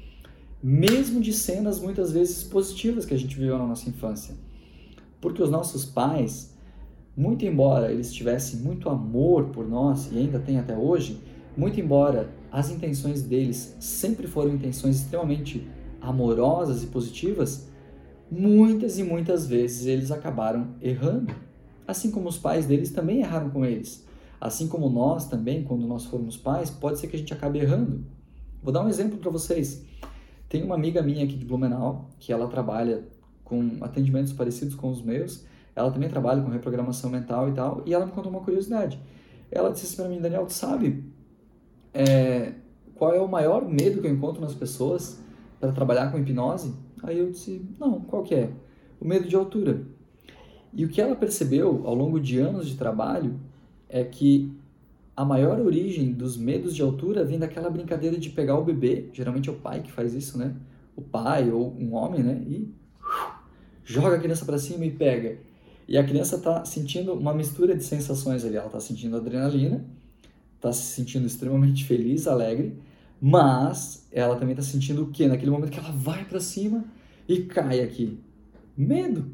mesmo 0.62 1.20
de 1.20 1.32
cenas 1.32 1.80
muitas 1.80 2.12
vezes 2.12 2.44
positivas 2.44 3.04
que 3.04 3.14
a 3.14 3.18
gente 3.18 3.36
viveu 3.36 3.58
na 3.58 3.66
nossa 3.66 3.88
infância. 3.88 4.34
Porque 5.20 5.42
os 5.42 5.50
nossos 5.50 5.84
pais, 5.84 6.53
muito 7.16 7.44
embora 7.44 7.92
eles 7.92 8.12
tivessem 8.12 8.60
muito 8.60 8.88
amor 8.88 9.46
por 9.46 9.68
nós 9.68 10.10
e 10.12 10.18
ainda 10.18 10.38
tem 10.38 10.58
até 10.58 10.76
hoje, 10.76 11.20
muito 11.56 11.80
embora 11.80 12.30
as 12.50 12.70
intenções 12.70 13.22
deles 13.22 13.76
sempre 13.78 14.26
foram 14.26 14.54
intenções 14.54 14.96
extremamente 14.96 15.66
amorosas 16.00 16.82
e 16.82 16.86
positivas, 16.86 17.68
muitas 18.30 18.98
e 18.98 19.04
muitas 19.04 19.46
vezes 19.46 19.86
eles 19.86 20.10
acabaram 20.10 20.74
errando. 20.80 21.34
Assim 21.86 22.10
como 22.10 22.28
os 22.28 22.38
pais 22.38 22.66
deles 22.66 22.90
também 22.90 23.20
erraram 23.20 23.50
com 23.50 23.64
eles. 23.64 24.04
Assim 24.40 24.68
como 24.68 24.88
nós 24.88 25.26
também, 25.26 25.62
quando 25.62 25.86
nós 25.86 26.04
formos 26.04 26.36
pais, 26.36 26.70
pode 26.70 26.98
ser 26.98 27.06
que 27.06 27.16
a 27.16 27.18
gente 27.18 27.32
acabe 27.32 27.58
errando. 27.58 28.04
Vou 28.62 28.72
dar 28.72 28.84
um 28.84 28.88
exemplo 28.88 29.18
para 29.18 29.30
vocês. 29.30 29.84
Tem 30.48 30.62
uma 30.62 30.74
amiga 30.74 31.02
minha 31.02 31.24
aqui 31.24 31.36
de 31.36 31.44
Blumenau 31.44 32.10
que 32.18 32.32
ela 32.32 32.46
trabalha 32.48 33.04
com 33.42 33.78
atendimentos 33.80 34.32
parecidos 34.32 34.74
com 34.74 34.90
os 34.90 35.02
meus. 35.02 35.44
Ela 35.76 35.90
também 35.90 36.08
trabalha 36.08 36.42
com 36.42 36.50
reprogramação 36.50 37.10
mental 37.10 37.48
e 37.48 37.52
tal. 37.52 37.82
E 37.84 37.94
ela 37.94 38.06
me 38.06 38.12
contou 38.12 38.30
uma 38.30 38.40
curiosidade. 38.40 39.00
Ela 39.50 39.70
disse 39.70 39.86
assim 39.86 39.96
para 39.96 40.08
mim, 40.08 40.20
Daniel, 40.20 40.46
tu 40.46 40.52
sabe 40.52 41.04
é, 41.92 42.52
qual 42.94 43.14
é 43.14 43.20
o 43.20 43.28
maior 43.28 43.68
medo 43.68 44.00
que 44.00 44.06
eu 44.06 44.12
encontro 44.12 44.40
nas 44.40 44.54
pessoas 44.54 45.20
para 45.60 45.72
trabalhar 45.72 46.10
com 46.10 46.18
hipnose? 46.18 46.74
Aí 47.02 47.18
eu 47.18 47.30
disse, 47.30 47.64
não, 47.78 48.00
qual 48.00 48.22
que 48.22 48.34
é? 48.34 48.50
O 49.00 49.06
medo 49.06 49.28
de 49.28 49.36
altura. 49.36 49.82
E 50.72 50.84
o 50.84 50.88
que 50.88 51.00
ela 51.00 51.14
percebeu 51.14 51.82
ao 51.84 51.94
longo 51.94 52.18
de 52.18 52.38
anos 52.38 52.66
de 52.66 52.76
trabalho 52.76 53.38
é 53.88 54.02
que 54.02 54.52
a 55.16 55.24
maior 55.24 55.60
origem 55.60 56.12
dos 56.12 56.36
medos 56.36 56.74
de 56.74 56.82
altura 56.82 57.24
vem 57.24 57.38
daquela 57.38 57.70
brincadeira 57.70 58.18
de 58.18 58.30
pegar 58.30 58.58
o 58.58 58.64
bebê, 58.64 59.08
geralmente 59.12 59.48
é 59.48 59.52
o 59.52 59.56
pai 59.56 59.80
que 59.80 59.92
faz 59.92 60.12
isso, 60.14 60.36
né? 60.36 60.56
O 60.96 61.02
pai 61.02 61.50
ou 61.50 61.72
um 61.78 61.94
homem, 61.94 62.22
né? 62.22 62.42
E 62.44 62.74
joga 63.84 64.16
a 64.16 64.18
criança 64.18 64.44
para 64.44 64.58
cima 64.58 64.84
e 64.84 64.90
pega. 64.90 65.38
E 65.86 65.98
a 65.98 66.04
criança 66.04 66.36
está 66.36 66.64
sentindo 66.64 67.12
uma 67.12 67.34
mistura 67.34 67.76
de 67.76 67.84
sensações 67.84 68.44
ali. 68.44 68.56
Ela 68.56 68.66
está 68.66 68.80
sentindo 68.80 69.16
adrenalina, 69.16 69.84
está 70.56 70.72
se 70.72 70.94
sentindo 70.94 71.26
extremamente 71.26 71.84
feliz, 71.84 72.26
alegre, 72.26 72.78
mas 73.20 74.06
ela 74.10 74.36
também 74.36 74.52
está 74.52 74.62
sentindo 74.62 75.02
o 75.04 75.10
quê? 75.10 75.26
Naquele 75.26 75.50
momento 75.50 75.70
que 75.70 75.78
ela 75.78 75.92
vai 75.92 76.24
para 76.24 76.40
cima 76.40 76.84
e 77.28 77.42
cai 77.42 77.80
aqui. 77.80 78.18
Medo. 78.76 79.26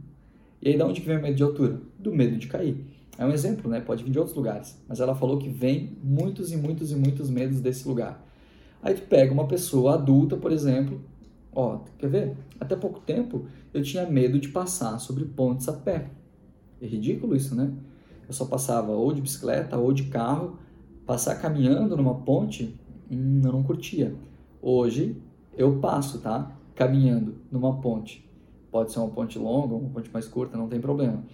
E 0.60 0.68
aí, 0.68 0.76
da 0.76 0.86
onde 0.86 1.00
que 1.00 1.06
vem 1.06 1.16
o 1.16 1.22
medo 1.22 1.36
de 1.36 1.42
altura? 1.42 1.80
Do 1.98 2.12
medo 2.12 2.36
de 2.36 2.46
cair. 2.46 2.84
É 3.16 3.24
um 3.24 3.32
exemplo, 3.32 3.70
né? 3.70 3.80
Pode 3.80 4.02
vir 4.04 4.10
de 4.10 4.18
outros 4.18 4.36
lugares. 4.36 4.78
Mas 4.88 5.00
ela 5.00 5.14
falou 5.14 5.38
que 5.38 5.48
vem 5.48 5.96
muitos 6.02 6.52
e 6.52 6.56
muitos 6.56 6.90
e 6.90 6.96
muitos 6.96 7.30
medos 7.30 7.60
desse 7.60 7.86
lugar. 7.86 8.26
Aí 8.82 8.94
tu 8.94 9.02
pega 9.02 9.32
uma 9.32 9.46
pessoa 9.46 9.94
adulta, 9.94 10.36
por 10.36 10.52
exemplo, 10.52 11.00
ó, 11.52 11.80
quer 11.98 12.08
ver? 12.08 12.36
Até 12.58 12.76
pouco 12.76 13.00
tempo 13.00 13.46
eu 13.72 13.82
tinha 13.82 14.08
medo 14.08 14.38
de 14.38 14.48
passar 14.48 14.98
sobre 14.98 15.24
pontes 15.24 15.68
a 15.68 15.72
pé. 15.72 16.10
É 16.80 16.86
ridículo 16.86 17.36
isso, 17.36 17.54
né? 17.54 17.72
Eu 18.26 18.32
só 18.32 18.44
passava 18.44 18.92
ou 18.92 19.12
de 19.12 19.20
bicicleta 19.20 19.76
ou 19.76 19.92
de 19.92 20.04
carro. 20.04 20.58
Passar 21.06 21.36
caminhando 21.36 21.96
numa 21.96 22.14
ponte, 22.14 22.78
hum, 23.10 23.40
eu 23.44 23.52
não 23.52 23.62
curtia. 23.62 24.14
Hoje 24.62 25.16
eu 25.56 25.78
passo, 25.80 26.18
tá? 26.18 26.56
Caminhando 26.74 27.36
numa 27.50 27.80
ponte. 27.80 28.28
Pode 28.70 28.92
ser 28.92 29.00
uma 29.00 29.08
ponte 29.08 29.38
longa, 29.38 29.74
uma 29.74 29.90
ponte 29.90 30.10
mais 30.12 30.28
curta, 30.28 30.56
não 30.56 30.68
tem 30.68 30.80
problema 30.80 31.24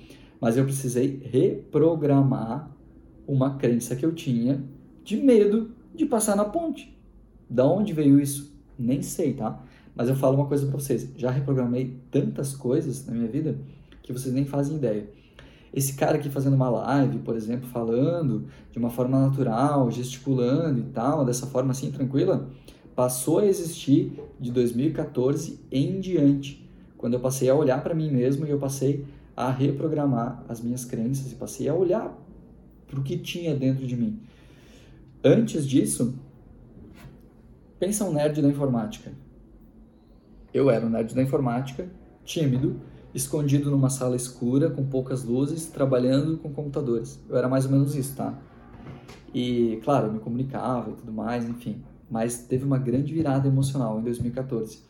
mas 0.40 0.56
eu 0.56 0.64
precisei 0.64 1.20
reprogramar 1.24 2.70
uma 3.26 3.56
crença 3.56 3.96
que 3.96 4.04
eu 4.04 4.14
tinha 4.14 4.62
de 5.02 5.16
medo 5.16 5.70
de 5.94 6.06
passar 6.06 6.36
na 6.36 6.44
ponte. 6.44 6.96
Da 7.48 7.66
onde 7.66 7.92
veio 7.92 8.20
isso? 8.20 8.54
Nem 8.78 9.02
sei, 9.02 9.32
tá? 9.32 9.62
Mas 9.94 10.08
eu 10.08 10.16
falo 10.16 10.36
uma 10.36 10.46
coisa 10.46 10.66
para 10.66 10.78
vocês, 10.78 11.10
já 11.16 11.30
reprogramei 11.30 11.98
tantas 12.10 12.54
coisas 12.54 13.06
na 13.06 13.14
minha 13.14 13.28
vida 13.28 13.58
que 14.02 14.12
vocês 14.12 14.34
nem 14.34 14.44
fazem 14.44 14.76
ideia. 14.76 15.08
Esse 15.72 15.94
cara 15.94 16.16
aqui 16.16 16.30
fazendo 16.30 16.54
uma 16.54 16.70
live, 16.70 17.18
por 17.18 17.36
exemplo, 17.36 17.68
falando 17.68 18.46
de 18.70 18.78
uma 18.78 18.90
forma 18.90 19.20
natural, 19.20 19.90
gesticulando 19.90 20.80
e 20.80 20.84
tal, 20.84 21.24
dessa 21.24 21.46
forma 21.46 21.72
assim 21.72 21.90
tranquila, 21.90 22.48
passou 22.94 23.40
a 23.40 23.46
existir 23.46 24.18
de 24.40 24.50
2014 24.50 25.60
em 25.70 26.00
diante, 26.00 26.66
quando 26.96 27.14
eu 27.14 27.20
passei 27.20 27.48
a 27.48 27.54
olhar 27.54 27.82
para 27.82 27.94
mim 27.94 28.10
mesmo 28.10 28.46
e 28.46 28.50
eu 28.50 28.58
passei 28.58 29.04
a 29.36 29.50
reprogramar 29.50 30.42
as 30.48 30.62
minhas 30.62 30.84
crenças 30.84 31.30
e 31.30 31.34
passei 31.34 31.68
a 31.68 31.74
olhar 31.74 32.16
para 32.86 32.98
o 32.98 33.02
que 33.02 33.18
tinha 33.18 33.54
dentro 33.54 33.86
de 33.86 33.94
mim. 33.94 34.18
Antes 35.22 35.66
disso, 35.66 36.14
pensa 37.78 38.04
um 38.04 38.12
nerd 38.12 38.40
da 38.40 38.48
informática. 38.48 39.12
Eu 40.54 40.70
era 40.70 40.86
um 40.86 40.88
nerd 40.88 41.14
da 41.14 41.22
informática, 41.22 41.86
tímido, 42.24 42.80
escondido 43.16 43.70
numa 43.70 43.88
sala 43.88 44.14
escura, 44.14 44.68
com 44.68 44.84
poucas 44.84 45.24
luzes, 45.24 45.66
trabalhando 45.66 46.36
com 46.36 46.52
computadores. 46.52 47.18
Eu 47.28 47.36
era 47.36 47.48
mais 47.48 47.64
ou 47.64 47.70
menos 47.70 47.94
isso, 47.96 48.14
tá? 48.14 48.38
E, 49.34 49.80
claro, 49.82 50.08
eu 50.08 50.12
me 50.12 50.20
comunicava 50.20 50.90
e 50.90 50.94
tudo 50.94 51.12
mais, 51.12 51.48
enfim. 51.48 51.82
Mas 52.10 52.38
teve 52.38 52.64
uma 52.64 52.78
grande 52.78 53.12
virada 53.12 53.48
emocional 53.48 53.98
em 53.98 54.02
2014, 54.02 54.80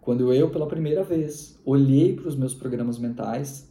quando 0.00 0.32
eu, 0.32 0.50
pela 0.50 0.66
primeira 0.66 1.02
vez, 1.02 1.58
olhei 1.64 2.14
para 2.14 2.28
os 2.28 2.36
meus 2.36 2.54
programas 2.54 2.98
mentais. 2.98 3.68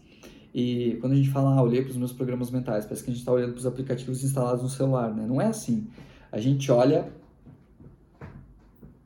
E 0.53 0.97
quando 1.01 1.13
a 1.13 1.15
gente 1.15 1.29
fala, 1.29 1.53
ah, 1.53 1.61
olhei 1.61 1.81
para 1.81 1.91
os 1.91 1.97
meus 1.97 2.13
programas 2.13 2.49
mentais, 2.49 2.85
parece 2.85 3.03
que 3.03 3.09
a 3.09 3.13
gente 3.13 3.21
está 3.21 3.31
olhando 3.31 3.51
para 3.51 3.59
os 3.59 3.65
aplicativos 3.65 4.23
instalados 4.23 4.63
no 4.63 4.69
celular, 4.69 5.13
né? 5.13 5.25
Não 5.27 5.41
é 5.41 5.47
assim. 5.47 5.87
A 6.31 6.39
gente 6.39 6.71
olha 6.71 7.11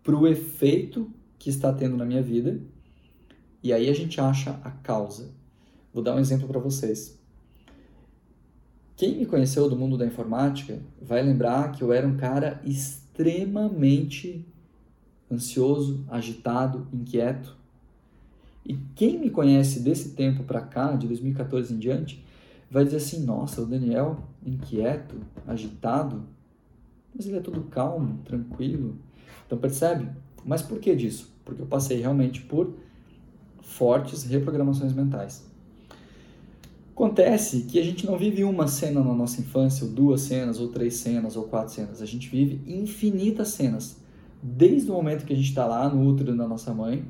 para 0.04 0.16
o 0.16 0.28
efeito 0.28 1.10
que 1.38 1.50
está 1.50 1.74
tendo 1.74 1.98
na 1.98 2.06
minha 2.06 2.22
vida 2.22 2.60
e 3.64 3.74
aí 3.74 3.90
a 3.90 3.94
gente 3.94 4.20
acha 4.20 4.60
a 4.64 4.72
causa. 4.72 5.30
Vou 5.94 6.04
dar 6.04 6.16
um 6.16 6.20
exemplo 6.20 6.48
para 6.48 6.60
vocês. 6.60 7.18
Quem 8.96 9.18
me 9.18 9.26
conheceu 9.26 9.70
do 9.70 9.76
mundo 9.76 9.98
da 9.98 10.06
informática 10.06 10.80
vai 11.02 11.22
lembrar 11.22 11.72
que 11.72 11.82
eu 11.82 11.94
era 11.94 12.08
um 12.08 12.18
cara 12.18 12.62
extremamente 12.66 14.46
ansioso, 15.32 16.04
agitado, 16.10 16.88
inquieto. 16.92 17.56
E 18.66 18.78
quem 18.96 19.18
me 19.18 19.30
conhece 19.30 19.80
desse 19.80 20.10
tempo 20.10 20.44
para 20.44 20.62
cá, 20.62 20.94
de 20.94 21.08
2014 21.08 21.74
em 21.74 21.80
diante, 21.80 22.24
vai 22.70 22.84
dizer 22.84 22.98
assim: 22.98 23.24
nossa, 23.24 23.62
o 23.62 23.66
Daniel, 23.66 24.24
inquieto, 24.46 25.16
agitado, 25.48 26.24
mas 27.16 27.26
ele 27.26 27.38
é 27.38 27.42
todo 27.42 27.64
calmo, 27.64 28.20
tranquilo. 28.24 28.98
Então 29.46 29.58
percebe? 29.58 30.08
Mas 30.46 30.62
por 30.62 30.80
que 30.80 30.96
disso? 30.96 31.34
Porque 31.44 31.62
eu 31.62 31.66
passei 31.66 32.00
realmente 32.00 32.42
por 32.42 32.76
fortes 33.70 34.24
reprogramações 34.24 34.94
mentais. 34.94 35.48
Acontece 36.92 37.62
que 37.62 37.80
a 37.80 37.84
gente 37.84 38.06
não 38.06 38.18
vive 38.18 38.44
uma 38.44 38.68
cena 38.68 39.02
na 39.02 39.14
nossa 39.14 39.40
infância, 39.40 39.86
ou 39.86 39.92
duas 39.92 40.22
cenas, 40.22 40.60
ou 40.60 40.68
três 40.68 40.96
cenas, 40.96 41.38
ou 41.38 41.44
quatro 41.44 41.74
cenas. 41.74 42.02
A 42.02 42.06
gente 42.06 42.28
vive 42.28 42.62
infinitas 42.68 43.50
cenas. 43.50 43.98
Desde 44.42 44.90
o 44.90 44.94
momento 44.94 45.26
que 45.26 45.32
a 45.32 45.36
gente 45.36 45.48
está 45.48 45.66
lá 45.66 45.88
no 45.88 46.06
útero 46.06 46.36
da 46.36 46.48
nossa 46.48 46.74
mãe, 46.74 47.06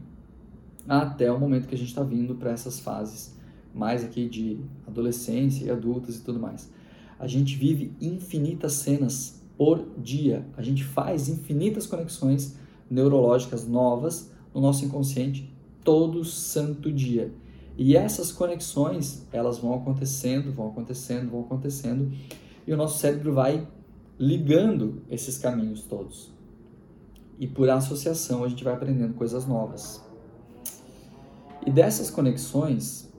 até 0.88 1.32
o 1.32 1.39
momento 1.39 1.68
que 1.68 1.74
a 1.76 1.78
gente 1.78 1.88
está 1.88 2.03
vindo 2.03 2.36
para 2.36 2.51
essas 2.51 2.80
fases 2.80 3.36
mais 3.74 4.03
aqui 4.03 4.28
de 4.28 4.60
adolescência 4.86 5.66
e 5.66 5.72
adultos 5.72 6.18
e 6.18 6.22
tudo 6.22 6.39
mais. 6.39 6.70
A 7.18 7.28
gente 7.28 7.55
vive 7.55 7.93
infinitas 8.01 8.74
cenas 8.74 9.41
por 9.57 9.86
dia. 9.97 10.45
A 10.57 10.62
gente 10.62 10.84
faz 10.84 11.30
infinitas 11.30 11.86
conexões 11.88 12.55
neurológicas 12.89 13.68
novas 13.68 14.32
no 14.53 14.62
nosso 14.62 14.86
inconsciente 14.86 15.51
todo 15.84 16.23
santo 16.23 16.91
dia. 16.91 17.32
E 17.77 17.95
essas 17.95 18.32
conexões, 18.32 19.25
elas 19.32 19.59
vão 19.59 19.73
acontecendo, 19.73 20.51
vão 20.51 20.67
acontecendo, 20.67 21.32
vão 21.32 21.41
acontecendo, 21.41 22.11
e 22.67 22.73
o 22.73 22.77
nosso 22.77 22.99
cérebro 22.99 23.34
vai 23.34 23.65
ligando 24.19 25.01
esses 25.09 25.38
caminhos 25.38 25.84
todos. 25.84 26.30
E 27.39 27.47
por 27.47 27.69
associação 27.69 28.43
a 28.43 28.49
gente 28.49 28.63
vai 28.63 28.73
aprendendo 28.73 29.13
coisas 29.13 29.45
novas. 29.47 30.03
E 31.65 31.71
dessas 31.71 32.09
conexões, 32.09 33.09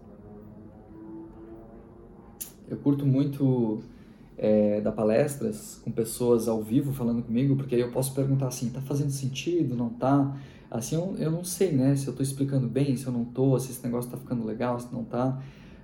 eu 2.69 2.77
curto 2.77 3.07
muito 3.07 3.83
é, 4.37 4.81
dar 4.81 4.93
palestras 4.93 5.81
com 5.83 5.91
pessoas 5.91 6.49
ao 6.49 6.63
vivo 6.63 6.93
falando 6.93 7.23
comigo, 7.23 7.57
porque 7.57 7.75
aí 7.75 7.81
eu 7.81 7.91
posso 7.91 8.15
perguntar 8.15 8.49
assim, 8.49 8.71
tá 8.71 8.81
fazendo 8.81 9.11
sentido, 9.11 9.75
não 9.75 9.89
tá? 9.89 10.37
Assim, 10.71 10.95
eu, 10.95 11.17
eu 11.19 11.31
não 11.31 11.43
sei, 11.43 11.73
né, 11.73 11.97
se 11.97 12.07
eu 12.07 12.13
estou 12.13 12.23
explicando 12.23 12.69
bem, 12.69 12.97
se 12.97 13.07
eu 13.07 13.13
não 13.13 13.23
estou, 13.23 13.59
se 13.59 13.73
esse 13.73 13.83
negócio 13.85 14.09
está 14.09 14.17
ficando 14.17 14.45
legal, 14.47 14.79
se 14.79 14.87
não 14.93 15.03
está. 15.03 15.43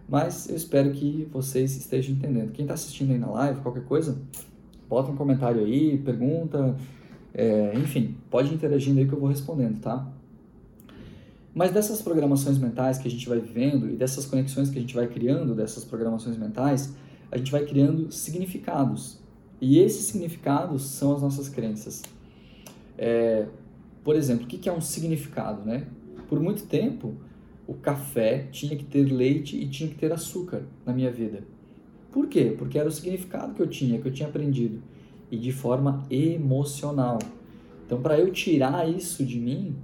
Mas 0.09 0.49
eu 0.49 0.55
espero 0.55 0.93
que 0.93 1.29
vocês 1.33 1.77
estejam 1.77 2.15
entendendo. 2.15 2.53
Quem 2.53 2.65
está 2.65 2.75
assistindo 2.75 3.11
aí 3.11 3.19
na 3.19 3.29
live, 3.29 3.61
qualquer 3.61 3.85
coisa, 3.85 4.17
bota 4.89 5.11
um 5.11 5.17
comentário 5.17 5.65
aí, 5.65 5.99
pergunta, 5.99 6.77
é, 7.35 7.73
enfim, 7.77 8.17
pode 8.31 8.55
interagindo 8.55 9.01
aí 9.01 9.09
que 9.09 9.13
eu 9.13 9.19
vou 9.19 9.29
respondendo, 9.29 9.81
tá? 9.81 10.07
Mas 11.53 11.73
dessas 11.73 12.01
programações 12.01 12.59
mentais 12.59 12.99
que 12.99 13.09
a 13.09 13.11
gente 13.11 13.29
vai 13.29 13.41
vivendo 13.41 13.91
e 13.91 13.97
dessas 13.97 14.27
conexões 14.27 14.71
que 14.71 14.79
a 14.79 14.81
gente 14.81 14.95
vai 14.95 15.09
criando 15.09 15.55
dessas 15.55 15.85
programações 15.85 16.37
mentais, 16.37 16.95
a 17.33 17.37
gente 17.39 17.51
vai 17.51 17.65
criando 17.65 18.13
significados. 18.13 19.19
E 19.61 19.79
esses 19.79 20.05
significados 20.07 20.83
são 20.85 21.15
as 21.15 21.23
nossas 21.23 21.49
crenças. 21.49 22.03
É, 22.99 23.47
por 24.07 24.15
exemplo, 24.15 24.45
o 24.45 24.47
que 24.47 24.69
é 24.69 24.73
um 24.73 24.81
significado, 24.81 25.65
né? 25.65 25.89
Por 26.29 26.39
muito 26.39 26.63
tempo, 26.67 27.17
o 27.67 27.75
café 27.75 28.47
tinha 28.53 28.77
que 28.77 28.85
ter 28.85 29.03
leite 29.03 29.57
e 29.57 29.69
tinha 29.69 29.89
que 29.89 29.97
ter 29.97 30.13
açúcar 30.13 30.63
na 30.85 30.93
minha 30.93 31.11
vida. 31.11 31.43
Por 32.13 32.29
quê? 32.29 32.55
Porque 32.57 32.79
era 32.79 32.89
o 32.89 32.93
significado 32.93 33.53
que 33.55 33.61
eu 33.61 33.67
tinha, 33.67 34.01
que 34.01 34.07
eu 34.07 34.13
tinha 34.13 34.29
aprendido. 34.29 34.81
E 35.29 35.37
de 35.37 35.51
forma 35.51 36.07
emocional. 36.09 37.19
Então, 37.85 38.01
para 38.01 38.17
eu 38.17 38.31
tirar 38.31 38.89
isso 38.89 39.27
de 39.27 39.41
mim, 39.41 39.75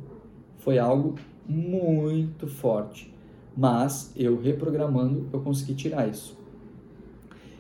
foi 0.59 0.79
algo 0.79 1.17
muito 1.45 2.47
forte. 2.47 3.13
Mas 3.57 4.13
eu 4.15 4.41
reprogramando, 4.41 5.29
eu 5.33 5.41
consegui 5.41 5.75
tirar 5.75 6.09
isso. 6.09 6.39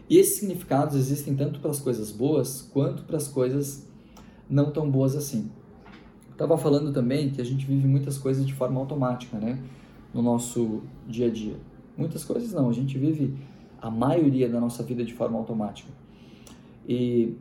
E 0.09 0.17
esses 0.17 0.39
significados 0.39 0.95
existem 0.95 1.35
tanto 1.35 1.59
para 1.59 1.73
as 1.73 1.81
coisas 1.81 2.13
boas 2.13 2.63
quanto 2.73 3.03
para 3.03 3.17
as 3.17 3.27
coisas 3.27 3.85
não 4.49 4.71
tão 4.71 4.89
boas 4.89 5.17
assim. 5.17 5.51
Estava 6.43 6.59
falando 6.59 6.93
também 6.93 7.31
que 7.31 7.41
a 7.41 7.45
gente 7.45 7.65
vive 7.65 7.87
muitas 7.87 8.19
coisas 8.19 8.45
de 8.45 8.53
forma 8.53 8.81
automática, 8.81 9.39
né? 9.39 9.61
No 10.13 10.21
nosso 10.21 10.83
dia 11.07 11.29
a 11.29 11.31
dia. 11.31 11.55
Muitas 11.97 12.25
coisas 12.25 12.53
não, 12.53 12.69
a 12.69 12.73
gente 12.73 12.99
vive 12.99 13.33
a 13.81 13.89
maioria 13.89 14.49
da 14.49 14.59
nossa 14.59 14.83
vida 14.83 15.05
de 15.05 15.15
forma 15.15 15.39
automática. 15.39 15.89
E 16.89 17.37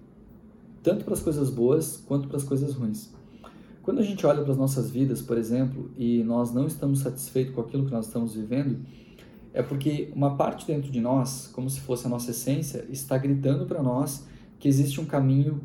tanto 0.83 1.03
para 1.03 1.15
as 1.15 1.19
coisas 1.19 1.49
boas 1.49 1.97
quanto 2.07 2.27
para 2.27 2.37
as 2.37 2.43
coisas 2.43 2.75
ruins. 2.75 3.11
Quando 3.81 3.97
a 3.97 4.03
gente 4.03 4.23
olha 4.23 4.43
para 4.43 4.51
as 4.51 4.57
nossas 4.59 4.91
vidas, 4.91 5.19
por 5.19 5.35
exemplo, 5.35 5.89
e 5.97 6.21
nós 6.21 6.53
não 6.53 6.67
estamos 6.67 6.99
satisfeitos 6.99 7.55
com 7.55 7.61
aquilo 7.61 7.87
que 7.87 7.91
nós 7.91 8.05
estamos 8.05 8.35
vivendo, 8.35 8.85
é 9.51 9.63
porque 9.63 10.11
uma 10.15 10.35
parte 10.35 10.67
dentro 10.67 10.91
de 10.91 11.01
nós, 11.01 11.49
como 11.51 11.67
se 11.71 11.81
fosse 11.81 12.05
a 12.05 12.09
nossa 12.09 12.29
essência, 12.29 12.85
está 12.87 13.17
gritando 13.17 13.65
para 13.65 13.81
nós 13.81 14.27
que 14.59 14.67
existe 14.67 15.01
um 15.01 15.05
caminho 15.05 15.59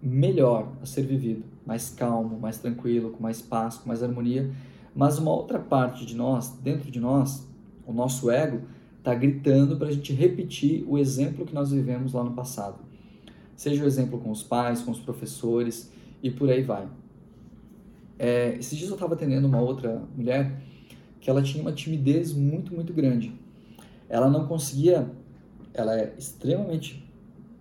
melhor 0.00 0.72
a 0.80 0.86
ser 0.86 1.02
vivido, 1.02 1.55
mais 1.66 1.90
calmo, 1.90 2.38
mais 2.38 2.58
tranquilo, 2.58 3.10
com 3.10 3.22
mais 3.22 3.42
paz, 3.42 3.76
com 3.76 3.88
mais 3.88 4.02
harmonia. 4.02 4.50
Mas 4.94 5.18
uma 5.18 5.32
outra 5.32 5.58
parte 5.58 6.06
de 6.06 6.14
nós, 6.14 6.50
dentro 6.62 6.90
de 6.90 7.00
nós, 7.00 7.46
o 7.86 7.92
nosso 7.92 8.30
ego, 8.30 8.62
está 8.98 9.14
gritando 9.14 9.76
para 9.76 9.88
a 9.88 9.92
gente 9.92 10.12
repetir 10.12 10.84
o 10.88 10.96
exemplo 10.96 11.44
que 11.44 11.54
nós 11.54 11.70
vivemos 11.70 12.12
lá 12.12 12.24
no 12.24 12.32
passado. 12.32 12.78
Seja 13.54 13.84
o 13.84 13.86
exemplo 13.86 14.18
com 14.18 14.30
os 14.30 14.42
pais, 14.42 14.82
com 14.82 14.90
os 14.90 14.98
professores 14.98 15.90
e 16.22 16.30
por 16.30 16.48
aí 16.50 16.62
vai. 16.62 16.88
É, 18.18 18.56
esses 18.58 18.76
dias 18.76 18.88
eu 18.88 18.94
estava 18.96 19.14
atendendo 19.14 19.46
uma 19.46 19.60
outra 19.60 20.02
mulher 20.16 20.60
que 21.20 21.28
ela 21.28 21.42
tinha 21.42 21.62
uma 21.62 21.72
timidez 21.72 22.32
muito, 22.32 22.74
muito 22.74 22.92
grande. 22.92 23.32
Ela 24.08 24.28
não 24.30 24.46
conseguia, 24.46 25.10
ela 25.74 25.98
é 25.98 26.14
extremamente 26.16 27.04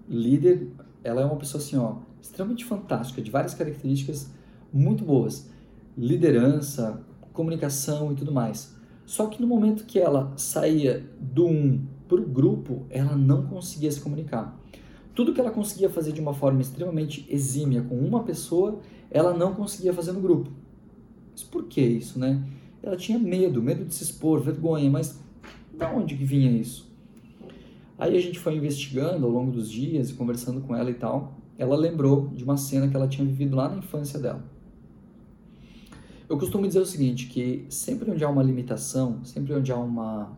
líder, 0.08 0.68
ela 1.04 1.22
é 1.22 1.26
uma 1.26 1.36
pessoa 1.36 1.62
assim, 1.62 1.78
ó, 1.78 1.98
extremamente 2.26 2.66
fantástica, 2.66 3.22
de 3.22 3.30
várias 3.30 3.54
características 3.54 4.32
muito 4.74 5.04
boas. 5.06 5.50
Liderança, 5.98 7.02
comunicação 7.32 8.12
e 8.12 8.16
tudo 8.16 8.32
mais. 8.32 8.76
Só 9.06 9.28
que 9.28 9.40
no 9.40 9.48
momento 9.48 9.86
que 9.86 10.00
ela 10.00 10.34
saía 10.36 11.06
do 11.20 11.46
um 11.46 11.86
para 12.08 12.20
o 12.20 12.26
grupo, 12.26 12.86
ela 12.90 13.16
não 13.16 13.46
conseguia 13.46 13.92
se 13.92 14.02
comunicar. 14.02 14.60
Tudo 15.14 15.34
que 15.34 15.40
ela 15.40 15.52
conseguia 15.52 15.90
fazer 15.90 16.12
de 16.12 16.20
uma 16.20 16.34
forma 16.34 16.62
extremamente 16.62 17.26
exímia 17.30 17.82
com 17.84 17.96
uma 17.96 18.24
pessoa, 18.24 18.80
ela 19.10 19.34
não 19.34 19.54
conseguia 19.54 19.94
fazer 19.94 20.12
no 20.12 20.20
grupo. 20.20 20.50
Mas 21.32 21.44
por 21.44 21.66
que 21.66 21.82
isso, 21.82 22.20
né? 22.20 22.44
Ela 22.82 22.98
tinha 22.98 23.18
medo, 23.18 23.62
medo 23.62 23.86
de 23.86 23.94
se 23.94 24.04
expor, 24.04 24.42
vergonha, 24.42 24.90
mas 24.90 25.20
da 25.74 25.92
onde 25.92 26.16
que 26.16 26.26
vinha 26.26 26.52
isso? 26.52 26.92
Aí 27.98 28.18
a 28.18 28.22
gente 28.22 28.40
foi 28.40 28.56
investigando 28.56 29.26
ao 29.26 29.32
longo 29.32 29.52
dos 29.52 29.70
dias 29.70 30.10
e 30.10 30.14
conversando 30.14 30.62
com 30.62 30.76
ela 30.76 30.90
e 30.90 30.96
tal 30.96 31.45
ela 31.58 31.76
lembrou 31.76 32.28
de 32.30 32.44
uma 32.44 32.58
cena 32.58 32.88
que 32.88 32.96
ela 32.96 33.08
tinha 33.08 33.26
vivido 33.26 33.56
lá 33.56 33.70
na 33.70 33.78
infância 33.78 34.20
dela. 34.20 34.44
Eu 36.28 36.38
costumo 36.38 36.66
dizer 36.66 36.80
o 36.80 36.86
seguinte, 36.86 37.28
que 37.28 37.66
sempre 37.70 38.10
onde 38.10 38.24
há 38.24 38.30
uma 38.30 38.42
limitação, 38.42 39.24
sempre 39.24 39.54
onde 39.54 39.72
há 39.72 39.78
uma, 39.78 40.32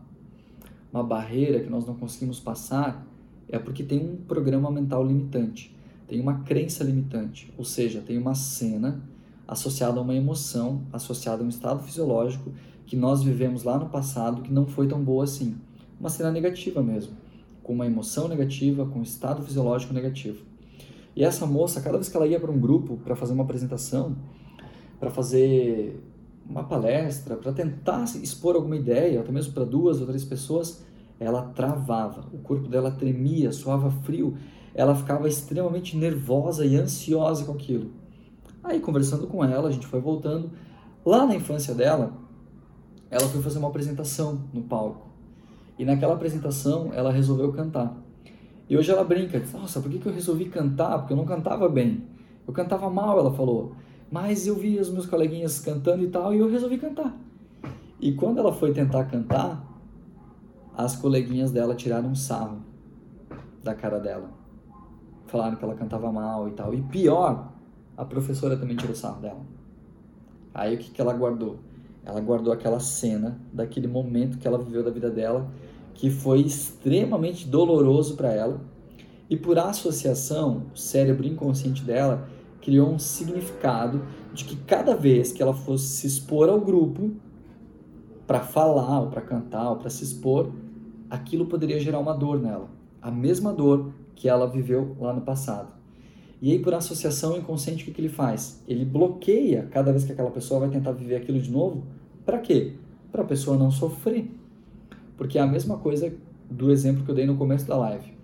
uma 0.92 1.02
barreira 1.02 1.60
que 1.60 1.70
nós 1.70 1.86
não 1.86 1.94
conseguimos 1.94 2.38
passar, 2.38 3.06
é 3.48 3.58
porque 3.58 3.82
tem 3.82 3.98
um 3.98 4.16
programa 4.16 4.70
mental 4.70 5.04
limitante, 5.04 5.74
tem 6.06 6.20
uma 6.20 6.40
crença 6.40 6.84
limitante, 6.84 7.52
ou 7.56 7.64
seja, 7.64 8.02
tem 8.02 8.18
uma 8.18 8.34
cena 8.34 9.02
associada 9.46 9.98
a 9.98 10.02
uma 10.02 10.14
emoção, 10.14 10.82
associada 10.92 11.42
a 11.42 11.46
um 11.46 11.48
estado 11.48 11.82
fisiológico 11.82 12.52
que 12.86 12.94
nós 12.94 13.22
vivemos 13.22 13.64
lá 13.64 13.78
no 13.78 13.88
passado 13.88 14.42
que 14.42 14.52
não 14.52 14.66
foi 14.66 14.86
tão 14.86 15.02
boa 15.02 15.24
assim. 15.24 15.56
Uma 15.98 16.10
cena 16.10 16.30
negativa 16.30 16.82
mesmo, 16.82 17.14
com 17.62 17.72
uma 17.72 17.86
emoção 17.86 18.28
negativa, 18.28 18.84
com 18.84 18.98
um 18.98 19.02
estado 19.02 19.42
fisiológico 19.42 19.94
negativo. 19.94 20.47
E 21.18 21.24
essa 21.24 21.44
moça, 21.44 21.80
cada 21.80 21.98
vez 21.98 22.08
que 22.08 22.16
ela 22.16 22.28
ia 22.28 22.38
para 22.38 22.48
um 22.48 22.60
grupo 22.60 22.96
para 22.98 23.16
fazer 23.16 23.32
uma 23.32 23.42
apresentação, 23.42 24.16
para 25.00 25.10
fazer 25.10 26.00
uma 26.48 26.62
palestra, 26.62 27.34
para 27.34 27.52
tentar 27.52 28.04
expor 28.22 28.54
alguma 28.54 28.76
ideia, 28.76 29.18
até 29.18 29.32
mesmo 29.32 29.52
para 29.52 29.64
duas 29.64 30.00
ou 30.00 30.06
três 30.06 30.24
pessoas, 30.24 30.80
ela 31.18 31.42
travava, 31.42 32.24
o 32.32 32.38
corpo 32.38 32.68
dela 32.68 32.92
tremia, 32.92 33.50
suava 33.50 33.90
frio, 33.90 34.36
ela 34.72 34.94
ficava 34.94 35.26
extremamente 35.26 35.96
nervosa 35.96 36.64
e 36.64 36.76
ansiosa 36.76 37.44
com 37.44 37.50
aquilo. 37.50 37.90
Aí, 38.62 38.78
conversando 38.78 39.26
com 39.26 39.44
ela, 39.44 39.68
a 39.68 39.72
gente 39.72 39.88
foi 39.88 40.00
voltando. 40.00 40.52
Lá 41.04 41.26
na 41.26 41.34
infância 41.34 41.74
dela, 41.74 42.12
ela 43.10 43.26
foi 43.26 43.42
fazer 43.42 43.58
uma 43.58 43.66
apresentação 43.66 44.44
no 44.52 44.62
palco. 44.62 45.08
E 45.76 45.84
naquela 45.84 46.14
apresentação, 46.14 46.92
ela 46.94 47.10
resolveu 47.10 47.52
cantar. 47.52 48.07
E 48.68 48.76
hoje 48.76 48.90
ela 48.90 49.02
brinca, 49.02 49.40
diz, 49.40 49.52
nossa, 49.52 49.80
por 49.80 49.90
que, 49.90 49.98
que 49.98 50.06
eu 50.06 50.12
resolvi 50.12 50.46
cantar? 50.46 50.98
Porque 50.98 51.12
eu 51.12 51.16
não 51.16 51.24
cantava 51.24 51.68
bem. 51.68 52.04
Eu 52.46 52.52
cantava 52.52 52.90
mal, 52.90 53.18
ela 53.18 53.32
falou. 53.32 53.72
Mas 54.10 54.46
eu 54.46 54.54
vi 54.54 54.78
os 54.78 54.90
meus 54.90 55.06
coleguinhas 55.06 55.60
cantando 55.60 56.04
e 56.04 56.08
tal, 56.08 56.34
e 56.34 56.38
eu 56.38 56.50
resolvi 56.50 56.78
cantar. 56.78 57.16
E 58.00 58.12
quando 58.12 58.38
ela 58.38 58.52
foi 58.52 58.72
tentar 58.72 59.04
cantar, 59.06 59.64
as 60.76 60.94
coleguinhas 60.96 61.50
dela 61.50 61.74
tiraram 61.74 62.10
um 62.10 62.14
sarro 62.14 62.58
da 63.62 63.74
cara 63.74 63.98
dela. 63.98 64.30
Falaram 65.26 65.56
que 65.56 65.64
ela 65.64 65.74
cantava 65.74 66.10
mal 66.12 66.48
e 66.48 66.52
tal. 66.52 66.72
E 66.72 66.80
pior, 66.82 67.52
a 67.96 68.04
professora 68.04 68.56
também 68.56 68.76
tirou 68.76 68.94
sarro 68.94 69.20
dela. 69.20 69.40
Aí 70.54 70.74
o 70.74 70.78
que, 70.78 70.90
que 70.90 71.00
ela 71.00 71.12
guardou? 71.12 71.58
Ela 72.04 72.20
guardou 72.20 72.52
aquela 72.52 72.80
cena 72.80 73.38
daquele 73.52 73.86
momento 73.86 74.38
que 74.38 74.46
ela 74.46 74.58
viveu 74.58 74.82
da 74.82 74.90
vida 74.90 75.10
dela, 75.10 75.50
que 75.98 76.10
foi 76.10 76.40
extremamente 76.40 77.46
doloroso 77.46 78.14
para 78.14 78.32
ela. 78.32 78.60
E 79.28 79.36
por 79.36 79.58
associação, 79.58 80.62
o 80.72 80.78
cérebro 80.78 81.26
inconsciente 81.26 81.82
dela 81.82 82.28
criou 82.62 82.88
um 82.88 83.00
significado 83.00 84.02
de 84.32 84.44
que 84.44 84.56
cada 84.56 84.94
vez 84.94 85.32
que 85.32 85.42
ela 85.42 85.52
fosse 85.52 85.88
se 85.88 86.06
expor 86.06 86.48
ao 86.48 86.60
grupo 86.60 87.10
para 88.28 88.40
falar, 88.40 89.00
ou 89.00 89.08
para 89.08 89.20
cantar, 89.20 89.70
ou 89.70 89.76
para 89.76 89.90
se 89.90 90.04
expor, 90.04 90.52
aquilo 91.10 91.46
poderia 91.46 91.80
gerar 91.80 91.98
uma 91.98 92.14
dor 92.14 92.40
nela, 92.40 92.70
a 93.02 93.10
mesma 93.10 93.52
dor 93.52 93.92
que 94.14 94.28
ela 94.28 94.46
viveu 94.46 94.96
lá 95.00 95.12
no 95.12 95.22
passado. 95.22 95.72
E 96.40 96.52
aí, 96.52 96.60
por 96.60 96.74
associação 96.74 97.36
inconsciente, 97.36 97.82
o 97.82 97.86
que, 97.86 97.92
que 97.92 98.00
ele 98.00 98.08
faz? 98.08 98.62
Ele 98.68 98.84
bloqueia 98.84 99.66
cada 99.72 99.90
vez 99.90 100.04
que 100.04 100.12
aquela 100.12 100.30
pessoa 100.30 100.60
vai 100.60 100.68
tentar 100.68 100.92
viver 100.92 101.16
aquilo 101.16 101.40
de 101.40 101.50
novo. 101.50 101.82
Para 102.24 102.38
quê? 102.38 102.74
Para 103.10 103.22
a 103.22 103.26
pessoa 103.26 103.56
não 103.56 103.72
sofrer. 103.72 104.37
Porque 105.18 105.36
é 105.36 105.42
a 105.42 105.46
mesma 105.46 105.76
coisa 105.76 106.14
do 106.48 106.70
exemplo 106.70 107.04
que 107.04 107.10
eu 107.10 107.14
dei 107.14 107.26
no 107.26 107.36
começo 107.36 107.66
da 107.66 107.76
live. 107.76 108.16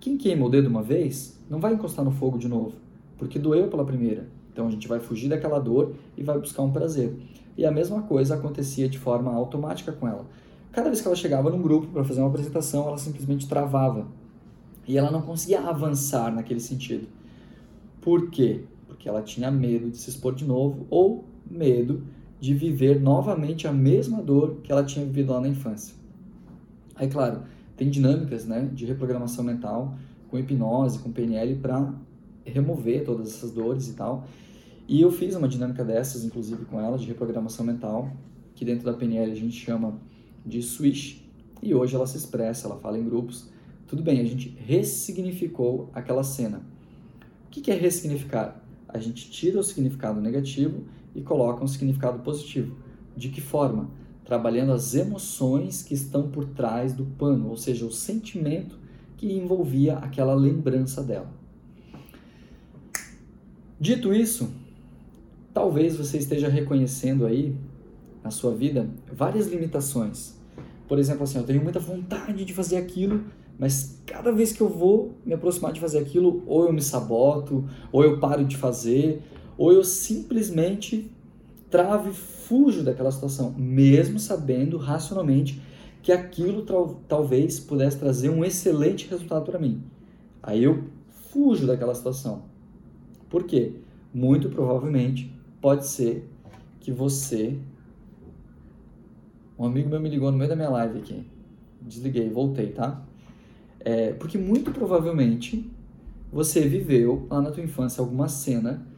Quem 0.00 0.16
queima 0.16 0.46
o 0.46 0.48
dedo 0.48 0.68
uma 0.68 0.82
vez, 0.82 1.38
não 1.48 1.60
vai 1.60 1.74
encostar 1.74 2.04
no 2.04 2.10
fogo 2.10 2.38
de 2.38 2.48
novo, 2.48 2.72
porque 3.18 3.38
doeu 3.38 3.68
pela 3.68 3.84
primeira. 3.84 4.26
Então 4.50 4.66
a 4.66 4.70
gente 4.70 4.88
vai 4.88 4.98
fugir 4.98 5.28
daquela 5.28 5.60
dor 5.60 5.94
e 6.16 6.22
vai 6.22 6.38
buscar 6.38 6.62
um 6.62 6.72
prazer. 6.72 7.14
E 7.56 7.66
a 7.66 7.70
mesma 7.70 8.02
coisa 8.02 8.34
acontecia 8.34 8.88
de 8.88 8.98
forma 8.98 9.32
automática 9.32 9.92
com 9.92 10.08
ela. 10.08 10.26
Cada 10.72 10.88
vez 10.88 11.00
que 11.02 11.06
ela 11.06 11.16
chegava 11.16 11.50
num 11.50 11.60
grupo 11.60 11.88
para 11.88 12.04
fazer 12.04 12.20
uma 12.20 12.30
apresentação, 12.30 12.88
ela 12.88 12.96
simplesmente 12.96 13.46
travava. 13.46 14.06
E 14.88 14.96
ela 14.96 15.10
não 15.10 15.20
conseguia 15.20 15.60
avançar 15.60 16.32
naquele 16.34 16.60
sentido. 16.60 17.06
Por 18.00 18.30
quê? 18.30 18.62
Porque 18.86 19.08
ela 19.08 19.20
tinha 19.20 19.50
medo 19.50 19.90
de 19.90 19.98
se 19.98 20.08
expor 20.08 20.34
de 20.34 20.46
novo 20.46 20.86
ou 20.88 21.24
medo 21.48 22.02
de 22.40 22.54
viver 22.54 23.00
novamente 23.00 23.68
a 23.68 23.72
mesma 23.72 24.22
dor 24.22 24.60
que 24.62 24.72
ela 24.72 24.82
tinha 24.82 25.04
vivido 25.04 25.32
lá 25.32 25.40
na 25.40 25.48
infância. 25.48 25.94
Aí, 26.96 27.08
claro, 27.08 27.42
tem 27.76 27.90
dinâmicas 27.90 28.46
né, 28.46 28.68
de 28.72 28.86
reprogramação 28.86 29.44
mental, 29.44 29.96
com 30.28 30.38
hipnose, 30.38 30.98
com 30.98 31.12
PNL, 31.12 31.56
para 31.56 31.92
remover 32.44 33.04
todas 33.04 33.28
essas 33.28 33.50
dores 33.50 33.88
e 33.88 33.94
tal. 33.94 34.26
E 34.88 35.00
eu 35.00 35.12
fiz 35.12 35.34
uma 35.36 35.46
dinâmica 35.46 35.84
dessas, 35.84 36.24
inclusive 36.24 36.64
com 36.64 36.80
ela, 36.80 36.98
de 36.98 37.06
reprogramação 37.06 37.64
mental, 37.64 38.10
que 38.54 38.64
dentro 38.64 38.84
da 38.84 38.92
PNL 38.92 39.30
a 39.30 39.34
gente 39.34 39.54
chama 39.54 39.98
de 40.44 40.62
switch, 40.62 41.20
e 41.62 41.74
hoje 41.74 41.94
ela 41.94 42.06
se 42.06 42.16
expressa, 42.16 42.66
ela 42.66 42.76
fala 42.78 42.98
em 42.98 43.04
grupos. 43.04 43.48
Tudo 43.86 44.02
bem, 44.02 44.20
a 44.20 44.24
gente 44.24 44.56
ressignificou 44.66 45.90
aquela 45.92 46.22
cena. 46.22 46.62
O 47.46 47.50
que 47.50 47.70
é 47.70 47.74
ressignificar? 47.74 48.62
A 48.88 48.98
gente 48.98 49.30
tira 49.30 49.58
o 49.58 49.62
significado 49.62 50.20
negativo 50.20 50.84
e 51.14 51.22
coloca 51.22 51.64
um 51.64 51.68
significado 51.68 52.20
positivo. 52.20 52.76
De 53.16 53.28
que 53.28 53.40
forma? 53.40 53.90
Trabalhando 54.24 54.72
as 54.72 54.94
emoções 54.94 55.82
que 55.82 55.94
estão 55.94 56.30
por 56.30 56.44
trás 56.46 56.92
do 56.92 57.04
pano, 57.04 57.48
ou 57.48 57.56
seja, 57.56 57.84
o 57.84 57.90
sentimento 57.90 58.78
que 59.16 59.32
envolvia 59.32 59.98
aquela 59.98 60.34
lembrança 60.34 61.02
dela. 61.02 61.30
Dito 63.78 64.14
isso, 64.14 64.50
talvez 65.52 65.96
você 65.96 66.18
esteja 66.18 66.48
reconhecendo 66.48 67.26
aí 67.26 67.56
na 68.22 68.30
sua 68.30 68.54
vida 68.54 68.88
várias 69.12 69.46
limitações. 69.46 70.38
Por 70.86 70.98
exemplo, 70.98 71.24
assim, 71.24 71.38
eu 71.38 71.44
tenho 71.44 71.62
muita 71.62 71.78
vontade 71.78 72.44
de 72.44 72.52
fazer 72.52 72.76
aquilo, 72.76 73.24
mas 73.58 74.02
cada 74.06 74.32
vez 74.32 74.52
que 74.52 74.60
eu 74.60 74.68
vou 74.68 75.14
me 75.24 75.34
aproximar 75.34 75.72
de 75.72 75.80
fazer 75.80 75.98
aquilo, 75.98 76.42
ou 76.46 76.66
eu 76.66 76.72
me 76.72 76.82
saboto, 76.82 77.64
ou 77.92 78.02
eu 78.02 78.18
paro 78.18 78.44
de 78.44 78.56
fazer, 78.56 79.22
ou 79.60 79.70
eu 79.70 79.84
simplesmente 79.84 81.12
travo 81.68 82.08
e 82.08 82.14
fujo 82.14 82.82
daquela 82.82 83.12
situação, 83.12 83.52
mesmo 83.58 84.18
sabendo 84.18 84.78
racionalmente 84.78 85.60
que 86.02 86.10
aquilo 86.10 86.64
talvez 87.06 87.60
pudesse 87.60 87.98
trazer 87.98 88.30
um 88.30 88.42
excelente 88.42 89.06
resultado 89.06 89.44
para 89.44 89.58
mim. 89.58 89.82
Aí 90.42 90.64
eu 90.64 90.84
fujo 91.30 91.66
daquela 91.66 91.94
situação. 91.94 92.44
Por 93.28 93.44
quê? 93.44 93.74
Muito 94.14 94.48
provavelmente 94.48 95.30
pode 95.60 95.86
ser 95.86 96.26
que 96.80 96.90
você 96.90 97.58
um 99.58 99.66
amigo 99.66 99.90
meu 99.90 100.00
me 100.00 100.08
ligou 100.08 100.32
no 100.32 100.38
meio 100.38 100.48
da 100.48 100.56
minha 100.56 100.70
live 100.70 101.00
aqui. 101.00 101.22
Desliguei, 101.82 102.30
voltei, 102.30 102.68
tá? 102.68 103.04
É, 103.80 104.14
porque 104.14 104.38
muito 104.38 104.70
provavelmente 104.70 105.70
você 106.32 106.66
viveu 106.66 107.26
lá 107.28 107.42
na 107.42 107.50
tua 107.50 107.62
infância 107.62 108.00
alguma 108.00 108.26
cena 108.26 108.88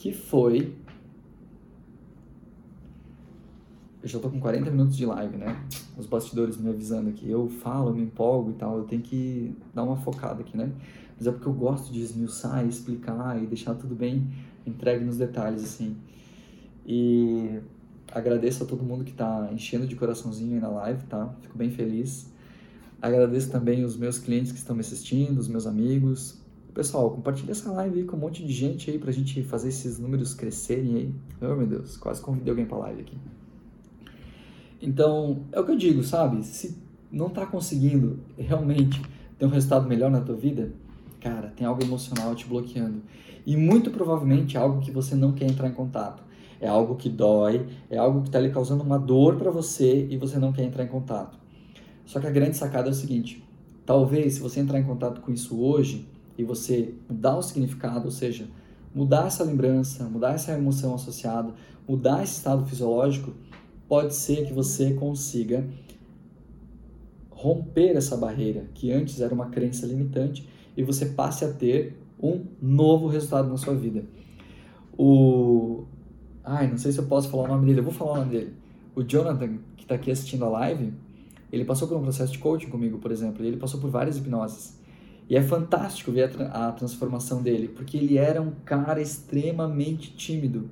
que 0.00 0.12
foi. 0.12 0.74
Eu 4.02 4.08
já 4.08 4.18
tô 4.18 4.28
com 4.30 4.40
40 4.40 4.70
minutos 4.70 4.96
de 4.96 5.06
live, 5.06 5.36
né? 5.36 5.64
Os 5.96 6.06
bastidores 6.06 6.56
me 6.56 6.70
avisando 6.70 7.10
aqui. 7.10 7.30
Eu 7.30 7.48
falo, 7.48 7.94
me 7.94 8.02
empolgo 8.02 8.50
e 8.50 8.54
tal. 8.54 8.78
Eu 8.78 8.84
tenho 8.84 9.02
que 9.02 9.54
dar 9.72 9.84
uma 9.84 9.96
focada 9.96 10.40
aqui, 10.40 10.56
né? 10.56 10.72
Mas 11.16 11.26
é 11.26 11.30
porque 11.30 11.46
eu 11.46 11.52
gosto 11.52 11.92
de 11.92 12.00
esmiuçar 12.00 12.64
e 12.64 12.68
explicar 12.68 13.40
e 13.40 13.46
deixar 13.46 13.74
tudo 13.74 13.94
bem 13.94 14.26
entregue 14.66 15.04
nos 15.04 15.18
detalhes, 15.18 15.62
assim. 15.62 15.96
E 16.84 17.60
Agradeço 18.12 18.64
a 18.64 18.66
todo 18.66 18.82
mundo 18.82 19.04
que 19.04 19.12
está 19.12 19.48
enchendo 19.52 19.86
de 19.86 19.94
coraçãozinho 19.94 20.54
aí 20.54 20.60
na 20.60 20.68
live, 20.68 21.04
tá? 21.04 21.32
Fico 21.42 21.56
bem 21.56 21.70
feliz. 21.70 22.28
Agradeço 23.00 23.50
também 23.50 23.84
os 23.84 23.96
meus 23.96 24.18
clientes 24.18 24.50
que 24.50 24.58
estão 24.58 24.74
me 24.74 24.80
assistindo, 24.80 25.38
os 25.38 25.46
meus 25.46 25.64
amigos. 25.64 26.39
Pessoal, 26.74 27.10
compartilha 27.10 27.50
essa 27.50 27.70
live 27.72 28.00
aí 28.00 28.04
com 28.04 28.16
um 28.16 28.20
monte 28.20 28.44
de 28.44 28.52
gente 28.52 28.90
aí 28.90 28.98
pra 28.98 29.10
gente 29.10 29.42
fazer 29.42 29.70
esses 29.70 29.98
números 29.98 30.34
crescerem 30.34 30.94
aí. 30.94 31.14
Oh, 31.40 31.56
meu 31.56 31.66
Deus, 31.66 31.96
quase 31.96 32.20
convidei 32.20 32.50
alguém 32.50 32.66
pra 32.66 32.78
live 32.78 33.00
aqui. 33.00 33.18
Então, 34.80 35.40
é 35.52 35.60
o 35.60 35.64
que 35.64 35.72
eu 35.72 35.76
digo, 35.76 36.02
sabe? 36.02 36.44
Se 36.44 36.78
não 37.10 37.28
tá 37.28 37.44
conseguindo 37.44 38.20
realmente 38.38 39.02
ter 39.38 39.46
um 39.46 39.48
resultado 39.48 39.88
melhor 39.88 40.10
na 40.10 40.20
tua 40.20 40.36
vida, 40.36 40.72
cara, 41.20 41.48
tem 41.48 41.66
algo 41.66 41.82
emocional 41.82 42.34
te 42.34 42.46
bloqueando. 42.46 43.02
E 43.44 43.56
muito 43.56 43.90
provavelmente 43.90 44.56
algo 44.56 44.80
que 44.80 44.90
você 44.90 45.14
não 45.14 45.32
quer 45.32 45.50
entrar 45.50 45.68
em 45.68 45.74
contato 45.74 46.22
é 46.60 46.68
algo 46.68 46.94
que 46.94 47.08
dói, 47.08 47.66
é 47.88 47.96
algo 47.96 48.20
que 48.20 48.28
está 48.28 48.38
lhe 48.38 48.50
causando 48.50 48.84
uma 48.84 48.98
dor 48.98 49.36
para 49.36 49.50
você 49.50 50.06
e 50.10 50.16
você 50.18 50.38
não 50.38 50.52
quer 50.52 50.62
entrar 50.62 50.84
em 50.84 50.88
contato. 50.88 51.38
Só 52.04 52.20
que 52.20 52.26
a 52.26 52.30
grande 52.30 52.56
sacada 52.56 52.88
é 52.88 52.90
o 52.90 52.94
seguinte: 52.94 53.42
talvez 53.86 54.34
se 54.34 54.40
você 54.40 54.60
entrar 54.60 54.78
em 54.78 54.84
contato 54.84 55.20
com 55.22 55.32
isso 55.32 55.58
hoje 55.58 56.06
e 56.40 56.44
você 56.44 56.94
mudar 57.08 57.36
o 57.36 57.42
significado, 57.42 58.06
ou 58.06 58.10
seja, 58.10 58.48
mudar 58.94 59.26
essa 59.26 59.44
lembrança, 59.44 60.04
mudar 60.04 60.34
essa 60.34 60.52
emoção 60.52 60.94
associada, 60.94 61.52
mudar 61.86 62.22
esse 62.22 62.38
estado 62.38 62.64
fisiológico, 62.64 63.32
pode 63.86 64.14
ser 64.14 64.46
que 64.46 64.52
você 64.52 64.94
consiga 64.94 65.68
romper 67.30 67.96
essa 67.96 68.16
barreira 68.16 68.66
que 68.74 68.90
antes 68.90 69.20
era 69.20 69.34
uma 69.34 69.46
crença 69.50 69.86
limitante 69.86 70.48
e 70.76 70.82
você 70.82 71.06
passe 71.06 71.44
a 71.44 71.52
ter 71.52 71.98
um 72.22 72.44
novo 72.60 73.06
resultado 73.06 73.48
na 73.48 73.56
sua 73.56 73.74
vida. 73.74 74.04
O 74.96 75.84
Ai, 76.42 76.68
não 76.68 76.78
sei 76.78 76.90
se 76.90 76.98
eu 76.98 77.06
posso 77.06 77.28
falar 77.28 77.44
o 77.44 77.48
nome 77.48 77.66
dele, 77.66 77.80
eu 77.80 77.84
vou 77.84 77.92
falar 77.92 78.12
o 78.12 78.16
nome 78.16 78.30
dele. 78.30 78.54
O 78.94 79.02
Jonathan, 79.02 79.58
que 79.76 79.84
está 79.84 79.94
aqui 79.94 80.10
assistindo 80.10 80.44
a 80.44 80.48
live, 80.48 80.92
Ele 81.52 81.64
passou 81.64 81.86
por 81.86 81.98
um 81.98 82.02
processo 82.02 82.32
de 82.32 82.38
coaching 82.38 82.70
comigo, 82.70 82.98
por 82.98 83.12
exemplo, 83.12 83.44
e 83.44 83.48
ele 83.48 83.56
passou 83.56 83.78
por 83.78 83.90
várias 83.90 84.16
hipnoses. 84.16 84.79
E 85.30 85.36
é 85.36 85.42
fantástico 85.42 86.10
ver 86.10 86.24
a, 86.24 86.28
tra 86.28 86.46
a 86.46 86.72
transformação 86.72 87.40
dele, 87.40 87.68
porque 87.68 87.96
ele 87.96 88.18
era 88.18 88.42
um 88.42 88.50
cara 88.64 89.00
extremamente 89.00 90.12
tímido. 90.16 90.68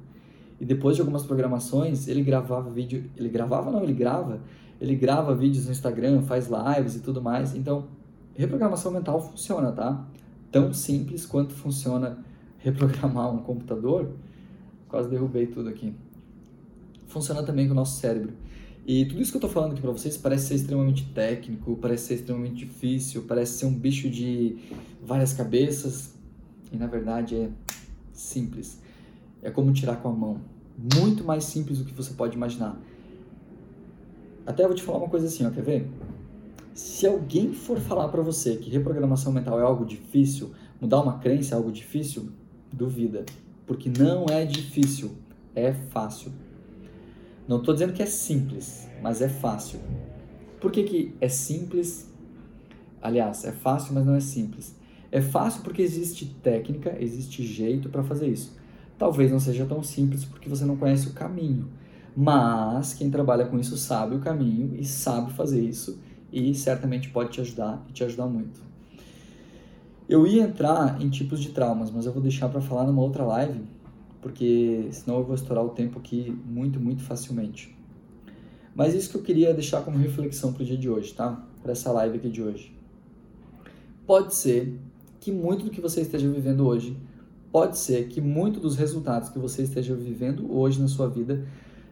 E 0.61 0.64
depois 0.64 0.96
de 0.96 1.00
algumas 1.00 1.24
programações, 1.24 2.09
ele 2.09 2.24
gravava 2.24 2.68
vídeo, 2.68 3.09
ele 3.16 3.28
gravava 3.28 3.70
não, 3.70 3.84
ele 3.84 3.92
grava, 3.92 4.40
ele 4.80 4.96
grava 4.96 5.32
vídeos 5.32 5.66
no 5.66 5.70
Instagram, 5.70 6.22
faz 6.22 6.48
lives 6.48 6.96
e 6.96 7.00
tudo 7.00 7.22
mais. 7.22 7.54
Então, 7.54 7.86
reprogramação 8.34 8.90
mental 8.90 9.22
funciona, 9.22 9.70
tá? 9.70 10.04
Tão 10.50 10.72
simples 10.72 11.24
quanto 11.24 11.54
funciona 11.54 12.18
reprogramar 12.59 13.32
um 13.32 13.38
computador. 13.38 14.11
Quase 14.88 15.09
derrubei 15.09 15.46
tudo 15.46 15.68
aqui. 15.68 15.94
Funciona 17.06 17.44
também 17.44 17.68
com 17.68 17.74
o 17.74 17.76
nosso 17.76 18.00
cérebro. 18.00 18.32
E 18.89 19.05
tudo 19.05 19.20
isso 19.20 19.30
que 19.30 19.36
eu 19.36 19.41
estou 19.41 19.51
falando 19.51 19.72
aqui 19.72 19.82
para 19.82 19.91
vocês 19.91 20.16
parece 20.16 20.47
ser 20.47 20.55
extremamente 20.55 21.05
técnico, 21.12 21.76
parece 21.76 22.07
ser 22.07 22.14
extremamente 22.14 22.64
difícil, 22.64 23.22
parece 23.28 23.59
ser 23.59 23.66
um 23.66 23.74
bicho 23.74 24.09
de 24.09 24.57
várias 25.05 25.34
cabeças. 25.34 26.14
E 26.72 26.76
na 26.78 26.86
verdade 26.86 27.36
é 27.36 27.51
simples. 28.14 28.80
É 29.43 29.51
como 29.51 29.74
tirar 29.74 29.97
com 29.97 30.09
a 30.09 30.12
mão. 30.12 30.41
Muito 30.97 31.22
mais 31.22 31.45
simples 31.45 31.80
do 31.80 31.84
que 31.84 31.93
você 31.93 32.14
pode 32.14 32.34
imaginar. 32.34 32.80
Até 34.47 34.62
eu 34.62 34.68
vou 34.68 34.76
te 34.76 34.82
falar 34.82 34.97
uma 34.97 35.09
coisa 35.11 35.26
assim, 35.26 35.45
ó, 35.45 35.51
quer 35.51 35.62
ver? 35.62 35.86
Se 36.72 37.07
alguém 37.07 37.53
for 37.53 37.78
falar 37.78 38.09
para 38.09 38.22
você 38.22 38.57
que 38.57 38.70
reprogramação 38.70 39.30
mental 39.34 39.61
é 39.61 39.64
algo 39.64 39.84
difícil, 39.84 40.53
mudar 40.80 41.03
uma 41.03 41.18
crença 41.18 41.55
é 41.55 41.59
algo 41.59 41.70
difícil, 41.70 42.30
duvida. 42.72 43.26
Porque 43.66 43.91
não 43.91 44.24
é 44.30 44.47
difícil, 44.47 45.11
é 45.55 45.74
fácil. 45.74 46.32
Não 47.49 47.59
estou 47.59 47.72
dizendo 47.72 47.94
que 47.94 48.03
é 48.03 48.07
simples, 48.07 48.86
mas 49.03 49.22
é 49.22 49.28
fácil. 49.28 49.80
Por 50.61 50.70
que, 50.70 50.82
que 50.84 51.14
é 51.18 51.28
simples? 51.28 52.12
Aliás, 53.01 53.44
é 53.44 53.53
fácil, 53.53 53.94
mas 53.94 54.05
não 54.05 54.14
é 54.14 54.20
simples. 54.20 54.76
É 55.11 55.22
fácil 55.22 55.62
porque 55.62 55.80
existe 55.80 56.26
técnica, 56.42 56.94
existe 57.01 57.42
jeito 57.42 57.88
para 57.88 58.03
fazer 58.03 58.28
isso. 58.28 58.55
Talvez 58.99 59.30
não 59.30 59.40
seja 59.40 59.64
tão 59.64 59.82
simples 59.82 60.26
porque 60.26 60.49
você 60.49 60.66
não 60.66 60.76
conhece 60.76 61.09
o 61.09 61.14
caminho. 61.14 61.70
Mas 62.14 62.92
quem 62.92 63.11
trabalha 63.11 63.46
com 63.46 63.59
isso 63.59 63.78
sabe 63.78 64.16
o 64.16 64.20
caminho 64.20 64.76
e 64.76 64.84
sabe 64.84 65.32
fazer 65.32 65.62
isso 65.62 65.99
e 66.30 66.55
certamente 66.55 67.09
pode 67.09 67.30
te 67.30 67.40
ajudar 67.40 67.82
e 67.88 67.92
te 67.92 68.05
ajudar 68.05 68.26
muito. 68.26 68.61
Eu 70.09 70.26
ia 70.26 70.42
entrar 70.42 71.01
em 71.01 71.09
tipos 71.09 71.40
de 71.40 71.51
traumas, 71.51 71.90
mas 71.90 72.07
eu 72.07 72.12
vou 72.12 72.22
deixar 72.22 72.49
para 72.49 72.61
falar 72.61 72.84
numa 72.84 73.01
outra 73.01 73.24
live, 73.24 73.62
porque 74.20 74.88
senão 74.90 75.18
eu 75.18 75.24
vou 75.24 75.34
estourar 75.34 75.64
o 75.64 75.70
tempo 75.70 75.98
aqui 75.98 76.36
muito, 76.46 76.80
muito 76.80 77.02
facilmente. 77.02 77.76
Mas 78.74 78.94
isso 78.94 79.10
que 79.10 79.16
eu 79.16 79.22
queria 79.22 79.52
deixar 79.52 79.82
como 79.82 79.98
reflexão 79.98 80.52
para 80.52 80.62
o 80.62 80.66
dia 80.66 80.76
de 80.76 80.88
hoje, 80.88 81.12
tá? 81.12 81.44
Para 81.62 81.72
essa 81.72 81.90
live 81.92 82.18
aqui 82.18 82.28
de 82.28 82.42
hoje. 82.42 82.72
Pode 84.06 84.34
ser 84.34 84.78
que 85.20 85.32
muito 85.32 85.64
do 85.64 85.70
que 85.70 85.80
você 85.80 86.00
esteja 86.00 86.30
vivendo 86.30 86.66
hoje, 86.66 86.96
pode 87.50 87.78
ser 87.78 88.08
que 88.08 88.20
muito 88.20 88.60
dos 88.60 88.76
resultados 88.76 89.28
que 89.28 89.38
você 89.38 89.62
esteja 89.62 89.94
vivendo 89.94 90.50
hoje 90.52 90.80
na 90.80 90.88
sua 90.88 91.08
vida 91.08 91.46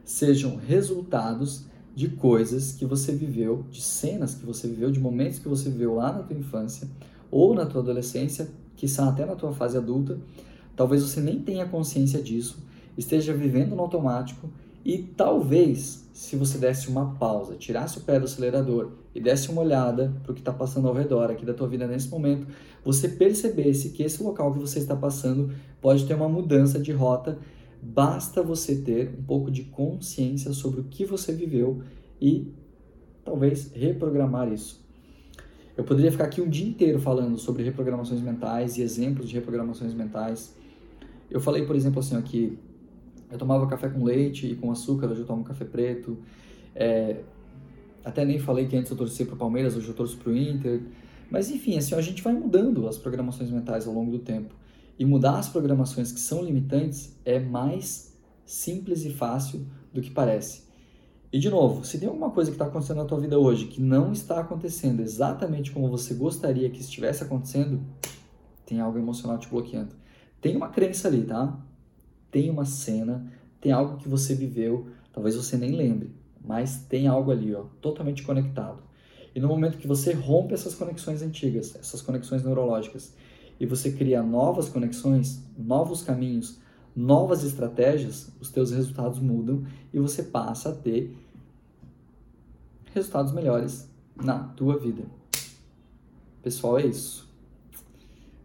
sejam 0.04 0.56
resultados 0.56 1.66
de 1.94 2.08
coisas 2.08 2.72
que 2.72 2.84
você 2.84 3.12
viveu, 3.12 3.64
de 3.70 3.82
cenas 3.82 4.34
que 4.34 4.44
você 4.44 4.68
viveu, 4.68 4.90
de 4.90 5.00
momentos 5.00 5.38
que 5.38 5.48
você 5.48 5.68
viveu 5.68 5.94
lá 5.94 6.12
na 6.12 6.22
tua 6.22 6.36
infância 6.36 6.88
ou 7.30 7.54
na 7.54 7.66
tua 7.66 7.80
adolescência, 7.80 8.48
que 8.76 8.86
são 8.86 9.08
até 9.08 9.24
na 9.24 9.34
tua 9.34 9.52
fase 9.52 9.76
adulta. 9.76 10.18
Talvez 10.76 11.02
você 11.02 11.20
nem 11.20 11.40
tenha 11.40 11.66
consciência 11.66 12.22
disso, 12.22 12.62
esteja 12.96 13.32
vivendo 13.32 13.74
no 13.74 13.82
automático 13.82 14.48
e 14.84 14.98
talvez, 14.98 16.08
se 16.12 16.36
você 16.36 16.58
desse 16.58 16.88
uma 16.88 17.14
pausa, 17.14 17.56
tirasse 17.56 17.98
o 17.98 18.02
pé 18.02 18.20
do 18.20 18.26
acelerador 18.26 18.92
e 19.14 19.20
desse 19.20 19.50
uma 19.50 19.62
olhada 19.62 20.14
para 20.22 20.32
o 20.32 20.34
que 20.34 20.40
está 20.40 20.52
passando 20.52 20.86
ao 20.86 20.94
redor 20.94 21.30
aqui 21.30 21.44
da 21.44 21.54
tua 21.54 21.66
vida 21.66 21.86
nesse 21.86 22.08
momento, 22.08 22.46
você 22.84 23.08
percebesse 23.08 23.90
que 23.90 24.02
esse 24.02 24.22
local 24.22 24.52
que 24.52 24.60
você 24.60 24.78
está 24.78 24.94
passando 24.94 25.50
pode 25.80 26.04
ter 26.04 26.14
uma 26.14 26.28
mudança 26.28 26.78
de 26.78 26.92
rota 26.92 27.38
Basta 27.82 28.42
você 28.42 28.76
ter 28.76 29.14
um 29.16 29.22
pouco 29.22 29.50
de 29.50 29.62
consciência 29.64 30.52
sobre 30.52 30.80
o 30.80 30.84
que 30.84 31.04
você 31.04 31.32
viveu 31.32 31.82
e 32.20 32.52
talvez 33.24 33.70
reprogramar 33.72 34.52
isso. 34.52 34.84
Eu 35.76 35.84
poderia 35.84 36.10
ficar 36.10 36.24
aqui 36.24 36.40
um 36.40 36.48
dia 36.48 36.66
inteiro 36.66 36.98
falando 36.98 37.38
sobre 37.38 37.62
reprogramações 37.62 38.20
mentais 38.20 38.76
e 38.76 38.82
exemplos 38.82 39.28
de 39.28 39.34
reprogramações 39.34 39.94
mentais. 39.94 40.54
Eu 41.30 41.40
falei, 41.40 41.66
por 41.66 41.74
exemplo, 41.74 42.00
assim, 42.00 42.16
aqui, 42.16 42.58
eu 43.30 43.38
tomava 43.38 43.66
café 43.66 43.88
com 43.88 44.04
leite 44.04 44.46
e 44.46 44.56
com 44.56 44.70
açúcar, 44.70 45.06
hoje 45.08 45.20
eu 45.20 45.26
tomo 45.26 45.44
café 45.44 45.64
preto. 45.64 46.18
É, 46.74 47.22
até 48.04 48.24
nem 48.24 48.38
falei 48.38 48.66
que 48.66 48.76
antes 48.76 48.90
eu 48.90 48.96
torcia 48.96 49.26
para 49.26 49.34
o 49.34 49.38
Palmeiras, 49.38 49.76
hoje 49.76 49.88
eu 49.88 49.94
torço 49.94 50.16
para 50.18 50.30
o 50.30 50.36
Inter. 50.36 50.82
Mas 51.30 51.50
enfim, 51.50 51.76
assim, 51.76 51.94
a 51.94 52.00
gente 52.00 52.22
vai 52.22 52.32
mudando 52.32 52.86
as 52.86 52.96
programações 52.96 53.50
mentais 53.50 53.86
ao 53.86 53.92
longo 53.92 54.12
do 54.12 54.20
tempo. 54.20 54.54
E 54.98 55.04
mudar 55.04 55.38
as 55.38 55.48
programações 55.48 56.12
que 56.12 56.20
são 56.20 56.42
limitantes 56.42 57.14
é 57.24 57.38
mais 57.38 58.16
simples 58.44 59.04
e 59.04 59.10
fácil 59.10 59.66
do 59.92 60.00
que 60.00 60.10
parece. 60.10 60.64
E 61.32 61.38
de 61.38 61.50
novo, 61.50 61.84
se 61.84 61.98
tem 61.98 62.08
alguma 62.08 62.30
coisa 62.30 62.50
que 62.50 62.54
está 62.54 62.66
acontecendo 62.66 62.98
na 62.98 63.04
tua 63.04 63.20
vida 63.20 63.38
hoje 63.38 63.66
que 63.66 63.82
não 63.82 64.12
está 64.12 64.40
acontecendo 64.40 65.00
exatamente 65.00 65.72
como 65.72 65.90
você 65.90 66.14
gostaria 66.14 66.70
que 66.70 66.80
estivesse 66.80 67.24
acontecendo, 67.24 67.82
tem 68.64 68.80
algo 68.80 68.96
emocional 68.96 69.36
te 69.36 69.48
bloqueando. 69.48 69.94
Tem 70.46 70.54
uma 70.54 70.68
crença 70.68 71.08
ali, 71.08 71.24
tá? 71.24 71.58
Tem 72.30 72.48
uma 72.48 72.64
cena, 72.64 73.26
tem 73.60 73.72
algo 73.72 73.96
que 73.96 74.08
você 74.08 74.32
viveu, 74.32 74.86
talvez 75.12 75.34
você 75.34 75.56
nem 75.56 75.72
lembre, 75.72 76.14
mas 76.40 76.84
tem 76.88 77.08
algo 77.08 77.32
ali, 77.32 77.52
ó, 77.52 77.64
totalmente 77.80 78.22
conectado. 78.22 78.80
E 79.34 79.40
no 79.40 79.48
momento 79.48 79.76
que 79.76 79.88
você 79.88 80.12
rompe 80.12 80.54
essas 80.54 80.72
conexões 80.72 81.20
antigas, 81.20 81.74
essas 81.74 82.00
conexões 82.00 82.44
neurológicas, 82.44 83.12
e 83.58 83.66
você 83.66 83.90
cria 83.90 84.22
novas 84.22 84.68
conexões, 84.68 85.42
novos 85.58 86.02
caminhos, 86.02 86.60
novas 86.94 87.42
estratégias, 87.42 88.30
os 88.40 88.48
teus 88.48 88.70
resultados 88.70 89.18
mudam 89.18 89.64
e 89.92 89.98
você 89.98 90.22
passa 90.22 90.68
a 90.68 90.72
ter 90.72 91.12
resultados 92.94 93.32
melhores 93.32 93.90
na 94.14 94.38
tua 94.38 94.78
vida. 94.78 95.02
Pessoal, 96.40 96.78
é 96.78 96.86
isso. 96.86 97.25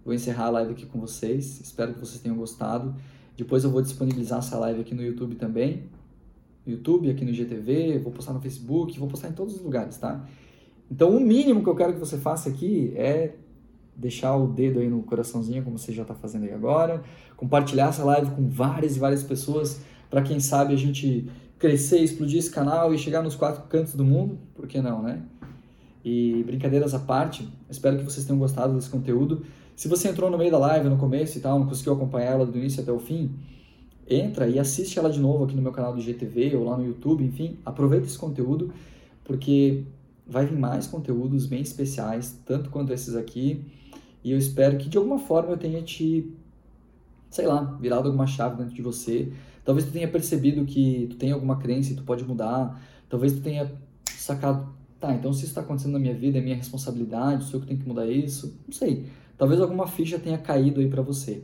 Vou 0.04 0.14
encerrar 0.14 0.46
a 0.46 0.50
live 0.50 0.72
aqui 0.72 0.86
com 0.86 1.00
vocês. 1.00 1.62
Espero 1.62 1.94
que 1.94 2.00
vocês 2.00 2.20
tenham 2.20 2.36
gostado. 2.36 2.96
Depois 3.38 3.64
eu 3.64 3.70
vou 3.70 3.82
disponibilizar 3.82 4.40
essa 4.40 4.58
live 4.58 4.82
aqui 4.82 4.96
no 4.96 5.04
YouTube 5.04 5.36
também. 5.36 5.84
No 6.66 6.74
YouTube, 6.74 7.10
aqui 7.10 7.24
no 7.24 7.32
IGTV, 7.32 8.00
vou 8.00 8.12
postar 8.12 8.34
no 8.34 8.42
Facebook, 8.42 8.98
vou 9.00 9.08
postar 9.08 9.30
em 9.30 9.34
todos 9.34 9.56
os 9.56 9.62
lugares, 9.62 9.98
tá? 9.98 10.26
Então, 10.90 11.16
o 11.16 11.20
mínimo 11.20 11.64
que 11.64 11.70
eu 11.70 11.76
quero 11.76 11.94
que 11.94 12.00
você 12.00 12.18
faça 12.18 12.50
aqui 12.50 12.94
é 12.96 13.36
deixar 13.96 14.36
o 14.36 14.48
dedo 14.48 14.80
aí 14.80 14.90
no 14.90 15.02
coraçãozinho, 15.04 15.64
como 15.64 15.78
você 15.78 15.94
já 15.94 16.02
está 16.02 16.14
fazendo 16.14 16.44
aí 16.44 16.54
agora, 16.54 17.04
compartilhar 17.38 17.90
essa 17.90 18.04
live 18.04 18.32
com 18.32 18.50
várias 18.50 18.96
e 18.96 19.00
várias 19.00 19.24
pessoas, 19.24 19.82
para 20.10 20.22
quem 20.22 20.40
sabe 20.40 20.74
a 20.74 20.78
gente 20.78 21.30
crescer, 21.58 22.00
explodir 22.00 22.40
esse 22.40 22.50
canal 22.50 22.94
e 22.94 22.98
chegar 22.98 23.22
nos 23.22 23.36
quatro 23.36 23.64
cantos 23.64 23.94
do 23.94 24.04
mundo, 24.04 24.38
por 24.56 24.68
que 24.68 24.82
não, 24.82 25.02
né? 25.02 25.22
E 26.04 26.44
brincadeiras 26.44 26.94
à 26.94 27.00
parte, 27.00 27.48
espero 27.70 27.98
que 27.98 28.04
vocês 28.04 28.26
tenham 28.26 28.40
gostado 28.40 28.74
desse 28.74 28.90
conteúdo. 28.90 29.44
Se 29.76 29.88
você 29.88 30.10
entrou 30.10 30.30
no 30.30 30.38
meio 30.38 30.52
da 30.52 30.58
live, 30.58 30.90
no 30.90 30.98
começo 30.98 31.38
e 31.38 31.42
tal, 31.42 31.60
não 31.60 31.68
conseguiu 31.68 31.94
acompanhar 31.94 32.32
ela 32.34 32.46
do 32.46 32.58
início 32.58 32.82
até 32.82 32.92
o 32.92 33.00
fim, 33.00 33.32
entra 34.08 34.48
e 34.48 34.60
assiste 34.60 35.00
ela 35.00 35.10
de 35.10 35.20
novo 35.20 35.44
aqui 35.44 35.56
no 35.56 35.62
meu 35.62 35.72
canal 35.72 35.94
do 35.94 36.02
GTV 36.02 36.56
ou 36.56 36.66
lá 36.66 36.78
no 36.78 36.86
YouTube, 36.86 37.24
enfim, 37.24 37.58
aproveita 37.66 38.06
esse 38.06 38.18
conteúdo, 38.18 38.74
porque 39.24 39.84
vai 40.28 40.46
vir 40.46 40.58
mais 40.58 40.88
conteúdos 40.88 41.46
bem 41.46 41.62
especiais, 41.62 42.38
tanto 42.46 42.70
quanto 42.70 42.94
esses 42.94 43.16
aqui, 43.16 43.66
e 44.24 44.32
eu 44.32 44.38
espero 44.38 44.78
que 44.78 44.88
de 44.88 44.98
alguma 44.98 45.18
forma 45.18 45.52
eu 45.52 45.58
tenha 45.58 45.82
te, 45.82 46.32
sei 47.30 47.48
lá, 47.48 47.64
virado 47.80 48.08
alguma 48.08 48.28
chave 48.28 48.58
dentro 48.58 48.74
de 48.74 48.82
você. 48.82 49.32
Talvez 49.66 49.86
tu 49.86 49.92
tenha 49.92 50.08
percebido 50.08 50.64
que 50.66 51.08
tu 51.10 51.16
tem 51.16 51.32
alguma 51.32 51.58
crença 51.58 51.92
e 51.92 51.96
tu 51.96 52.04
pode 52.04 52.24
mudar. 52.24 52.80
Talvez 53.10 53.34
tu 53.34 53.42
tenha 53.42 53.72
sacado, 54.06 54.70
tá, 55.00 55.14
então 55.14 55.34
se 55.34 55.40
isso 55.40 55.50
está 55.50 55.62
acontecendo 55.62 55.94
na 55.94 56.00
minha 56.00 56.14
vida, 56.14 56.38
é 56.38 56.42
minha 56.42 56.56
responsabilidade, 56.56 57.46
sou 57.46 57.56
eu 57.56 57.62
que 57.62 57.68
tenho 57.68 57.80
que 57.80 57.88
mudar 57.88 58.06
isso. 58.06 58.56
Não 58.68 58.74
sei. 58.74 59.08
Talvez 59.42 59.60
alguma 59.60 59.88
ficha 59.88 60.20
tenha 60.20 60.38
caído 60.38 60.82
aí 60.82 60.88
para 60.88 61.02
você. 61.02 61.42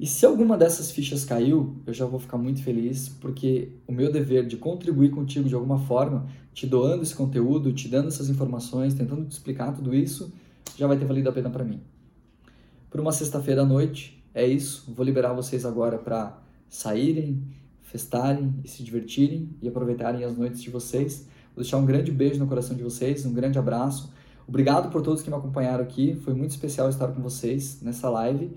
E 0.00 0.06
se 0.06 0.24
alguma 0.24 0.56
dessas 0.56 0.90
fichas 0.90 1.26
caiu, 1.26 1.76
eu 1.86 1.92
já 1.92 2.06
vou 2.06 2.18
ficar 2.18 2.38
muito 2.38 2.62
feliz, 2.62 3.10
porque 3.10 3.72
o 3.86 3.92
meu 3.92 4.10
dever 4.10 4.46
de 4.46 4.56
contribuir 4.56 5.10
contigo 5.10 5.46
de 5.46 5.54
alguma 5.54 5.78
forma, 5.78 6.26
te 6.54 6.66
doando 6.66 7.02
esse 7.02 7.14
conteúdo, 7.14 7.70
te 7.70 7.86
dando 7.86 8.08
essas 8.08 8.30
informações, 8.30 8.94
tentando 8.94 9.26
te 9.26 9.32
explicar 9.32 9.72
tudo 9.72 9.94
isso, 9.94 10.32
já 10.74 10.86
vai 10.86 10.96
ter 10.96 11.04
valido 11.04 11.28
a 11.28 11.32
pena 11.32 11.50
para 11.50 11.62
mim. 11.62 11.82
Por 12.88 12.98
uma 12.98 13.12
sexta-feira 13.12 13.60
à 13.60 13.66
noite, 13.66 14.24
é 14.32 14.46
isso. 14.46 14.90
Vou 14.90 15.04
liberar 15.04 15.34
vocês 15.34 15.66
agora 15.66 15.98
para 15.98 16.42
saírem, 16.66 17.42
festarem 17.82 18.54
e 18.64 18.68
se 18.68 18.82
divertirem 18.82 19.50
e 19.60 19.68
aproveitarem 19.68 20.24
as 20.24 20.34
noites 20.34 20.62
de 20.62 20.70
vocês. 20.70 21.26
Vou 21.54 21.62
deixar 21.62 21.76
um 21.76 21.84
grande 21.84 22.10
beijo 22.10 22.38
no 22.40 22.46
coração 22.46 22.74
de 22.74 22.82
vocês, 22.82 23.26
um 23.26 23.34
grande 23.34 23.58
abraço. 23.58 24.10
Obrigado 24.46 24.90
por 24.90 25.02
todos 25.02 25.22
que 25.22 25.30
me 25.30 25.36
acompanharam 25.36 25.82
aqui. 25.82 26.14
Foi 26.16 26.34
muito 26.34 26.50
especial 26.50 26.88
estar 26.88 27.08
com 27.08 27.22
vocês 27.22 27.80
nessa 27.82 28.08
live. 28.10 28.56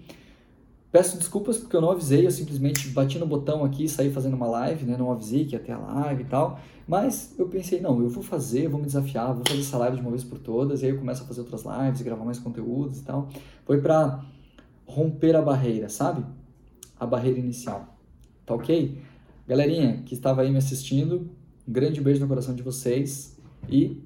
Peço 0.92 1.18
desculpas 1.18 1.58
porque 1.58 1.76
eu 1.76 1.82
não 1.82 1.92
avisei, 1.92 2.26
eu 2.26 2.32
simplesmente 2.32 2.88
bati 2.88 3.20
no 3.20 3.28
botão 3.28 3.66
aqui 3.66 3.84
e 3.84 3.90
saí 3.90 4.10
fazendo 4.12 4.36
uma 4.36 4.48
live, 4.48 4.86
né? 4.86 4.96
Não 4.98 5.12
avisei 5.12 5.44
que 5.44 5.54
ia 5.54 5.60
ter 5.60 5.74
a 5.74 5.78
live 5.78 6.24
e 6.24 6.26
tal. 6.26 6.58
Mas 6.88 7.36
eu 7.38 7.50
pensei, 7.50 7.82
não, 7.82 8.00
eu 8.02 8.08
vou 8.08 8.24
fazer, 8.24 8.70
vou 8.70 8.80
me 8.80 8.86
desafiar, 8.86 9.34
vou 9.34 9.44
fazer 9.46 9.60
essa 9.60 9.78
live 9.78 9.98
de 9.98 10.02
uma 10.02 10.12
vez 10.12 10.24
por 10.24 10.40
todas, 10.40 10.82
e 10.82 10.86
aí 10.86 10.92
eu 10.92 10.98
começo 10.98 11.24
a 11.24 11.26
fazer 11.26 11.42
outras 11.42 11.64
lives, 11.66 12.02
gravar 12.02 12.24
mais 12.24 12.40
conteúdos 12.40 13.00
e 13.00 13.04
tal. 13.04 13.28
Foi 13.66 13.82
pra 13.82 14.24
romper 14.86 15.36
a 15.36 15.42
barreira, 15.42 15.90
sabe? 15.90 16.24
A 16.98 17.06
barreira 17.06 17.40
inicial. 17.40 17.98
Tá 18.46 18.56
ok? 18.56 18.98
Galerinha 19.46 20.02
que 20.06 20.14
estava 20.14 20.44
aí 20.44 20.50
me 20.50 20.58
assistindo, 20.60 21.30
um 21.68 21.74
grande 21.74 22.00
beijo 22.00 22.22
no 22.22 22.28
coração 22.28 22.56
de 22.56 22.64
vocês 22.64 23.38
e 23.68 24.02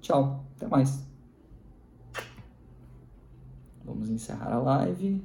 tchau, 0.00 0.41
até 0.62 0.68
mais. 0.68 1.06
Vamos 3.84 4.08
encerrar 4.08 4.52
a 4.52 4.58
live. 4.58 5.22